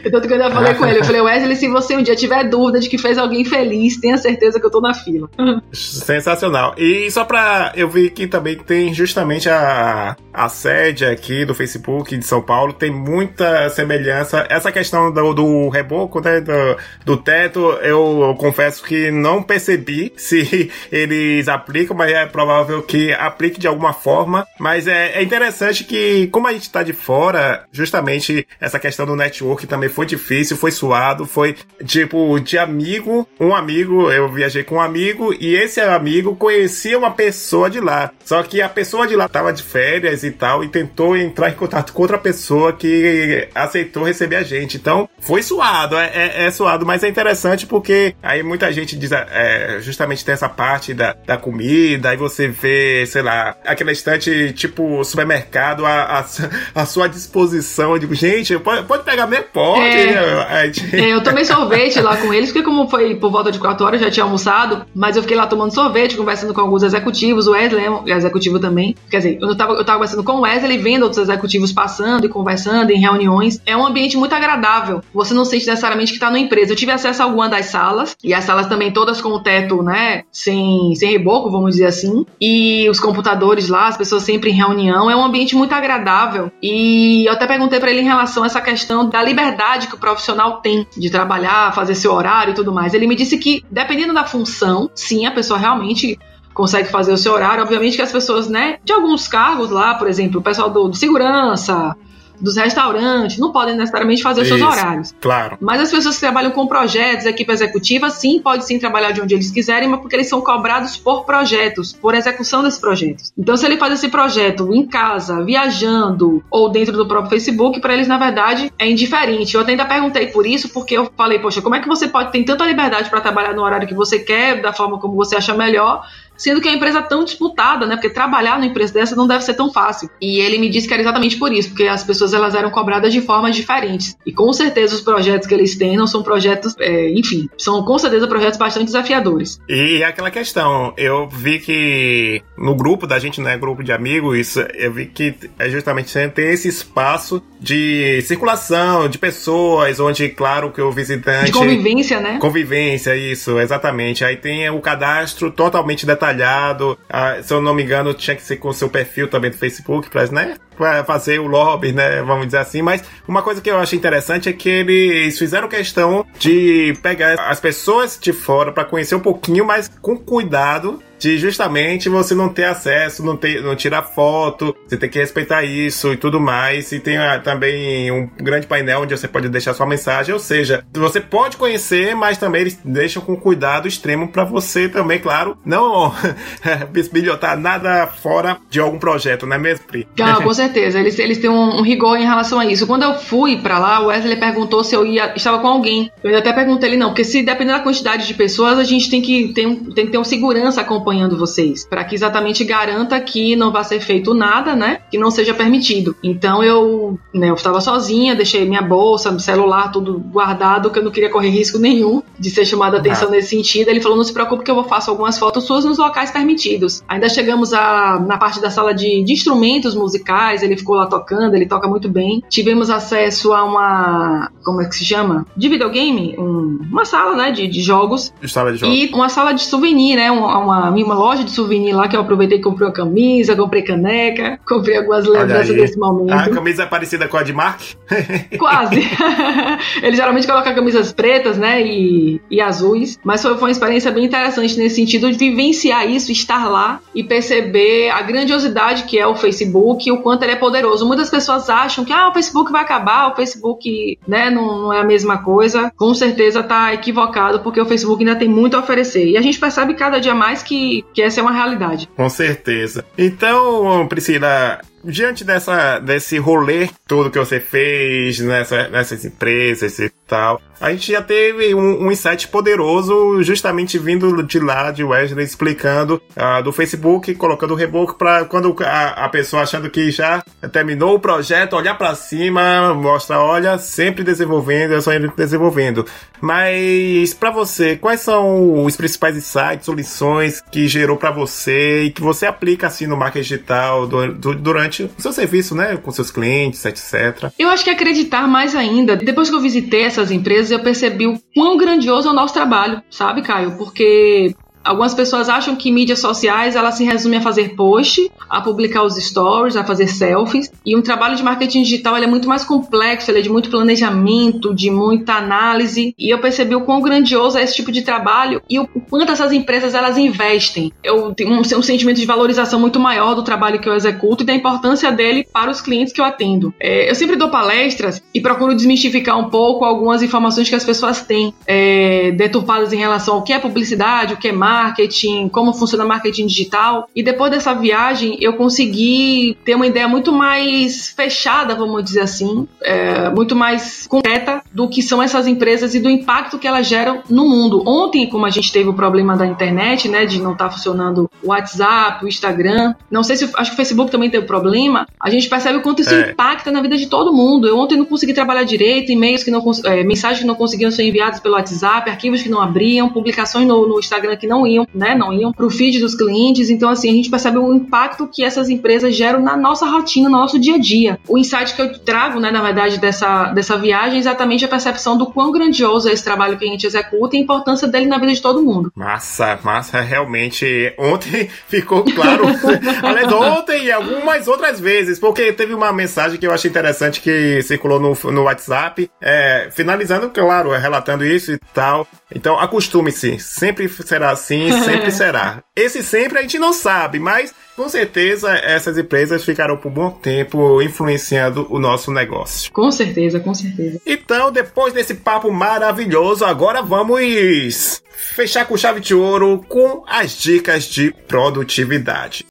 Tanto 0.04 0.28
que 0.28 0.34
eu 0.34 0.42
ainda 0.42 0.54
falei 0.54 0.74
com 0.74 0.86
ele, 0.86 1.00
eu 1.00 1.06
falei, 1.06 1.22
Wesley, 1.22 1.56
se 1.56 1.68
você 1.70 1.96
um 1.96 2.04
dia 2.04 2.16
tiver 2.16 2.44
dúvida 2.50 2.80
de 2.80 2.90
que 2.90 2.98
fez 2.98 3.18
alguém 3.18 3.46
feliz, 3.46 3.98
tenha 3.98 4.18
certeza 4.18 4.60
que 4.60 4.66
eu 4.66 4.70
tô 4.70 4.82
na 4.82 4.94
fila. 4.94 5.30
Sensacional. 5.72 6.76
E 6.78 7.10
só 7.10 7.24
pra 7.24 7.72
eu 7.76 7.90
ver 7.90 8.10
que 8.10 8.28
também 8.28 8.58
tem 8.58 8.94
justamente 8.94 9.50
a, 9.50 10.18
a 10.34 10.50
sede 10.50 11.06
aqui 11.06 11.46
do 11.46 11.54
Facebook 11.54 12.18
de 12.18 12.26
São 12.26 12.42
Paulo, 12.42 12.74
tem 12.74 12.92
muita 12.92 13.70
semelhança. 13.70 14.46
Essa 14.50 14.72
questão 14.72 15.12
do, 15.12 15.34
do 15.34 15.63
reboco, 15.70 16.20
né, 16.20 16.42
do, 16.42 16.78
do 17.06 17.18
teto, 17.18 17.60
eu, 17.82 18.22
eu, 18.22 18.36
confesso 18.36 18.84
que 18.84 19.12
não 19.12 19.42
percebi 19.42 20.14
se 20.18 20.72
eles 20.92 21.48
aplicam, 21.48 21.96
mas 21.96 22.12
é 22.12 22.26
provável 22.26 22.82
que 22.82 23.12
aplique 23.14 23.60
de 23.60 23.68
alguma 23.68 23.94
forma. 23.94 24.48
Mas 24.60 24.88
é, 24.88 25.14
é 25.14 25.24
interessante 25.24 25.84
que, 25.84 26.28
como 26.28 26.48
a 26.48 26.54
gente 26.54 26.64
está 26.64 26.84
de 26.84 26.94
fora, 26.94 27.66
justamente 27.72 28.48
essa 28.60 28.80
questão 28.80 29.06
do 29.06 29.16
network 29.16 29.68
também 29.68 29.90
foi 29.90 30.06
difícil, 30.06 30.58
foi 30.58 30.72
suado, 30.72 31.26
foi 31.26 31.56
tipo 31.86 32.40
de 32.40 32.58
amigo, 32.58 33.28
um 33.40 33.56
amigo, 33.56 34.12
eu 34.12 34.30
viajei 34.30 34.64
com 34.64 34.76
um 34.76 34.82
amigo 34.82 35.34
e 35.40 35.56
esse 35.56 35.80
amigo 35.80 36.36
conhecia 36.36 36.98
uma 36.98 37.12
pessoa 37.12 37.70
de 37.70 37.80
lá. 37.80 38.12
Só 38.24 38.42
que 38.44 38.62
a 38.62 38.70
pessoa 38.70 39.08
de 39.08 39.16
lá 39.16 39.26
estava 39.26 39.52
de 39.52 39.64
férias 39.64 40.24
e 40.24 40.32
tal 40.32 40.64
e 40.64 40.68
tentou 40.68 41.16
entrar 41.18 41.50
em 41.50 41.56
contato 41.56 41.94
com 41.94 42.02
outra 42.02 42.18
pessoa 42.18 42.74
que 42.74 43.48
aceitou 43.54 44.04
receber 44.04 44.38
a 44.38 44.44
gente. 44.44 44.78
Então 44.78 45.10
foi 45.20 45.42
suado 45.42 45.53
suado, 45.54 45.96
é, 45.96 46.12
é, 46.14 46.46
é, 46.46 46.52
suado, 46.52 46.86
mas 46.86 47.04
é 47.04 47.08
interessante 47.08 47.68
porque 47.68 48.16
aí 48.24 48.42
muita 48.42 48.72
gente 48.74 48.98
diz, 48.98 49.12
é, 49.12 49.78
justamente 49.82 50.26
tem 50.26 50.34
essa 50.34 50.50
parte 50.50 50.94
da, 50.94 51.16
da 51.26 51.38
comida, 51.38 52.10
aí 52.10 52.18
você 52.18 52.48
vê, 52.48 53.06
sei 53.06 53.22
lá, 53.22 53.56
aquela 53.64 53.92
estante 53.92 54.52
tipo 54.54 55.04
supermercado 55.04 55.86
à, 55.86 56.20
à, 56.20 56.26
à 56.82 56.86
sua 56.86 57.08
disposição. 57.08 57.94
Eu 57.94 58.00
digo, 58.00 58.16
gente, 58.16 58.58
pode, 58.60 58.84
pode 58.88 59.04
pegar 59.04 59.28
meu 59.28 59.44
pote. 59.44 59.80
É, 59.80 60.72
é, 60.94 61.14
eu 61.14 61.22
tomei 61.22 61.46
sorvete 61.46 62.02
lá 62.02 62.18
com 62.18 62.34
eles, 62.34 62.52
porque 62.52 62.64
como 62.64 62.90
foi 62.90 63.16
por 63.16 63.32
volta 63.32 63.52
de 63.52 63.60
4 63.60 63.86
horas, 63.86 64.02
eu 64.02 64.08
já 64.08 64.12
tinha 64.12 64.24
almoçado, 64.24 64.86
mas 64.96 65.16
eu 65.16 65.22
fiquei 65.22 65.38
lá 65.38 65.46
tomando 65.46 65.74
sorvete, 65.74 66.18
conversando 66.18 66.54
com 66.54 66.62
alguns 66.62 66.82
executivos, 66.82 67.46
o 67.46 67.52
Wesley 67.52 67.86
é 68.08 68.12
executivo 68.12 68.60
também. 68.60 68.96
Quer 69.10 69.18
dizer, 69.18 69.38
eu 69.40 69.56
tava, 69.56 69.74
eu 69.74 69.86
tava 69.86 70.00
conversando 70.00 70.24
com 70.24 70.34
o 70.34 70.42
Wesley, 70.42 70.80
vendo 70.80 71.04
outros 71.04 71.22
executivos 71.22 71.72
passando 71.72 72.26
e 72.26 72.30
conversando 72.30 72.90
em 72.90 73.00
reuniões. 73.00 73.62
É 73.66 73.78
um 73.78 73.86
ambiente 73.86 74.18
muito 74.18 74.34
agradável. 74.34 75.02
Você 75.14 75.34
não 75.34 75.43
sente 75.46 75.66
necessariamente 75.66 76.12
que 76.12 76.18
está 76.18 76.30
na 76.30 76.40
empresa. 76.40 76.72
Eu 76.72 76.76
tive 76.76 76.92
acesso 76.92 77.22
a 77.22 77.26
alguma 77.26 77.50
das 77.50 77.68
salas, 77.68 78.16
e 78.24 78.34
as 78.34 78.44
salas 78.44 78.68
também 78.68 78.92
todas 78.92 79.22
com 79.22 79.30
o 79.30 79.40
teto, 79.42 79.82
né, 79.84 80.24
sem, 80.32 80.94
sem 80.96 81.12
reboco, 81.12 81.50
vamos 81.50 81.72
dizer 81.72 81.86
assim. 81.86 82.26
E 82.40 82.88
os 82.90 83.00
computadores 83.00 83.70
lá, 83.70 83.88
as 83.88 83.98
pessoas 83.98 84.24
sempre 84.24 84.52
em 84.52 84.54
reunião. 84.54 85.10
É 85.10 85.16
um 85.16 85.24
ambiente 85.24 85.56
muito 85.56 85.74
agradável. 85.74 86.52
E 86.62 87.28
eu 87.28 87.34
até 87.34 87.46
perguntei 87.46 87.80
para 87.80 87.92
ele 87.92 88.02
em 88.02 88.06
relação 88.06 88.44
a 88.44 88.46
essa 88.46 88.62
questão 88.62 89.08
da 89.10 89.22
liberdade 89.22 89.88
que 89.88 89.96
o 89.96 90.00
profissional 90.00 90.62
tem 90.62 90.86
de 90.96 91.10
trabalhar, 91.10 91.74
fazer 91.74 91.96
seu 91.96 92.14
horário 92.14 92.52
e 92.52 92.56
tudo 92.56 92.72
mais. 92.72 92.94
Ele 92.94 93.08
me 93.08 93.16
disse 93.16 93.38
que, 93.38 93.64
dependendo 93.70 94.14
da 94.14 94.26
função, 94.26 94.90
sim, 94.94 95.26
a 95.26 95.32
pessoa 95.32 95.60
realmente 95.60 96.18
consegue 96.54 96.90
fazer 96.90 97.12
o 97.12 97.18
seu 97.18 97.34
horário. 97.34 97.64
Obviamente 97.64 97.96
que 97.96 98.02
as 98.02 98.12
pessoas, 98.12 98.48
né, 98.48 98.78
de 98.84 98.94
alguns 98.94 99.28
cargos 99.28 99.70
lá, 99.70 99.96
por 99.96 100.08
exemplo, 100.08 100.40
o 100.40 100.44
pessoal 100.44 100.70
do, 100.70 100.88
do 100.88 100.96
segurança, 100.96 101.96
dos 102.40 102.58
restaurantes, 102.58 103.38
não 103.38 103.52
podem 103.52 103.76
necessariamente 103.76 104.22
fazer 104.22 104.42
os 104.42 104.48
seus 104.48 104.62
horários. 104.62 105.14
Claro. 105.20 105.58
Mas 105.62 105.82
as 105.82 105.92
pessoas 105.92 106.16
que 106.16 106.22
trabalham 106.22 106.52
com 106.52 106.68
projetos, 106.68 107.26
equipe 107.26 107.52
executiva, 107.52 108.10
sim, 108.10 108.40
pode 108.40 108.66
sim 108.66 108.80
trabalhar 108.80 109.12
de 109.12 109.22
onde 109.22 109.34
eles 109.34 109.52
quiserem, 109.52 109.88
mas 109.88 110.00
porque 110.00 110.16
eles 110.16 110.30
são 110.30 110.42
cobrados 110.42 110.98
por 110.98 111.26
projetos, 111.26 111.94
por 111.94 112.16
execução 112.16 112.64
desses 112.64 112.80
projetos. 112.80 113.32
Então, 113.38 113.56
se 113.56 113.66
ele 113.66 113.78
faz 113.78 113.94
esse 113.94 114.10
projeto 114.10 114.74
em 114.74 114.86
casa, 114.86 115.44
viajando 115.44 116.44
ou 116.50 116.70
dentro 116.70 116.96
do 116.96 117.08
próprio 117.08 117.30
Facebook, 117.30 117.80
para 117.80 117.94
eles, 117.94 118.08
na 118.08 118.18
verdade, 118.18 118.72
é 118.78 118.90
indiferente. 118.90 119.56
Eu 119.56 119.62
até 119.62 119.72
ainda 119.72 119.86
perguntei 119.86 120.28
por 120.28 120.46
isso, 120.46 120.70
porque 120.70 120.98
eu 120.98 121.12
falei, 121.16 121.40
poxa, 121.40 121.62
como 121.62 121.76
é 121.76 121.80
que 121.80 121.88
você 121.88 122.08
pode 122.08 122.32
ter 122.32 122.44
tanta 122.44 122.66
liberdade 122.66 123.10
para 123.10 123.22
trabalhar 123.22 123.54
no 123.54 123.62
horário 123.62 123.88
que 123.88 123.94
você 123.94 124.20
quer, 124.20 124.62
da 124.62 124.74
forma 124.74 125.00
como 125.00 125.16
você 125.16 125.36
acha 125.36 125.54
melhor, 125.54 126.06
sendo 126.38 126.62
que 126.62 126.70
a 126.70 126.74
empresa 126.74 127.00
é 127.00 127.02
tão 127.02 127.24
disputada, 127.24 127.86
né? 127.86 127.96
Porque 127.96 128.10
trabalhar 128.10 128.56
numa 128.56 128.66
empresa 128.66 128.94
dessa 128.94 129.16
não 129.16 129.28
deve 129.28 129.44
ser 129.44 129.54
tão 129.54 129.72
fácil. 129.72 130.10
E 130.22 130.40
ele 130.40 130.58
me 130.58 130.70
disse 130.70 130.88
que 130.88 130.94
era 130.94 131.02
exatamente 131.02 131.38
por 131.38 131.52
isso, 131.54 131.70
porque 131.70 131.84
as 131.84 132.04
pessoas 132.04 132.34
elas 132.34 132.56
eram 132.56 132.70
cobradas 132.70 133.14
de 133.14 133.22
formas 133.22 133.56
diferentes. 133.56 134.18
E 134.26 134.32
com 134.32 134.52
certeza 134.52 134.96
os 134.96 135.02
projetos 135.02 135.48
que 135.48 135.54
eles 135.54 135.76
têm 135.76 135.96
não 135.96 136.08
são 136.08 136.24
projetos, 136.24 136.76
é, 136.80 137.12
enfim, 137.12 137.50
são 137.58 137.84
com 137.84 137.98
certeza 137.98 138.28
projetos 138.28 138.58
bastante 138.58 138.86
desafiadores. 138.86 139.60
E 139.70 140.04
aquela 140.04 140.32
questão, 140.32 140.94
eu 140.98 141.28
vi 141.30 141.60
que 141.60 142.42
no 142.58 142.76
grupo 142.76 143.08
da 143.08 143.20
gente, 143.20 143.40
né, 143.40 143.58
grupo 143.58 143.84
de 143.84 143.92
amigos, 143.92 144.56
eu 144.76 144.92
vi 144.92 145.06
que 145.06 145.36
é 145.60 145.70
justamente 145.70 146.14
tem 146.34 146.52
esse 146.52 146.68
espaço 146.68 147.42
de 147.60 148.22
circulação 148.24 149.08
de 149.08 149.18
pessoas, 149.18 150.00
onde, 150.00 150.30
claro, 150.30 150.72
que 150.72 150.82
o 150.82 150.92
visitante. 150.92 151.46
De 151.46 151.52
convivência, 151.52 152.20
né? 152.20 152.38
Convivência, 152.40 153.16
isso, 153.16 153.60
exatamente. 153.60 154.24
Aí 154.24 154.36
tem 154.36 154.70
o 154.70 154.80
cadastro 154.80 155.52
totalmente 155.52 156.06
detalhado 156.06 156.23
detalhado. 156.24 156.98
Ah, 157.10 157.38
se 157.42 157.54
eu 157.54 157.62
não 157.62 157.74
me 157.74 157.84
engano, 157.84 158.14
tinha 158.14 158.36
que 158.36 158.42
ser 158.42 158.58
com 158.58 158.70
o 158.70 158.74
seu 158.74 158.90
perfil 158.90 159.28
também 159.28 159.52
do 159.52 159.58
Facebook, 159.58 160.10
pra, 160.10 160.26
né? 160.28 160.56
Pra 160.78 161.04
fazer 161.04 161.40
o 161.40 161.48
lobby, 161.48 161.92
né? 161.92 162.22
Vamos 162.22 162.46
dizer 162.46 162.60
assim. 162.60 162.82
Mas 162.82 163.04
uma 163.28 163.42
coisa 163.42 163.62
que 163.62 163.70
eu 163.70 163.78
achei 163.78 164.00
interessante 164.00 164.48
é 164.48 164.54
que 164.54 164.70
eles 164.70 165.38
fizeram 165.38 165.68
questão 165.68 166.26
de 166.40 166.98
pegar 167.02 167.36
as 167.50 167.60
pessoas 167.60 168.18
de 168.20 168.32
fora 168.32 168.72
para 168.72 168.86
conhecer 168.86 169.16
um 169.16 169.20
pouquinho, 169.20 169.66
mas 169.66 169.92
com 170.02 170.18
cuidado 170.18 171.02
de 171.24 171.38
justamente 171.38 172.10
você 172.10 172.36
não 172.36 172.50
ter 172.50 172.66
acesso, 172.66 173.24
não, 173.24 173.38
ter, 173.38 173.64
não 173.64 173.78
tirar 173.78 174.02
foto, 174.02 174.76
você 174.86 174.98
tem 174.98 175.10
que 175.10 175.18
respeitar 175.18 175.64
isso 175.64 176.12
e 176.12 176.18
tudo 176.18 176.38
mais. 176.38 176.92
E 176.92 177.00
tem 177.00 177.18
ah, 177.18 177.40
também 177.40 178.12
um 178.12 178.30
grande 178.36 178.68
painel 178.68 179.02
onde 179.02 179.18
você 179.18 179.26
pode 179.26 179.48
deixar 179.48 179.74
sua 179.74 179.86
mensagem, 179.86 180.34
ou 180.34 180.40
seja, 180.40 180.84
você 180.94 181.22
pode 181.22 181.56
conhecer, 181.56 182.14
mas 182.14 182.38
também 182.38 182.62
eles 182.62 182.78
deixam 182.84 183.22
com 183.22 183.38
cuidado 183.38 183.88
extremo 183.88 184.28
para 184.28 184.44
você 184.44 184.90
também, 184.90 185.18
claro, 185.18 185.58
não 185.66 186.14
bisbilhotar 186.92 187.58
nada 187.58 188.06
fora 188.06 188.58
de 188.70 188.82
algum 188.82 189.00
projeto, 189.00 189.46
não 189.46 189.56
é 189.56 189.60
mesmo, 189.60 189.86
Pri? 189.88 190.06
Ah, 190.20 190.36
com 190.44 190.54
certeza, 190.54 191.00
eles, 191.00 191.18
eles 191.20 191.38
têm 191.38 191.50
um, 191.50 191.78
um 191.78 191.82
rigor 191.82 192.18
em 192.18 192.26
relação 192.26 192.60
a 192.60 192.66
isso. 192.66 192.86
Quando 192.86 193.04
eu 193.04 193.14
fui 193.14 193.58
para 193.58 193.80
lá, 193.80 194.02
o 194.02 194.08
Wesley 194.08 194.36
perguntou 194.36 194.84
se 194.84 194.94
eu 194.94 195.06
ia, 195.06 195.34
estava 195.38 195.60
com 195.60 195.68
alguém. 195.68 196.12
Eu 196.22 196.38
até 196.38 196.52
perguntei 196.52 196.90
ele, 196.90 196.98
não, 196.98 197.10
porque 197.10 197.24
se 197.24 197.42
dependendo 197.44 197.78
da 197.78 197.84
quantidade 197.84 198.28
de 198.28 198.34
pessoas, 198.34 198.78
a 198.78 198.84
gente 198.84 199.10
tem 199.10 199.22
que, 199.22 199.54
tem, 199.54 199.76
tem 199.76 200.06
que 200.06 200.12
ter 200.12 200.18
um 200.18 200.24
segurança 200.26 200.82
acompanhando 200.82 201.13
acompanhando 201.14 201.38
vocês, 201.38 201.86
para 201.86 202.04
que 202.04 202.16
exatamente 202.16 202.64
garanta 202.64 203.20
que 203.20 203.56
não 203.56 203.72
vá 203.72 203.84
ser 203.84 204.00
feito 204.00 204.34
nada, 204.34 204.76
né, 204.76 205.02
que 205.12 205.18
não 205.18 205.30
seja 205.30 205.54
permitido. 205.54 206.16
Então 206.24 206.64
eu, 206.64 207.20
né, 207.34 207.50
eu 207.50 207.54
estava 207.54 207.80
sozinha, 207.80 208.36
deixei 208.36 208.66
minha 208.66 208.82
bolsa, 208.82 209.38
celular, 209.40 209.92
tudo 209.92 210.20
guardado, 210.20 210.90
que 210.90 211.00
eu 211.00 211.04
não 211.04 211.12
queria 211.12 211.30
correr 211.30 211.50
risco 211.50 211.78
nenhum 211.78 212.24
de 212.40 212.50
ser 212.50 212.66
chamada 212.66 212.98
atenção 212.98 213.30
nesse 213.30 213.50
sentido. 213.50 213.90
Ele 213.90 214.02
falou: 214.02 214.18
não 214.18 214.24
se 214.24 214.34
preocupe 214.34 214.64
que 214.64 214.72
eu 214.72 214.76
vou 214.76 214.86
faço 214.86 215.12
algumas 215.12 215.38
fotos 215.38 215.66
suas 215.66 215.86
nos 215.86 215.98
locais 215.98 216.32
permitidos. 216.32 217.04
Ainda 217.08 217.28
chegamos 217.30 217.74
a, 217.74 218.20
na 218.26 218.38
parte 218.38 218.62
da 218.62 218.70
sala 218.70 218.94
de, 218.94 219.24
de 219.24 219.34
instrumentos 219.34 219.96
musicais, 219.96 220.64
ele 220.64 220.78
ficou 220.78 220.96
lá 220.96 221.06
tocando, 221.06 221.56
ele 221.56 221.66
toca 221.66 221.88
muito 221.88 222.10
bem. 222.10 222.42
Tivemos 222.50 222.90
acesso 222.90 223.54
a 223.54 223.64
uma, 223.64 224.50
como 224.64 224.82
é 224.82 224.86
que 224.86 224.96
se 224.96 225.06
chama? 225.06 225.46
De 225.56 225.68
videogame, 225.68 226.36
um, 226.38 226.80
uma 226.90 227.06
sala, 227.06 227.36
né, 227.36 227.52
de, 227.52 227.68
de 227.68 227.82
jogos. 227.82 228.34
Sala 228.48 228.72
de 228.72 228.78
jogos. 228.78 228.96
E 228.96 229.12
uma 229.14 229.30
sala 229.30 229.52
de 229.52 229.64
souvenir, 229.64 230.16
né, 230.16 230.32
uma, 230.32 230.58
uma 230.58 230.92
uma 231.04 231.16
loja 231.16 231.44
de 231.44 231.52
souvenir 231.52 231.96
lá 231.96 232.08
que 232.08 232.16
eu 232.16 232.22
aproveitei 232.22 232.58
e 232.58 232.62
comprei 232.62 232.88
uma 232.88 232.94
camisa, 232.94 233.56
comprei 233.56 233.82
caneca, 233.82 234.60
comprei 234.68 234.98
algumas 234.98 235.26
lembranças 235.26 235.76
desse 235.76 235.98
momento. 235.98 236.34
A 236.34 236.50
camisa 236.50 236.84
é 236.84 236.86
parecida 236.86 237.28
com 237.28 237.38
a 237.38 237.44
de 237.44 237.54
Mark? 237.54 237.82
Quase. 238.58 239.02
Ele 240.02 240.16
geralmente 240.16 240.48
coloca 240.48 240.74
camisas 240.74 241.12
pretas, 241.12 241.58
né, 241.58 241.82
e, 241.82 242.42
e 242.50 242.62
azuis, 242.62 243.20
mas 243.24 243.42
foi, 243.42 243.54
foi 243.54 243.64
uma 243.64 243.72
experiência 243.72 244.12
bem 244.12 244.26
interessante 244.26 244.78
nesse 244.78 244.96
sentido 244.96 245.32
de 245.32 245.38
vivenciar 245.38 246.10
isso, 246.10 246.32
estar 246.32 246.70
lá 246.70 247.00
e 247.14 247.24
perceber 247.24 248.10
a 248.10 248.22
grandiosidade 248.22 249.04
que 249.04 249.18
é 249.20 249.28
o 249.28 249.36
Facebook 249.36 250.08
e 250.08 250.12
o 250.12 250.22
quanto 250.22 250.44
ele 250.44 250.54
é 250.54 250.56
poderoso. 250.56 251.06
Muitas 251.06 251.30
pessoas 251.30 251.70
acham 251.70 252.06
que 252.06 252.14
ah, 252.14 252.30
o 252.30 252.34
Facebook 252.34 252.72
vai 252.72 252.82
acabar, 252.82 253.32
o 253.32 253.36
Facebook 253.36 254.18
né, 254.28 254.50
não, 254.50 254.84
não 254.84 254.94
é 254.94 255.00
a 255.00 255.04
mesma 255.04 255.38
coisa. 255.40 255.92
Com 255.96 256.14
certeza 256.14 256.62
está 256.62 256.94
equivocado, 256.94 257.60
porque 257.60 257.80
o 257.80 257.86
Facebook 257.86 258.24
ainda 258.24 258.38
tem 258.38 258.48
muito 258.48 258.76
a 258.76 258.80
oferecer. 258.80 259.28
E 259.28 259.38
a 259.38 259.42
gente 259.42 259.60
percebe 259.60 259.94
cada 259.94 260.20
dia 260.20 260.36
mais 260.36 260.64
que 260.64 260.93
que, 261.02 261.22
essa 261.22 261.40
é 261.40 261.44
uma 261.44 261.52
realidade. 261.52 262.08
Com 262.16 262.30
certeza. 262.30 263.06
Então, 263.18 264.08
Priscila, 264.08 264.80
diante 265.04 265.44
dessa, 265.44 266.00
desse 266.00 266.38
rolê 266.38 266.90
todo 267.08 267.32
que 267.32 267.40
você 267.40 267.60
fez 267.60 268.40
nessa, 268.40 268.88
nessas 268.90 269.26
empresas 269.26 270.00
tal, 270.28 270.62
a 270.84 270.92
gente 270.92 271.12
já 271.12 271.22
teve 271.22 271.74
um, 271.74 272.06
um 272.06 272.12
insight 272.12 272.48
poderoso 272.50 273.42
justamente 273.42 273.98
vindo 273.98 274.44
de 274.44 274.60
lá 274.60 274.92
de 274.92 275.04
Wesley 275.04 275.46
explicando 275.46 276.22
uh, 276.36 276.62
do 276.62 276.74
Facebook, 276.74 277.34
colocando 277.36 277.72
o 277.72 277.76
reboco 277.76 278.16
para 278.16 278.44
quando 278.46 278.76
a, 278.82 279.26
a, 279.26 279.30
pessoa 279.30 279.64
achando 279.64 279.90
que 279.90 280.12
já 280.12 280.44
terminou 280.74 281.16
o 281.16 281.20
projeto, 281.20 281.78
olhar 281.78 281.98
para 281.98 282.14
cima, 282.16 282.94
mostra, 282.94 283.40
olha, 283.40 283.78
sempre 283.78 284.24
desenvolvendo, 284.24 284.94
é 284.94 285.00
só 285.02 285.14
indo 285.14 285.32
desenvolvendo. 285.36 286.06
Mas 286.42 287.34
para 287.34 287.50
você, 287.50 287.96
quais 287.96 288.20
são 288.20 288.84
os 288.84 288.98
principais 288.98 289.38
insights 289.38 289.88
ou 289.88 289.96
lições 289.96 290.62
que 290.70 290.88
gerou 290.88 291.16
para 291.16 291.32
você 291.32 292.04
e 292.04 292.12
que 292.12 292.22
você 292.22 292.46
aplica 292.46 292.88
assim 292.88 293.08
no 293.08 293.16
marketing 293.16 293.44
digital 293.44 294.06
do, 294.06 294.34
do, 294.34 294.56
durante 294.56 295.04
o 295.04 295.12
seu 295.18 295.32
serviço, 295.32 295.74
né? 295.76 295.96
Com 295.96 296.12
seus 296.12 296.30
clientes, 296.30 296.84
etc. 296.84 297.52
Eu 297.58 297.70
acho 297.70 297.86
que 297.86 297.90
acreditar 297.90 298.48
mais 298.48 298.76
ainda. 298.76 299.16
Depois 299.16 299.50
que 299.50 299.56
eu 299.56 299.62
visitei 299.62 300.06
essas 300.24 300.32
empresas, 300.32 300.72
eu 300.72 300.80
percebi 300.80 301.28
o 301.28 301.38
quão 301.54 301.78
grandioso 301.78 302.28
é 302.28 302.32
o 302.32 302.36
nosso 302.36 302.54
trabalho, 302.54 303.02
sabe, 303.10 303.42
Caio? 303.42 303.78
Porque 303.78 304.56
Algumas 304.84 305.14
pessoas 305.14 305.48
acham 305.48 305.76
que 305.76 305.92
mídias 305.92 306.20
sociais 306.20 306.76
ela 306.76 306.92
se 306.92 307.04
resume 307.06 307.38
a 307.38 307.42
fazer 307.42 307.76
post, 307.76 308.30
a 308.50 308.60
publicar 308.60 309.04
os 309.04 309.16
stories, 309.16 309.78
a 309.78 309.84
fazer 309.84 310.08
selfies. 310.08 310.70
E 310.86 310.96
um 310.96 311.02
trabalho 311.02 311.36
de 311.36 311.44
marketing 311.44 311.84
digital 311.84 312.18
é 312.18 312.28
muito 312.28 312.50
mais 312.50 312.64
complexo, 312.64 313.32
ele 313.32 313.40
é 313.40 313.42
de 313.42 313.50
muito 313.50 313.70
planejamento, 313.70 314.74
de 314.74 314.92
muita 314.92 315.36
análise. 315.36 316.14
E 316.20 316.30
eu 316.30 316.40
percebi 316.40 316.76
o 316.76 316.82
quão 316.82 317.02
grandioso 317.02 317.58
é 317.58 317.64
esse 317.64 317.76
tipo 317.76 317.92
de 317.92 318.02
trabalho 318.02 318.62
e 318.70 318.80
o 318.80 318.88
quanto 318.88 319.32
essas 319.32 319.54
empresas 319.54 319.94
elas 319.94 320.18
investem. 320.18 320.92
Eu 321.02 321.34
tenho 321.34 321.52
um, 321.52 321.60
um 321.60 321.82
sentimento 321.82 322.20
de 322.20 322.26
valorização 322.26 322.80
muito 322.80 323.00
maior 323.00 323.36
do 323.36 323.44
trabalho 323.44 323.80
que 323.80 323.88
eu 323.88 323.94
executo 323.94 324.44
e 324.44 324.46
da 324.46 324.54
importância 324.54 325.12
dele 325.12 325.48
para 325.52 325.72
os 325.72 325.80
clientes 325.80 326.14
que 326.14 326.20
eu 326.20 326.26
atendo. 326.26 326.74
É, 326.80 327.10
eu 327.10 327.16
sempre 327.16 327.38
dou 327.38 327.50
palestras 327.50 328.22
e 328.34 328.42
procuro 328.42 328.76
desmistificar 328.76 329.40
um 329.40 329.50
pouco 329.50 329.86
algumas 329.86 330.22
informações 330.22 330.68
que 330.68 330.76
as 330.76 330.84
pessoas 330.84 331.22
têm 331.22 331.54
é, 331.66 332.32
deturpadas 332.32 332.92
em 332.92 332.98
relação 332.98 333.36
ao 333.36 333.44
que 333.44 333.54
é 333.54 333.60
publicidade, 333.60 334.34
o 334.34 334.38
que 334.38 334.50
é 334.50 334.52
marketing 334.52 334.73
marketing, 334.74 335.50
como 335.50 335.74
funciona 335.74 336.04
marketing 336.04 336.48
digital. 336.48 337.08
E 337.16 337.22
depois 337.22 337.52
dessa 337.52 337.74
viagem, 337.74 338.38
eu 338.42 338.54
consegui 338.54 339.56
ter 339.64 339.76
uma 339.76 339.86
ideia 339.86 340.08
muito 340.08 340.32
mais 340.32 341.10
fechada, 341.10 341.76
vamos 341.76 342.04
dizer 342.04 342.22
assim, 342.22 342.68
é, 342.82 343.30
muito 343.30 343.56
mais 343.56 344.08
concreta 344.08 344.62
do 344.72 344.90
que 344.90 345.02
são 345.02 345.22
essas 345.22 345.46
empresas 345.46 345.94
e 345.94 346.00
do 346.00 346.10
impacto 346.10 346.58
que 346.58 346.68
elas 346.68 346.88
geram 346.88 347.22
no 347.30 347.48
mundo. 347.48 347.84
Ontem, 347.86 348.28
como 348.28 348.46
a 348.46 348.50
gente 348.50 348.72
teve 348.72 348.90
o 348.90 348.94
problema 348.94 349.36
da 349.36 349.46
internet, 349.46 350.10
né, 350.10 350.26
de 350.26 350.42
não 350.42 350.54
estar 350.54 350.66
tá 350.66 350.72
funcionando 350.72 351.30
o 351.44 351.50
WhatsApp, 351.50 352.26
o 352.26 352.28
Instagram, 352.28 352.96
não 353.12 353.24
sei 353.24 353.36
se 353.36 353.50
acho 353.56 353.72
que 353.72 353.76
o 353.76 353.78
Facebook 353.78 354.10
também 354.10 354.30
teve 354.30 354.46
problema. 354.48 355.06
A 355.22 355.30
gente 355.30 355.48
percebe 355.48 355.78
o 355.78 355.82
quanto 355.82 356.02
isso 356.02 356.14
é. 356.14 356.32
impacta 356.32 356.72
na 356.72 356.82
vida 356.82 356.98
de 356.98 357.08
todo 357.08 357.34
mundo. 357.34 357.68
Eu 357.68 357.78
ontem 357.78 357.98
não 357.98 358.06
consegui 358.06 358.34
trabalhar 358.34 358.64
direito, 358.64 359.12
e-mails 359.12 359.44
que 359.44 359.52
não 359.52 359.64
é, 359.86 360.04
mensagens 360.04 360.40
que 360.40 360.48
não 360.48 360.56
conseguiam 360.56 360.90
ser 360.90 361.04
enviadas 361.04 361.40
pelo 361.40 361.56
WhatsApp, 361.56 362.10
arquivos 362.10 362.42
que 362.42 362.50
não 362.50 362.62
abriam, 362.62 363.10
publicações 363.10 363.68
no, 363.68 363.88
no 363.88 364.00
Instagram 364.00 364.36
que 364.36 364.48
não 364.48 364.63
iam, 364.66 364.88
né, 364.94 365.16
não 365.16 365.34
iam 365.34 365.52
para 365.52 365.66
o 365.66 365.70
feed 365.70 366.00
dos 366.00 366.16
clientes. 366.16 366.70
Então, 366.70 366.90
assim, 366.90 367.10
a 367.10 367.14
gente 367.14 367.30
percebe 367.30 367.58
o 367.58 367.74
impacto 367.74 368.28
que 368.28 368.44
essas 368.44 368.70
empresas 368.70 369.16
geram 369.16 369.42
na 369.42 369.56
nossa 369.56 369.86
rotina, 369.86 370.30
no 370.30 370.38
nosso 370.38 370.60
dia 370.60 370.76
a 370.76 370.80
dia. 370.80 371.20
O 371.28 371.38
insight 371.38 371.76
que 371.76 371.82
eu 371.82 372.00
trago, 372.00 372.40
né, 372.40 372.52
na 372.52 372.62
verdade, 372.62 373.00
dessa, 373.00 373.52
dessa 373.52 373.78
viagem 373.78 374.16
é 374.16 374.20
exatamente 374.20 374.66
a 374.66 374.68
percepção 374.68 375.18
do 375.18 375.28
quão 375.28 375.52
grandioso 375.52 376.10
é 376.10 376.14
esse 376.14 376.24
trabalho 376.24 376.58
que 376.58 376.66
a 376.66 376.68
gente 376.68 376.86
executa 376.86 377.36
e 377.36 377.40
a 377.40 377.42
importância 377.42 377.88
dele 377.88 378.06
na 378.06 378.18
vida 378.18 378.34
de 378.34 378.42
todo 378.42 378.64
mundo. 378.64 378.92
Massa, 378.96 379.60
massa, 379.64 380.02
realmente. 380.02 380.94
Ontem 380.98 381.50
ficou 381.68 382.04
claro, 382.04 382.46
além 383.04 383.28
de 383.28 383.34
ontem 383.34 383.86
e 383.86 383.92
algumas 383.92 384.48
outras 384.48 384.80
vezes, 384.80 385.20
porque 385.20 385.52
teve 385.54 385.74
uma 385.74 385.92
mensagem 385.92 386.40
que 386.40 386.48
eu 386.48 386.54
achei 386.54 386.70
interessante 386.70 387.22
que 387.22 387.62
circulou 387.62 388.00
no, 388.00 388.32
no 388.32 388.44
WhatsApp, 388.44 389.10
é, 389.22 389.70
finalizando, 389.72 390.30
claro, 390.30 390.72
relatando 390.72 391.26
isso 391.26 391.52
e 391.52 391.60
tal. 391.74 392.08
Então 392.34 392.60
acostume-se, 392.60 393.40
sempre 393.40 393.88
será 393.88 394.32
assim, 394.32 394.72
sempre 394.84 395.12
será. 395.12 395.64
Esse 395.76 396.04
sempre 396.04 396.40
a 396.40 396.42
gente 396.42 396.60
não 396.60 396.74
sabe, 396.74 397.20
mas 397.20 397.54
com 397.76 397.90
certeza 397.90 398.52
essas 398.54 398.98
empresas 398.98 399.44
ficarão 399.44 399.78
por 399.78 399.92
bom 399.92 400.12
tempo 400.12 400.82
influenciando 400.82 401.68
o 401.70 401.80
nosso 401.80 402.12
negócio. 402.12 402.72
Com 402.72 402.92
certeza, 402.92 403.40
com 403.40 403.54
certeza. 403.54 404.00
Então, 404.06 404.52
depois 404.52 404.94
desse 404.94 405.16
papo 405.16 405.52
maravilhoso, 405.52 406.46
agora 406.46 406.82
vamos 406.82 408.02
fechar 408.12 408.66
com 408.66 408.78
chave 408.78 409.00
de 409.00 409.16
ouro 409.16 409.64
com 409.68 410.04
as 410.08 410.32
dicas 410.32 410.86
de 410.86 411.12
produtividade. 411.28 412.46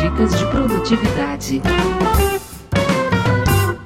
Dicas 0.00 0.38
de 0.38 0.46
produtividade. 0.46 1.62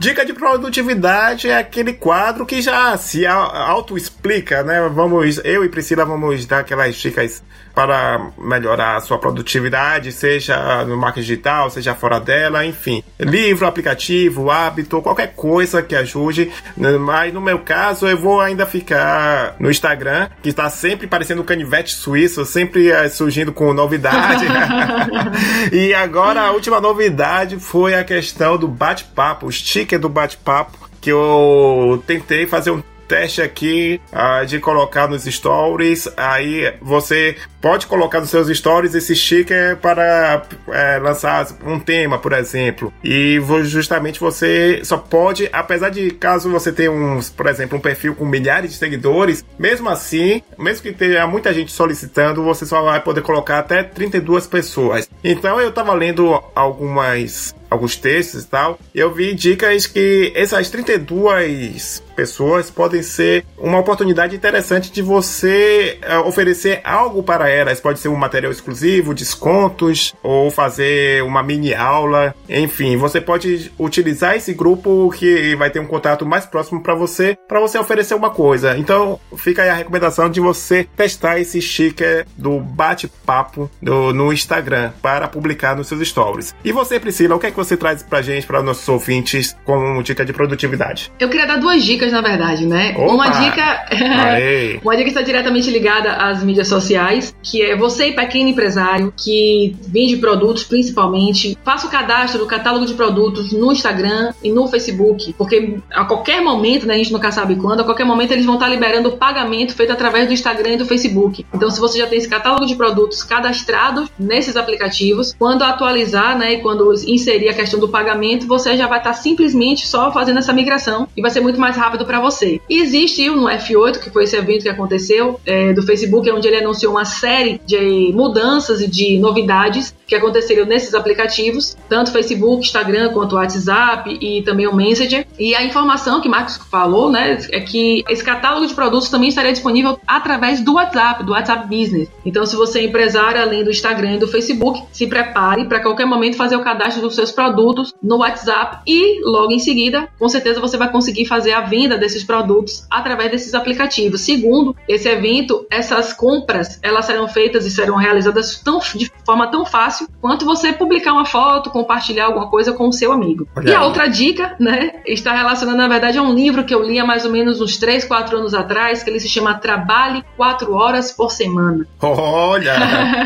Dica 0.04 0.22
de 0.22 0.34
produtividade 0.34 1.48
é 1.48 1.56
aquele 1.56 1.94
quadro 1.94 2.44
que 2.44 2.60
já 2.60 2.94
se 2.98 3.24
auto-explica, 3.26 4.62
né? 4.62 4.86
Vamos, 4.90 5.40
eu 5.42 5.64
e 5.64 5.68
Priscila 5.70 6.04
vamos 6.04 6.44
dar 6.44 6.58
aquelas 6.58 6.94
dicas 6.96 7.42
para 7.74 8.30
melhorar 8.38 8.96
a 8.96 9.00
sua 9.00 9.18
produtividade, 9.18 10.12
seja 10.12 10.84
no 10.84 10.96
marketing 10.96 11.26
digital, 11.26 11.70
seja 11.70 11.94
fora 11.94 12.20
dela, 12.20 12.64
enfim. 12.64 13.02
Livro, 13.18 13.66
aplicativo, 13.66 14.50
hábito, 14.50 15.02
qualquer 15.02 15.34
coisa 15.34 15.82
que 15.82 15.96
ajude. 15.96 16.52
Mas 17.00 17.32
no 17.32 17.40
meu 17.40 17.58
caso, 17.58 18.06
eu 18.06 18.16
vou 18.16 18.40
ainda 18.40 18.66
ficar 18.66 19.56
no 19.58 19.70
Instagram, 19.70 20.28
que 20.42 20.50
está 20.50 20.70
sempre 20.70 21.06
parecendo 21.06 21.42
um 21.42 21.44
canivete 21.44 21.92
suíço, 21.94 22.44
sempre 22.44 22.90
eh, 22.90 23.08
surgindo 23.08 23.52
com 23.52 23.72
novidade. 23.72 24.44
e 25.72 25.92
agora 25.94 26.42
a 26.42 26.52
última 26.52 26.80
novidade 26.80 27.58
foi 27.58 27.94
a 27.94 28.04
questão 28.04 28.56
do 28.56 28.68
bate-papo, 28.68 29.46
o 29.46 29.52
sticker 29.52 29.98
do 29.98 30.08
bate-papo 30.08 30.84
que 31.00 31.10
eu 31.10 32.02
tentei 32.06 32.46
fazer 32.46 32.70
um 32.70 32.82
teste 33.06 33.42
aqui 33.42 34.00
uh, 34.12 34.46
de 34.46 34.58
colocar 34.58 35.08
nos 35.08 35.24
stories. 35.24 36.08
Aí 36.16 36.72
você 36.80 37.36
pode 37.60 37.86
colocar 37.86 38.20
nos 38.20 38.30
seus 38.30 38.48
stories 38.56 38.94
esse 38.94 39.16
sticker 39.16 39.76
para 39.78 40.42
é, 40.68 40.98
lançar 40.98 41.46
um 41.64 41.80
tema, 41.80 42.18
por 42.18 42.32
exemplo. 42.32 42.92
E 43.02 43.40
justamente 43.62 44.20
você 44.20 44.80
só 44.84 44.98
pode, 44.98 45.48
apesar 45.52 45.88
de 45.88 46.10
caso 46.10 46.50
você 46.50 46.70
tenha 46.70 46.90
uns, 46.90 47.30
por 47.30 47.46
exemplo, 47.46 47.78
um 47.78 47.80
perfil 47.80 48.14
com 48.14 48.26
milhares 48.26 48.72
de 48.72 48.76
seguidores, 48.76 49.44
mesmo 49.58 49.88
assim, 49.88 50.42
mesmo 50.58 50.82
que 50.82 50.92
tenha 50.92 51.26
muita 51.26 51.54
gente 51.54 51.72
solicitando, 51.72 52.42
você 52.42 52.66
só 52.66 52.82
vai 52.82 53.00
poder 53.00 53.22
colocar 53.22 53.58
até 53.58 53.82
32 53.82 54.46
pessoas. 54.46 55.08
Então 55.22 55.58
eu 55.60 55.70
estava 55.70 55.94
lendo 55.94 56.42
algumas 56.54 57.54
alguns 57.70 57.96
textos 57.96 58.44
e 58.44 58.46
tal, 58.46 58.78
eu 58.94 59.12
vi 59.12 59.34
dicas 59.34 59.86
que 59.86 60.32
essas 60.34 60.70
32 60.70 62.02
pessoas 62.14 62.70
podem 62.70 63.02
ser 63.02 63.44
uma 63.58 63.78
oportunidade 63.78 64.34
interessante 64.36 64.90
de 64.90 65.02
você 65.02 65.98
uh, 66.02 66.26
oferecer 66.26 66.80
algo 66.84 67.22
para 67.22 67.48
elas. 67.48 67.80
Pode 67.80 67.98
ser 67.98 68.08
um 68.08 68.16
material 68.16 68.52
exclusivo, 68.52 69.12
descontos, 69.12 70.14
ou 70.22 70.50
fazer 70.50 71.22
uma 71.22 71.42
mini 71.42 71.74
aula. 71.74 72.34
Enfim, 72.48 72.96
você 72.96 73.20
pode 73.20 73.72
utilizar 73.78 74.36
esse 74.36 74.54
grupo 74.54 75.10
que 75.16 75.54
vai 75.56 75.70
ter 75.70 75.80
um 75.80 75.86
contato 75.86 76.24
mais 76.24 76.46
próximo 76.46 76.82
para 76.82 76.94
você, 76.94 77.36
para 77.48 77.60
você 77.60 77.78
oferecer 77.78 78.14
uma 78.14 78.30
coisa. 78.30 78.76
Então, 78.78 79.18
fica 79.36 79.62
aí 79.62 79.70
a 79.70 79.74
recomendação 79.74 80.30
de 80.30 80.40
você 80.40 80.86
testar 80.96 81.38
esse 81.38 81.60
sticker 81.60 82.26
do 82.36 82.60
bate-papo 82.60 83.70
no 83.80 84.32
Instagram 84.32 84.92
para 85.02 85.28
publicar 85.28 85.76
nos 85.76 85.88
seus 85.88 86.06
stories. 86.08 86.54
E 86.64 86.72
você, 86.72 87.00
Priscila, 87.00 87.34
o 87.34 87.38
que 87.38 87.46
é 87.46 87.50
que 87.54 87.58
você 87.58 87.76
traz 87.76 88.02
pra 88.02 88.20
gente, 88.20 88.46
para 88.46 88.62
nossos 88.62 88.86
ouvintes, 88.88 89.56
como 89.64 90.02
dica 90.02 90.24
de 90.24 90.32
produtividade? 90.32 91.10
Eu 91.18 91.28
queria 91.28 91.46
dar 91.46 91.56
duas 91.56 91.82
dicas, 91.84 92.12
na 92.12 92.20
verdade, 92.20 92.66
né? 92.66 92.94
Opa! 92.96 93.14
Uma 93.14 93.28
dica. 93.28 93.86
uma 94.82 94.96
dica 94.96 95.08
está 95.08 95.22
diretamente 95.22 95.70
ligada 95.70 96.12
às 96.12 96.42
mídias 96.42 96.68
sociais, 96.68 97.34
que 97.42 97.62
é 97.62 97.76
você, 97.76 98.12
pequeno 98.12 98.50
empresário, 98.50 99.12
que 99.16 99.76
vende 99.86 100.16
produtos 100.16 100.64
principalmente, 100.64 101.56
faça 101.64 101.86
o 101.86 101.90
cadastro 101.90 102.40
do 102.40 102.46
catálogo 102.46 102.84
de 102.84 102.94
produtos 102.94 103.52
no 103.52 103.72
Instagram 103.72 104.32
e 104.42 104.50
no 104.50 104.66
Facebook, 104.66 105.32
porque 105.38 105.78
a 105.92 106.04
qualquer 106.04 106.40
momento, 106.42 106.86
né, 106.86 106.94
a 106.94 106.96
gente 106.96 107.12
nunca 107.12 107.30
sabe 107.30 107.56
quando, 107.56 107.80
a 107.80 107.84
qualquer 107.84 108.04
momento 108.04 108.32
eles 108.32 108.44
vão 108.44 108.54
estar 108.54 108.68
liberando 108.68 109.10
o 109.10 109.16
pagamento 109.16 109.74
feito 109.74 109.92
através 109.92 110.26
do 110.26 110.32
Instagram 110.32 110.72
e 110.72 110.76
do 110.78 110.86
Facebook. 110.86 111.46
Então, 111.54 111.70
se 111.70 111.80
você 111.80 111.98
já 111.98 112.06
tem 112.06 112.18
esse 112.18 112.28
catálogo 112.28 112.66
de 112.66 112.74
produtos 112.74 113.22
cadastrados 113.22 114.08
nesses 114.18 114.56
aplicativos, 114.56 115.34
quando 115.38 115.62
atualizar, 115.62 116.36
né, 116.36 116.54
e 116.54 116.60
quando 116.60 116.92
inserir 117.06 117.43
a 117.48 117.54
questão 117.54 117.78
do 117.78 117.88
pagamento, 117.88 118.46
você 118.46 118.76
já 118.76 118.86
vai 118.86 118.98
estar 118.98 119.14
simplesmente 119.14 119.86
só 119.86 120.12
fazendo 120.12 120.38
essa 120.38 120.52
migração 120.52 121.08
e 121.16 121.22
vai 121.22 121.30
ser 121.30 121.40
muito 121.40 121.60
mais 121.60 121.76
rápido 121.76 122.04
para 122.04 122.20
você. 122.20 122.60
E 122.68 122.78
existe 122.80 123.28
no 123.30 123.44
F8, 123.44 123.98
que 123.98 124.10
foi 124.10 124.24
esse 124.24 124.36
evento 124.36 124.62
que 124.62 124.68
aconteceu 124.68 125.40
é, 125.44 125.72
do 125.72 125.82
Facebook, 125.82 126.30
onde 126.30 126.48
ele 126.48 126.58
anunciou 126.58 126.92
uma 126.92 127.04
série 127.04 127.60
de 127.66 128.12
mudanças 128.14 128.80
e 128.80 128.86
de 128.86 129.18
novidades 129.18 129.94
que 130.06 130.14
aconteceram 130.14 130.66
nesses 130.66 130.94
aplicativos, 130.94 131.76
tanto 131.88 132.12
Facebook, 132.12 132.64
Instagram 132.64 133.12
quanto 133.12 133.36
WhatsApp 133.36 134.18
e 134.20 134.42
também 134.42 134.66
o 134.66 134.74
Messenger. 134.74 135.26
E 135.38 135.54
a 135.54 135.64
informação 135.64 136.20
que 136.20 136.28
Marcos 136.28 136.56
falou, 136.70 137.10
né, 137.10 137.38
é 137.50 137.60
que 137.60 138.04
esse 138.08 138.22
catálogo 138.22 138.66
de 138.66 138.74
produtos 138.74 139.08
também 139.08 139.28
estaria 139.28 139.52
disponível 139.52 139.98
através 140.06 140.60
do 140.60 140.74
WhatsApp, 140.74 141.24
do 141.24 141.32
WhatsApp 141.32 141.66
Business. 141.66 142.08
Então, 142.24 142.44
se 142.44 142.56
você 142.56 142.80
é 142.80 142.84
empresário 142.84 143.40
além 143.40 143.64
do 143.64 143.70
Instagram 143.70 144.14
e 144.14 144.18
do 144.18 144.28
Facebook, 144.28 144.82
se 144.92 145.06
prepare 145.06 145.64
para 145.66 145.80
qualquer 145.80 146.06
momento 146.06 146.36
fazer 146.36 146.56
o 146.56 146.62
cadastro 146.62 147.02
dos 147.02 147.14
seus 147.14 147.32
produtos 147.34 147.94
no 148.02 148.18
WhatsApp 148.18 148.78
e 148.86 149.22
logo 149.24 149.52
em 149.52 149.58
seguida, 149.58 150.08
com 150.18 150.28
certeza 150.28 150.60
você 150.60 150.76
vai 150.76 150.90
conseguir 150.90 151.26
fazer 151.26 151.52
a 151.52 151.60
venda 151.60 151.98
desses 151.98 152.24
produtos 152.24 152.86
através 152.90 153.30
desses 153.30 153.54
aplicativos. 153.54 154.20
Segundo 154.20 154.74
esse 154.88 155.08
evento, 155.08 155.66
essas 155.70 156.12
compras 156.12 156.78
elas 156.82 157.04
serão 157.04 157.28
feitas 157.28 157.66
e 157.66 157.70
serão 157.70 157.96
realizadas 157.96 158.60
tão, 158.60 158.78
de 158.94 159.10
forma 159.24 159.50
tão 159.50 159.66
fácil 159.66 160.08
quanto 160.20 160.44
você 160.44 160.72
publicar 160.72 161.12
uma 161.12 161.24
foto, 161.24 161.70
compartilhar 161.70 162.26
alguma 162.26 162.48
coisa 162.48 162.72
com 162.72 162.88
o 162.88 162.92
seu 162.92 163.12
amigo. 163.12 163.46
Olha 163.56 163.70
e 163.70 163.74
a 163.74 163.84
outra 163.84 164.06
dica, 164.06 164.54
né, 164.58 165.02
está 165.06 165.32
relacionada 165.32 165.78
na 165.78 165.88
verdade 165.88 166.18
a 166.18 166.22
um 166.22 166.32
livro 166.32 166.64
que 166.64 166.74
eu 166.74 166.82
li 166.82 166.98
há 166.98 167.04
mais 167.04 167.24
ou 167.24 167.32
menos 167.32 167.60
uns 167.60 167.76
3, 167.76 168.04
4 168.04 168.38
anos 168.38 168.54
atrás, 168.54 169.02
que 169.02 169.10
ele 169.10 169.20
se 169.20 169.28
chama 169.28 169.54
Trabalhe 169.54 170.24
4 170.36 170.72
horas 170.72 171.12
por 171.12 171.32
semana. 171.32 171.86
Olha! 172.00 172.74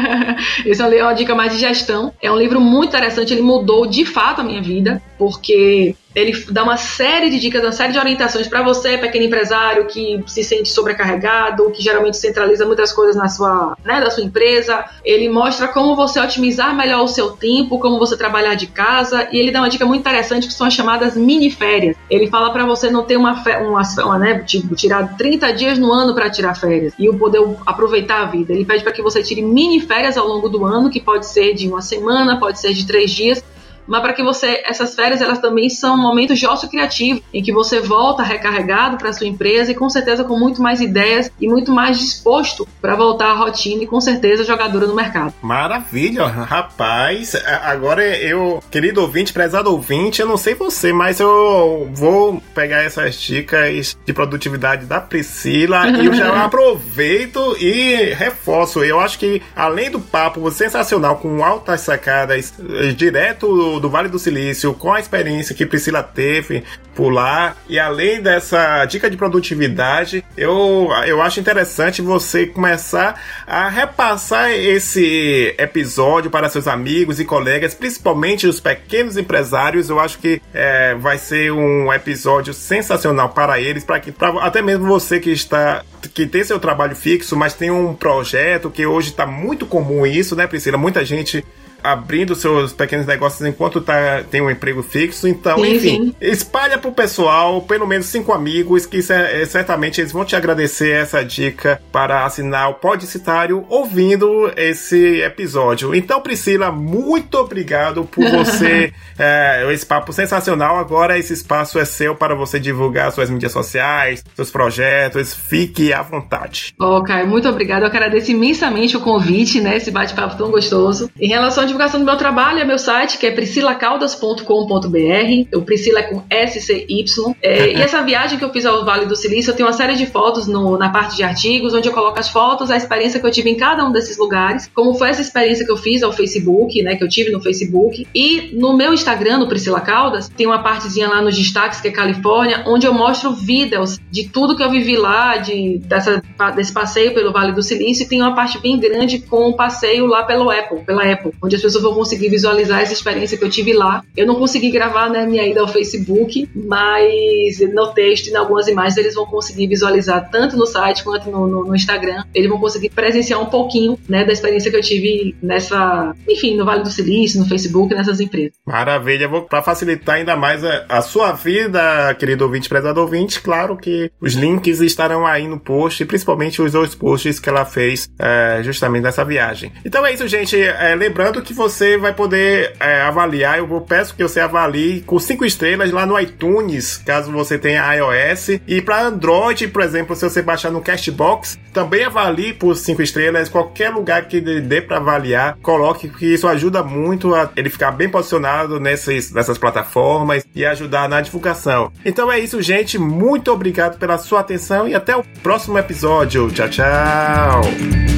Esse 0.64 0.82
é 0.82 1.02
uma 1.02 1.12
dica 1.12 1.34
mais 1.34 1.52
de 1.52 1.58
gestão. 1.58 2.12
É 2.22 2.30
um 2.30 2.36
livro 2.36 2.60
muito 2.60 2.88
interessante, 2.88 3.32
ele 3.32 3.42
mudou 3.42 3.86
de 3.86 3.97
fato 4.04 4.40
a 4.40 4.44
minha 4.44 4.62
vida, 4.62 5.02
porque 5.18 5.94
ele 6.14 6.32
dá 6.50 6.64
uma 6.64 6.76
série 6.76 7.30
de 7.30 7.38
dicas, 7.38 7.62
uma 7.62 7.72
série 7.72 7.92
de 7.92 7.98
orientações 7.98 8.48
para 8.48 8.62
você, 8.62 8.98
pequeno 8.98 9.26
empresário 9.26 9.86
que 9.86 10.22
se 10.26 10.42
sente 10.42 10.68
sobrecarregado, 10.68 11.70
que 11.70 11.82
geralmente 11.82 12.16
centraliza 12.16 12.66
muitas 12.66 12.92
coisas 12.92 13.14
na 13.14 13.28
sua, 13.28 13.76
né, 13.84 14.00
da 14.00 14.10
sua 14.10 14.24
empresa. 14.24 14.84
Ele 15.04 15.28
mostra 15.28 15.68
como 15.68 15.94
você 15.94 16.18
otimizar 16.20 16.74
melhor 16.74 17.02
o 17.02 17.08
seu 17.08 17.30
tempo, 17.30 17.78
como 17.78 17.98
você 17.98 18.16
trabalhar 18.16 18.54
de 18.54 18.66
casa, 18.66 19.28
e 19.32 19.38
ele 19.38 19.52
dá 19.52 19.60
uma 19.60 19.68
dica 19.68 19.86
muito 19.86 20.00
interessante 20.00 20.48
que 20.48 20.54
são 20.54 20.66
as 20.66 20.74
chamadas 20.74 21.16
mini 21.16 21.50
férias. 21.50 21.96
Ele 22.10 22.26
fala 22.26 22.50
para 22.52 22.64
você 22.64 22.90
não 22.90 23.04
ter 23.04 23.16
uma, 23.16 23.34
uma, 23.60 23.82
uma 24.04 24.18
né, 24.18 24.38
tipo, 24.40 24.74
tirar 24.74 25.16
30 25.16 25.52
dias 25.52 25.78
no 25.78 25.92
ano 25.92 26.14
para 26.14 26.30
tirar 26.30 26.54
férias 26.54 26.94
e 26.98 27.08
o 27.08 27.16
poder 27.16 27.42
aproveitar 27.66 28.22
a 28.22 28.24
vida. 28.24 28.52
Ele 28.52 28.64
pede 28.64 28.82
para 28.82 28.92
que 28.92 29.02
você 29.02 29.22
tire 29.22 29.42
mini 29.42 29.80
férias 29.80 30.16
ao 30.16 30.26
longo 30.26 30.48
do 30.48 30.64
ano, 30.64 30.90
que 30.90 31.00
pode 31.00 31.26
ser 31.26 31.54
de 31.54 31.68
uma 31.68 31.82
semana, 31.82 32.40
pode 32.40 32.60
ser 32.60 32.72
de 32.72 32.86
três 32.86 33.10
dias, 33.10 33.42
mas 33.88 34.02
para 34.02 34.12
que 34.12 34.22
você 34.22 34.62
essas 34.64 34.94
férias 34.94 35.20
elas 35.20 35.38
também 35.38 35.68
são 35.68 35.96
momentos 35.96 36.38
de 36.38 36.46
ócio 36.46 36.68
criativo 36.68 37.22
em 37.32 37.42
que 37.42 37.52
você 37.52 37.80
volta 37.80 38.22
recarregado 38.22 38.98
para 38.98 39.12
sua 39.12 39.26
empresa 39.26 39.72
e 39.72 39.74
com 39.74 39.88
certeza 39.88 40.22
com 40.22 40.38
muito 40.38 40.62
mais 40.62 40.80
ideias 40.80 41.30
e 41.40 41.48
muito 41.48 41.72
mais 41.72 41.98
disposto 41.98 42.68
para 42.80 42.94
voltar 42.94 43.30
à 43.30 43.34
rotina 43.34 43.82
e 43.82 43.86
com 43.86 44.00
certeza 44.00 44.44
jogadora 44.44 44.86
no 44.86 44.94
mercado. 44.94 45.32
Maravilha, 45.42 46.26
rapaz. 46.26 47.34
Agora 47.64 48.04
eu, 48.04 48.62
querido 48.70 49.00
ouvinte, 49.00 49.32
prezado 49.32 49.70
ouvinte, 49.70 50.20
eu 50.20 50.28
não 50.28 50.36
sei 50.36 50.54
você, 50.54 50.92
mas 50.92 51.18
eu 51.20 51.88
vou 51.92 52.42
pegar 52.54 52.82
essas 52.82 53.14
dicas 53.20 53.96
de 54.04 54.12
produtividade 54.12 54.86
da 54.86 55.00
Priscila 55.00 55.88
e 55.88 56.06
eu 56.06 56.12
já 56.12 56.44
aproveito 56.44 57.56
e 57.58 58.12
reforço. 58.14 58.84
Eu 58.84 59.00
acho 59.00 59.18
que 59.18 59.42
além 59.56 59.90
do 59.90 60.00
papo 60.00 60.50
sensacional 60.50 61.16
com 61.16 61.42
altas 61.44 61.80
sacadas 61.80 62.52
eh, 62.58 62.92
direto 62.92 63.77
do, 63.78 63.90
Vale 63.90 64.08
do 64.08 64.18
Silício, 64.18 64.74
com 64.74 64.92
a 64.92 65.00
experiência 65.00 65.54
que 65.54 65.66
Priscila 65.66 66.02
teve 66.02 66.64
por 66.94 67.10
lá, 67.10 67.56
e 67.68 67.78
além 67.78 68.20
dessa 68.20 68.84
dica 68.84 69.08
de 69.08 69.16
produtividade, 69.16 70.24
eu, 70.36 70.88
eu 71.06 71.22
acho 71.22 71.38
interessante 71.38 72.02
você 72.02 72.46
começar 72.46 73.20
a 73.46 73.68
repassar 73.68 74.50
esse 74.50 75.54
episódio 75.56 76.30
para 76.30 76.48
seus 76.48 76.66
amigos 76.66 77.20
e 77.20 77.24
colegas, 77.24 77.72
principalmente 77.72 78.46
os 78.46 78.58
pequenos 78.58 79.16
empresários. 79.16 79.88
Eu 79.88 80.00
acho 80.00 80.18
que 80.18 80.42
é, 80.52 80.94
vai 80.96 81.18
ser 81.18 81.52
um 81.52 81.92
episódio 81.92 82.52
sensacional 82.52 83.28
para 83.28 83.60
eles, 83.60 83.84
para 83.84 84.00
que 84.00 84.10
pra, 84.10 84.30
até 84.44 84.60
mesmo 84.60 84.86
você 84.86 85.20
que 85.20 85.30
está 85.30 85.84
que 86.14 86.26
tem 86.26 86.42
seu 86.42 86.58
trabalho 86.58 86.96
fixo, 86.96 87.36
mas 87.36 87.54
tem 87.54 87.70
um 87.70 87.94
projeto 87.94 88.70
que 88.70 88.86
hoje 88.86 89.10
está 89.10 89.26
muito 89.26 89.66
comum 89.66 90.06
isso, 90.06 90.34
né, 90.34 90.46
Priscila? 90.46 90.78
Muita 90.78 91.04
gente 91.04 91.44
abrindo 91.82 92.34
seus 92.34 92.72
pequenos 92.72 93.06
negócios 93.06 93.46
enquanto 93.46 93.80
tá, 93.80 94.22
tem 94.30 94.40
um 94.40 94.50
emprego 94.50 94.82
fixo. 94.82 95.26
Então, 95.28 95.58
Sim, 95.58 95.74
enfim, 95.76 95.96
sim. 96.04 96.14
espalha 96.20 96.78
pro 96.78 96.92
pessoal, 96.92 97.62
pelo 97.62 97.86
menos 97.86 98.06
cinco 98.06 98.32
amigos, 98.32 98.86
que 98.86 99.02
cer- 99.02 99.46
certamente 99.46 100.00
eles 100.00 100.12
vão 100.12 100.24
te 100.24 100.34
agradecer 100.36 100.90
essa 100.90 101.24
dica 101.24 101.80
para 101.92 102.24
assinar 102.24 102.70
o 102.70 102.74
Podicitário 102.74 103.64
ouvindo 103.68 104.52
esse 104.56 105.20
episódio. 105.22 105.94
Então, 105.94 106.20
Priscila, 106.20 106.70
muito 106.72 107.36
obrigado 107.38 108.04
por 108.04 108.24
você, 108.30 108.92
é, 109.18 109.66
esse 109.72 109.86
papo 109.86 110.12
sensacional. 110.12 110.78
Agora 110.78 111.18
esse 111.18 111.32
espaço 111.32 111.78
é 111.78 111.84
seu 111.84 112.14
para 112.14 112.34
você 112.34 112.58
divulgar 112.58 113.12
suas 113.12 113.30
mídias 113.30 113.52
sociais, 113.52 114.24
seus 114.34 114.50
projetos. 114.50 115.34
Fique 115.34 115.92
à 115.92 116.02
vontade. 116.02 116.74
Ô, 116.78 117.02
Caio, 117.02 117.26
muito 117.26 117.48
obrigada. 117.48 117.84
Eu 117.84 117.88
agradeço 117.88 118.30
imensamente 118.30 118.96
o 118.96 119.00
convite, 119.00 119.60
né? 119.60 119.76
Esse 119.76 119.90
bate-papo 119.90 120.36
tão 120.36 120.50
gostoso. 120.50 121.10
Em 121.18 121.28
relação 121.28 121.67
divulgação 121.68 122.00
do 122.00 122.06
meu 122.06 122.16
trabalho, 122.16 122.58
é 122.58 122.64
meu 122.64 122.78
site, 122.78 123.18
que 123.18 123.26
é 123.26 123.30
priscilacaldas.com.br. 123.30 125.56
O 125.56 125.62
Priscila 125.62 126.00
é 126.00 126.02
com 126.02 126.22
S-C-Y. 126.28 127.34
É, 127.42 127.72
e 127.72 127.80
essa 127.80 128.02
viagem 128.02 128.38
que 128.38 128.44
eu 128.44 128.52
fiz 128.52 128.66
ao 128.66 128.84
Vale 128.84 129.06
do 129.06 129.16
Silício, 129.16 129.50
eu 129.50 129.56
tenho 129.56 129.68
uma 129.68 129.72
série 129.74 129.94
de 129.94 130.06
fotos 130.06 130.46
no- 130.46 130.78
na 130.78 130.90
parte 130.90 131.16
de 131.16 131.22
artigos, 131.22 131.74
onde 131.74 131.88
eu 131.88 131.92
coloco 131.92 132.18
as 132.18 132.28
fotos, 132.28 132.70
a 132.70 132.76
experiência 132.76 133.20
que 133.20 133.26
eu 133.26 133.30
tive 133.30 133.50
em 133.50 133.56
cada 133.56 133.84
um 133.84 133.92
desses 133.92 134.18
lugares, 134.18 134.70
como 134.74 134.94
foi 134.94 135.10
essa 135.10 135.20
experiência 135.20 135.64
que 135.64 135.70
eu 135.72 135.76
fiz 135.76 136.02
ao 136.02 136.12
Facebook, 136.12 136.82
né? 136.82 136.96
Que 136.96 137.04
eu 137.04 137.08
tive 137.08 137.30
no 137.30 137.40
Facebook. 137.40 138.06
E 138.14 138.50
no 138.54 138.76
meu 138.76 138.92
Instagram, 138.92 139.38
no 139.38 139.48
Priscila 139.48 139.80
Caldas, 139.80 140.28
tem 140.28 140.46
uma 140.46 140.62
partezinha 140.62 141.08
lá 141.08 141.22
nos 141.22 141.36
destaques, 141.36 141.80
que 141.80 141.88
é 141.88 141.90
Califórnia, 141.90 142.64
onde 142.66 142.86
eu 142.86 142.94
mostro 142.94 143.32
vídeos 143.32 143.98
de 144.10 144.28
tudo 144.28 144.56
que 144.56 144.62
eu 144.62 144.70
vivi 144.70 144.96
lá, 144.96 145.36
de, 145.36 145.78
dessa, 145.78 146.22
desse 146.54 146.72
passeio 146.72 147.14
pelo 147.14 147.32
Vale 147.32 147.52
do 147.52 147.62
Silício, 147.62 148.04
e 148.04 148.08
tem 148.08 148.20
uma 148.20 148.34
parte 148.34 148.58
bem 148.58 148.78
grande 148.78 149.18
com 149.18 149.48
o 149.48 149.56
passeio 149.56 150.06
lá 150.06 150.22
pelo 150.24 150.50
Apple, 150.50 150.80
pela 150.84 151.04
Apple, 151.04 151.32
onde 151.42 151.56
as 151.58 151.62
pessoas 151.62 151.82
vão 151.84 151.94
conseguir 151.94 152.28
visualizar 152.28 152.80
essa 152.80 152.92
experiência 152.92 153.36
que 153.36 153.44
eu 153.44 153.50
tive 153.50 153.72
lá. 153.72 154.02
Eu 154.16 154.26
não 154.26 154.36
consegui 154.36 154.70
gravar 154.70 155.08
né, 155.10 155.26
minha 155.26 155.46
ida 155.46 155.60
ao 155.60 155.68
Facebook, 155.68 156.48
mas 156.54 157.58
no 157.72 157.88
texto 157.88 158.28
e 158.28 158.30
em 158.30 158.36
algumas 158.36 158.68
imagens 158.68 158.96
eles 158.96 159.14
vão 159.14 159.26
conseguir 159.26 159.66
visualizar 159.66 160.28
tanto 160.30 160.56
no 160.56 160.66
site 160.66 161.02
quanto 161.04 161.30
no, 161.30 161.46
no- 161.46 161.64
no 161.64 161.74
Instagram. 161.76 162.24
Eles 162.34 162.48
vão 162.48 162.58
conseguir 162.58 162.90
presenciar 162.90 163.40
um 163.40 163.46
pouquinho 163.46 163.98
né, 164.08 164.24
da 164.24 164.32
experiência 164.32 164.70
que 164.70 164.76
eu 164.76 164.82
tive 164.82 165.34
nessa, 165.42 166.14
enfim, 166.28 166.56
no 166.56 166.64
Vale 166.64 166.82
do 166.82 166.90
Silício, 166.90 167.40
no 167.40 167.46
Facebook, 167.48 167.94
nessas 167.94 168.20
empresas. 168.20 168.52
Maravilha, 168.66 169.28
para 169.48 169.62
facilitar 169.62 170.16
ainda 170.16 170.36
mais 170.36 170.64
a, 170.64 170.84
a 170.88 171.02
sua 171.02 171.32
vida, 171.32 172.14
querido 172.14 172.44
ouvinte, 172.44 172.68
prezado 172.68 173.00
ouvinte, 173.00 173.40
claro 173.40 173.76
que 173.76 174.10
os 174.20 174.34
links 174.34 174.80
estarão 174.80 175.26
aí 175.26 175.46
no 175.48 175.58
post, 175.58 176.04
principalmente 176.04 176.60
os 176.62 176.72
dois 176.72 176.94
posts 176.94 177.38
que 177.40 177.48
ela 177.48 177.64
fez 177.64 178.08
é, 178.18 178.60
justamente 178.62 179.02
nessa 179.02 179.24
viagem. 179.24 179.72
Então 179.84 180.04
é 180.06 180.12
isso, 180.12 180.26
gente. 180.28 180.60
É, 180.60 180.94
lembrando 180.94 181.42
que 181.42 181.47
você 181.52 181.96
vai 181.96 182.12
poder 182.12 182.74
é, 182.80 183.00
avaliar, 183.02 183.58
eu 183.58 183.80
peço 183.80 184.14
que 184.14 184.22
você 184.22 184.40
avalie 184.40 185.00
com 185.02 185.18
cinco 185.18 185.44
estrelas 185.44 185.90
lá 185.90 186.04
no 186.04 186.18
iTunes, 186.18 187.02
caso 187.04 187.30
você 187.32 187.58
tenha 187.58 187.94
iOS. 187.94 188.60
E 188.66 188.80
para 188.82 189.02
Android, 189.02 189.68
por 189.68 189.82
exemplo, 189.82 190.14
se 190.14 190.28
você 190.28 190.42
baixar 190.42 190.70
no 190.70 190.80
Castbox, 190.80 191.58
também 191.72 192.04
avalie 192.04 192.52
por 192.52 192.74
cinco 192.74 193.02
estrelas, 193.02 193.48
qualquer 193.48 193.90
lugar 193.90 194.26
que 194.26 194.40
dê 194.40 194.80
para 194.80 194.96
avaliar, 194.96 195.56
coloque 195.62 196.08
que 196.08 196.34
isso 196.34 196.46
ajuda 196.48 196.82
muito 196.82 197.34
a 197.34 197.50
ele 197.56 197.70
ficar 197.70 197.92
bem 197.92 198.08
posicionado 198.08 198.80
nessas, 198.80 199.30
nessas 199.32 199.58
plataformas 199.58 200.44
e 200.54 200.64
ajudar 200.64 201.08
na 201.08 201.20
divulgação. 201.20 201.92
Então 202.04 202.30
é 202.30 202.38
isso, 202.38 202.60
gente. 202.60 202.98
Muito 202.98 203.52
obrigado 203.52 203.98
pela 203.98 204.18
sua 204.18 204.40
atenção 204.40 204.88
e 204.88 204.94
até 204.94 205.16
o 205.16 205.22
próximo 205.42 205.78
episódio. 205.78 206.50
Tchau, 206.50 206.68
tchau. 206.68 208.17